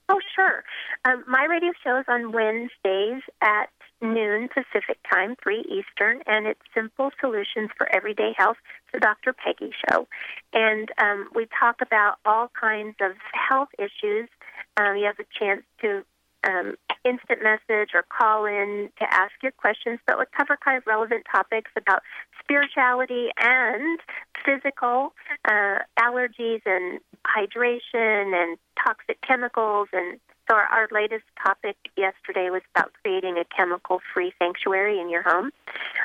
Oh, 0.07 0.19
sure. 0.35 0.63
Um, 1.05 1.23
my 1.27 1.45
radio 1.45 1.71
show 1.83 1.97
is 1.99 2.05
on 2.07 2.31
Wednesdays 2.31 3.23
at 3.41 3.69
noon 4.01 4.49
Pacific 4.49 4.97
time, 5.11 5.35
3 5.41 5.59
Eastern, 5.61 6.21
and 6.25 6.47
it's 6.47 6.59
Simple 6.73 7.11
Solutions 7.19 7.69
for 7.77 7.93
Everyday 7.95 8.33
Health, 8.37 8.57
the 8.93 8.99
Dr. 8.99 9.33
Peggy 9.33 9.71
Show. 9.89 10.07
And 10.53 10.89
um, 10.97 11.29
we 11.33 11.47
talk 11.59 11.77
about 11.81 12.15
all 12.25 12.49
kinds 12.59 12.95
of 13.01 13.11
health 13.33 13.69
issues. 13.77 14.29
Um, 14.77 14.95
you 14.97 15.05
have 15.05 15.19
a 15.19 15.25
chance 15.37 15.63
to 15.81 16.03
um, 16.43 16.75
instant 17.05 17.43
message 17.43 17.91
or 17.93 18.03
call 18.09 18.45
in 18.45 18.89
to 18.99 19.13
ask 19.13 19.33
your 19.43 19.51
questions, 19.51 19.99
but 20.07 20.17
we 20.17 20.25
cover 20.35 20.57
kind 20.63 20.77
of 20.77 20.87
relevant 20.87 21.25
topics 21.31 21.71
about 21.77 22.01
spirituality 22.39 23.29
and 23.39 23.99
physical 24.45 25.13
uh, 25.45 25.79
allergies 25.99 26.61
and 26.65 26.99
hydration 27.25 28.33
and 28.35 28.57
toxic 28.83 29.19
chemicals 29.21 29.87
and 29.93 30.19
so 30.51 30.57
our, 30.57 30.65
our 30.65 30.89
latest 30.91 31.23
topic 31.41 31.77
yesterday 31.95 32.49
was 32.49 32.61
about 32.75 32.91
creating 33.01 33.37
a 33.37 33.45
chemical-free 33.55 34.33
sanctuary 34.37 34.99
in 34.99 35.09
your 35.09 35.23
home. 35.23 35.51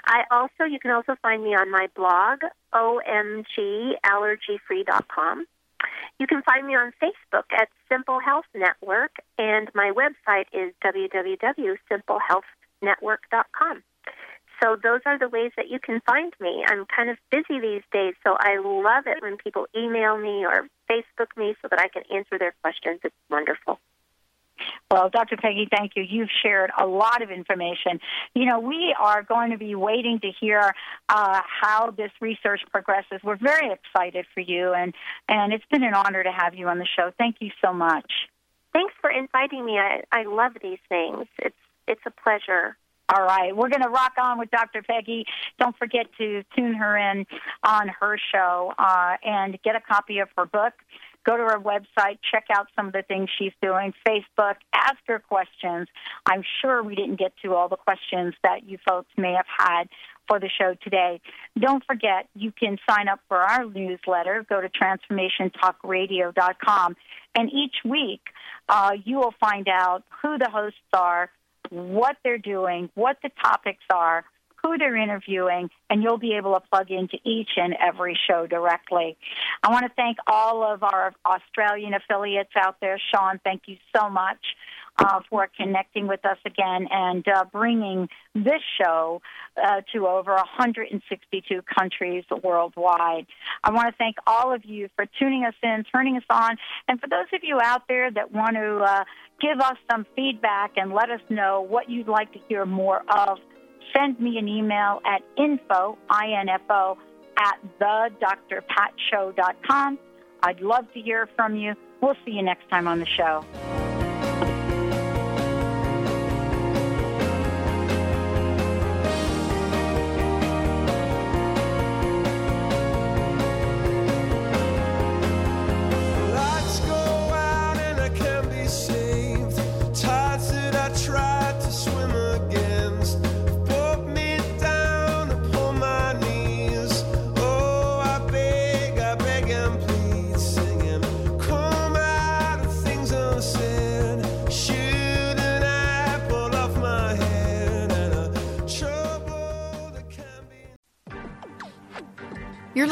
I 0.06 0.22
also, 0.30 0.62
you 0.70 0.78
can 0.78 0.92
also 0.92 1.16
find 1.20 1.42
me 1.42 1.56
on 1.56 1.68
my 1.70 1.88
blog, 1.96 2.42
omgallergyfree.com. 2.72 5.46
You 6.18 6.26
can 6.26 6.40
find 6.42 6.66
me 6.66 6.74
on 6.74 6.90
Facebook 7.02 7.44
at 7.52 7.68
Simple 7.88 8.18
Health 8.20 8.46
Network, 8.54 9.16
and 9.38 9.70
my 9.74 9.92
website 9.92 10.46
is 10.52 10.72
www.simplehealthnetwork.com. 10.84 13.82
So 14.62 14.76
those 14.82 15.00
are 15.04 15.18
the 15.18 15.28
ways 15.28 15.52
that 15.56 15.68
you 15.68 15.78
can 15.78 16.00
find 16.06 16.32
me. 16.40 16.64
I'm 16.66 16.86
kind 16.86 17.10
of 17.10 17.18
busy 17.30 17.60
these 17.60 17.82
days, 17.92 18.14
so 18.24 18.38
I 18.38 18.56
love 18.58 19.06
it 19.06 19.20
when 19.20 19.36
people 19.36 19.66
email 19.76 20.16
me 20.16 20.46
or 20.46 20.66
Facebook 20.90 21.36
me 21.36 21.54
so 21.60 21.68
that 21.68 21.78
I 21.78 21.88
can 21.88 22.04
answer 22.10 22.38
their 22.38 22.54
questions. 22.62 23.00
It's 23.04 23.14
wonderful. 23.28 23.78
Well, 24.90 25.08
Dr. 25.08 25.36
Peggy, 25.36 25.68
thank 25.70 25.92
you. 25.96 26.02
You've 26.02 26.30
shared 26.42 26.70
a 26.78 26.86
lot 26.86 27.22
of 27.22 27.30
information. 27.30 28.00
You 28.34 28.46
know, 28.46 28.60
we 28.60 28.94
are 29.00 29.22
going 29.22 29.50
to 29.50 29.58
be 29.58 29.74
waiting 29.74 30.20
to 30.20 30.30
hear 30.40 30.74
uh, 31.08 31.40
how 31.44 31.90
this 31.90 32.10
research 32.20 32.60
progresses. 32.70 33.20
We're 33.22 33.36
very 33.36 33.72
excited 33.72 34.26
for 34.34 34.40
you, 34.40 34.72
and, 34.72 34.94
and 35.28 35.52
it's 35.52 35.64
been 35.70 35.82
an 35.82 35.94
honor 35.94 36.22
to 36.22 36.32
have 36.32 36.54
you 36.54 36.68
on 36.68 36.78
the 36.78 36.86
show. 36.96 37.12
Thank 37.18 37.36
you 37.40 37.50
so 37.64 37.72
much. 37.72 38.10
Thanks 38.72 38.94
for 39.00 39.10
inviting 39.10 39.64
me. 39.64 39.78
I, 39.78 40.02
I 40.12 40.24
love 40.24 40.52
these 40.62 40.78
things. 40.88 41.26
It's 41.38 41.56
it's 41.88 42.00
a 42.04 42.10
pleasure. 42.10 42.76
All 43.08 43.24
right, 43.24 43.56
we're 43.56 43.68
going 43.68 43.82
to 43.82 43.88
rock 43.88 44.14
on 44.20 44.38
with 44.38 44.50
Dr. 44.50 44.82
Peggy. 44.82 45.26
Don't 45.60 45.76
forget 45.78 46.06
to 46.18 46.42
tune 46.56 46.74
her 46.74 46.96
in 46.96 47.24
on 47.62 47.88
her 48.00 48.18
show 48.32 48.74
uh, 48.76 49.16
and 49.24 49.56
get 49.62 49.76
a 49.76 49.80
copy 49.80 50.18
of 50.18 50.28
her 50.36 50.44
book 50.44 50.72
go 51.26 51.36
to 51.36 51.42
her 51.42 51.58
website, 51.58 52.18
check 52.30 52.44
out 52.54 52.68
some 52.76 52.86
of 52.86 52.92
the 52.92 53.02
things 53.02 53.28
she's 53.38 53.52
doing, 53.60 53.92
Facebook, 54.06 54.54
ask 54.72 54.98
her 55.06 55.18
questions. 55.18 55.88
I'm 56.24 56.44
sure 56.60 56.80
we 56.82 56.94
didn't 56.94 57.18
get 57.18 57.32
to 57.42 57.54
all 57.54 57.68
the 57.68 57.76
questions 57.76 58.34
that 58.42 58.66
you 58.66 58.78
folks 58.86 59.08
may 59.16 59.32
have 59.32 59.46
had 59.58 59.88
for 60.28 60.38
the 60.40 60.48
show 60.48 60.74
today. 60.82 61.20
Don't 61.58 61.84
forget, 61.84 62.28
you 62.34 62.52
can 62.52 62.78
sign 62.88 63.08
up 63.08 63.20
for 63.28 63.38
our 63.38 63.64
newsletter. 63.64 64.46
Go 64.48 64.60
to 64.60 64.68
transformationtalkradio.com. 64.68 66.96
And 67.34 67.50
each 67.52 67.74
week, 67.84 68.20
uh, 68.68 68.92
you 69.04 69.16
will 69.18 69.34
find 69.40 69.66
out 69.68 70.04
who 70.22 70.38
the 70.38 70.48
hosts 70.50 70.78
are, 70.92 71.28
what 71.70 72.16
they're 72.24 72.38
doing, 72.38 72.90
what 72.94 73.18
the 73.22 73.30
topics 73.42 73.82
are, 73.92 74.24
who 74.66 74.78
they're 74.78 74.96
interviewing, 74.96 75.70
and 75.88 76.02
you'll 76.02 76.18
be 76.18 76.34
able 76.34 76.54
to 76.54 76.60
plug 76.70 76.90
into 76.90 77.18
each 77.24 77.50
and 77.56 77.74
every 77.80 78.18
show 78.28 78.46
directly. 78.46 79.16
I 79.62 79.70
want 79.70 79.84
to 79.84 79.92
thank 79.94 80.18
all 80.26 80.62
of 80.64 80.82
our 80.82 81.14
Australian 81.24 81.94
affiliates 81.94 82.50
out 82.56 82.76
there. 82.80 83.00
Sean, 83.12 83.40
thank 83.44 83.62
you 83.66 83.76
so 83.94 84.08
much. 84.08 84.38
Uh, 84.98 85.20
for 85.28 85.46
connecting 85.54 86.06
with 86.06 86.24
us 86.24 86.38
again 86.46 86.88
and 86.90 87.22
uh, 87.28 87.44
bringing 87.52 88.08
this 88.34 88.62
show 88.80 89.20
uh, 89.62 89.82
to 89.92 90.06
over 90.06 90.32
162 90.32 91.60
countries 91.78 92.24
worldwide. 92.42 93.26
I 93.62 93.72
want 93.72 93.88
to 93.88 93.94
thank 93.98 94.16
all 94.26 94.54
of 94.54 94.64
you 94.64 94.88
for 94.96 95.04
tuning 95.18 95.44
us 95.44 95.52
in, 95.62 95.84
turning 95.94 96.16
us 96.16 96.22
on, 96.30 96.56
and 96.88 96.98
for 96.98 97.08
those 97.08 97.26
of 97.34 97.40
you 97.42 97.60
out 97.62 97.82
there 97.88 98.10
that 98.10 98.32
want 98.32 98.56
to 98.56 98.76
uh, 98.78 99.04
give 99.38 99.60
us 99.60 99.76
some 99.90 100.06
feedback 100.16 100.72
and 100.78 100.94
let 100.94 101.10
us 101.10 101.20
know 101.28 101.60
what 101.60 101.90
you'd 101.90 102.08
like 102.08 102.32
to 102.32 102.38
hear 102.48 102.64
more 102.64 103.02
of 103.10 103.36
send 103.94 104.18
me 104.20 104.38
an 104.38 104.48
email 104.48 105.00
at 105.04 105.22
info, 105.36 105.98
I-N-F-O, 106.10 106.98
at 107.38 107.58
thedrpatshow.com. 107.80 109.98
I'd 110.42 110.60
love 110.60 110.92
to 110.92 111.00
hear 111.00 111.28
from 111.36 111.56
you. 111.56 111.74
We'll 112.00 112.16
see 112.24 112.32
you 112.32 112.42
next 112.42 112.68
time 112.68 112.88
on 112.88 112.98
the 113.00 113.06
show. 113.06 113.44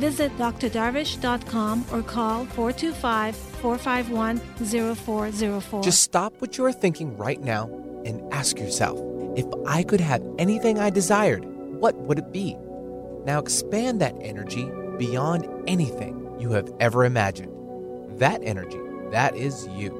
Visit 0.00 0.34
drdarvish.com 0.38 1.84
or 1.92 2.02
call 2.02 2.46
425 2.46 3.36
451 3.36 4.38
0404. 4.96 5.82
Just 5.82 6.02
stop 6.02 6.34
what 6.40 6.56
you 6.56 6.64
are 6.64 6.72
thinking 6.72 7.16
right 7.18 7.38
now 7.38 7.68
and 8.06 8.22
ask 8.32 8.58
yourself 8.58 8.98
if 9.36 9.44
I 9.66 9.82
could 9.82 10.00
have 10.00 10.24
anything 10.38 10.78
I 10.78 10.88
desired, 10.88 11.44
what 11.44 11.94
would 11.96 12.18
it 12.18 12.32
be? 12.32 12.56
Now 13.26 13.38
expand 13.38 14.00
that 14.00 14.16
energy 14.22 14.70
beyond 14.96 15.46
anything 15.68 16.34
you 16.38 16.52
have 16.52 16.72
ever 16.80 17.04
imagined. 17.04 17.52
That 18.18 18.40
energy, 18.42 18.80
that 19.10 19.36
is 19.36 19.68
you. 19.68 19.90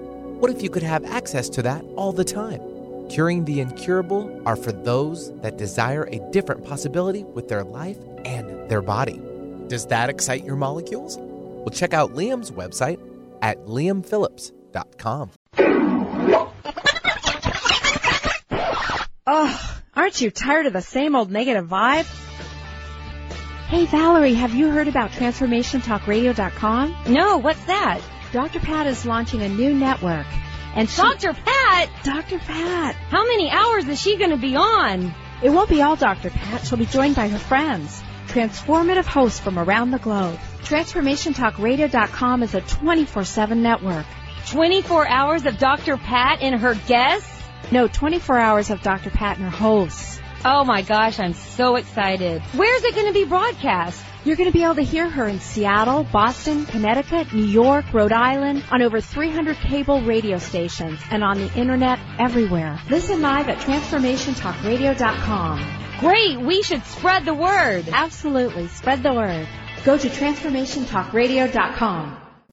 What 0.41 0.51
if 0.51 0.63
you 0.63 0.71
could 0.71 0.83
have 0.83 1.05
access 1.05 1.51
to 1.51 1.63
that 1.63 1.85
all 1.97 2.13
the 2.13 2.25
time? 2.25 2.63
Curing 3.11 3.45
the 3.45 3.61
incurable 3.61 4.43
are 4.47 4.57
for 4.57 4.73
those 4.73 5.31
that 5.41 5.59
desire 5.59 6.05
a 6.05 6.21
different 6.31 6.65
possibility 6.65 7.25
with 7.25 7.49
their 7.49 7.65
life 7.65 7.99
and 8.25 8.69
their 8.71 8.81
body. 8.81 9.21
Does 9.71 9.87
that 9.87 10.11
excite 10.11 10.45
your 10.45 10.57
molecules? 10.57 11.17
Well, 11.17 11.71
check 11.71 11.95
out 11.95 12.15
Liam's 12.15 12.51
website 12.51 12.99
at 13.41 13.67
liamphillips.com. 13.67 15.31
Oh, 19.29 19.79
aren't 19.95 20.21
you 20.21 20.33
tired 20.33 20.67
of 20.67 20.73
the 20.73 20.83
same 20.83 21.15
old 21.15 21.31
negative 21.31 21.69
vibe? 21.69 22.07
Hey 23.69 23.87
Valerie, 23.87 24.35
have 24.35 24.53
you 24.53 24.71
heard 24.71 24.89
about 24.89 25.13
TransformationTalkRadio.com? 25.13 26.97
No, 27.07 27.39
what's 27.39 27.65
that? 27.67 28.01
Dr. 28.33 28.59
Pat 28.59 28.89
is 28.89 29.07
launching 29.07 29.41
a 29.43 29.49
new 29.49 29.73
network. 29.73 30.27
And 30.75 30.91
she, 30.91 31.01
Dr. 31.01 31.33
Pat? 31.33 31.89
Dr. 32.03 32.41
Pat. 32.41 32.97
How 32.97 33.25
many 33.25 33.49
hours 33.49 33.87
is 33.87 34.01
she 34.01 34.17
going 34.17 34.31
to 34.31 34.37
be 34.37 34.57
on? 34.57 35.15
It 35.45 35.51
won't 35.51 35.71
be 35.71 35.81
all 35.81 35.95
Dr. 35.95 36.31
Pat. 36.31 36.67
She'll 36.67 36.77
be 36.77 36.87
joined 36.87 37.15
by 37.15 37.29
her 37.29 37.39
friends, 37.39 38.03
transformative 38.31 39.05
hosts 39.05 39.41
from 39.41 39.59
around 39.59 39.91
the 39.91 39.99
globe. 39.99 40.39
TransformationTalkRadio.com 40.63 42.45
is 42.45 42.55
a 42.55 42.61
24-7 42.61 43.57
network. 43.57 44.07
24 44.51 45.09
hours 45.09 45.47
of 45.47 45.59
Dr. 45.59 45.97
Pat 45.97 46.41
and 46.41 46.61
her 46.61 46.77
guests? 46.87 47.43
No, 47.73 47.89
24 47.89 48.39
hours 48.39 48.71
of 48.71 48.83
Dr. 48.83 49.11
Pat 49.11 49.39
and 49.39 49.47
her 49.47 49.57
hosts. 49.57 50.21
Oh 50.45 50.63
my 50.65 50.83
gosh, 50.83 51.19
I'm 51.19 51.35
so 51.35 51.75
excited. 51.77 52.41
Where's 52.55 52.85
it 52.85 52.95
going 52.95 53.09
to 53.09 53.13
be 53.13 53.25
broadcast? 53.25 54.05
You're 54.25 54.37
going 54.37 54.49
to 54.49 54.57
be 54.57 54.63
able 54.65 54.77
to 54.77 54.83
hear 54.83 55.09
her 55.09 55.27
in 55.27 55.41
Seattle, 55.41 56.05
Boston, 56.05 56.67
Connecticut, 56.67 57.33
New 57.33 57.47
York, 57.47 57.93
Rhode 57.93 58.13
Island, 58.13 58.63
on 58.71 58.81
over 58.83 59.01
300 59.01 59.57
cable 59.57 60.03
radio 60.03 60.39
stations, 60.39 61.01
and 61.11 61.25
on 61.25 61.39
the 61.39 61.53
internet 61.59 61.99
everywhere. 62.19 62.79
Listen 62.89 63.23
live 63.23 63.49
at 63.49 63.59
TransformationTalkRadio.com. 63.59 65.80
Great, 66.01 66.41
we 66.41 66.63
should 66.63 66.83
spread 66.85 67.27
the 67.27 67.35
word. 67.35 67.87
Absolutely, 67.93 68.69
spread 68.69 69.03
the 69.03 69.13
word. 69.13 69.47
Go 69.85 69.99
to 69.99 70.09
TransformationTalkRadio.com. 70.09 72.20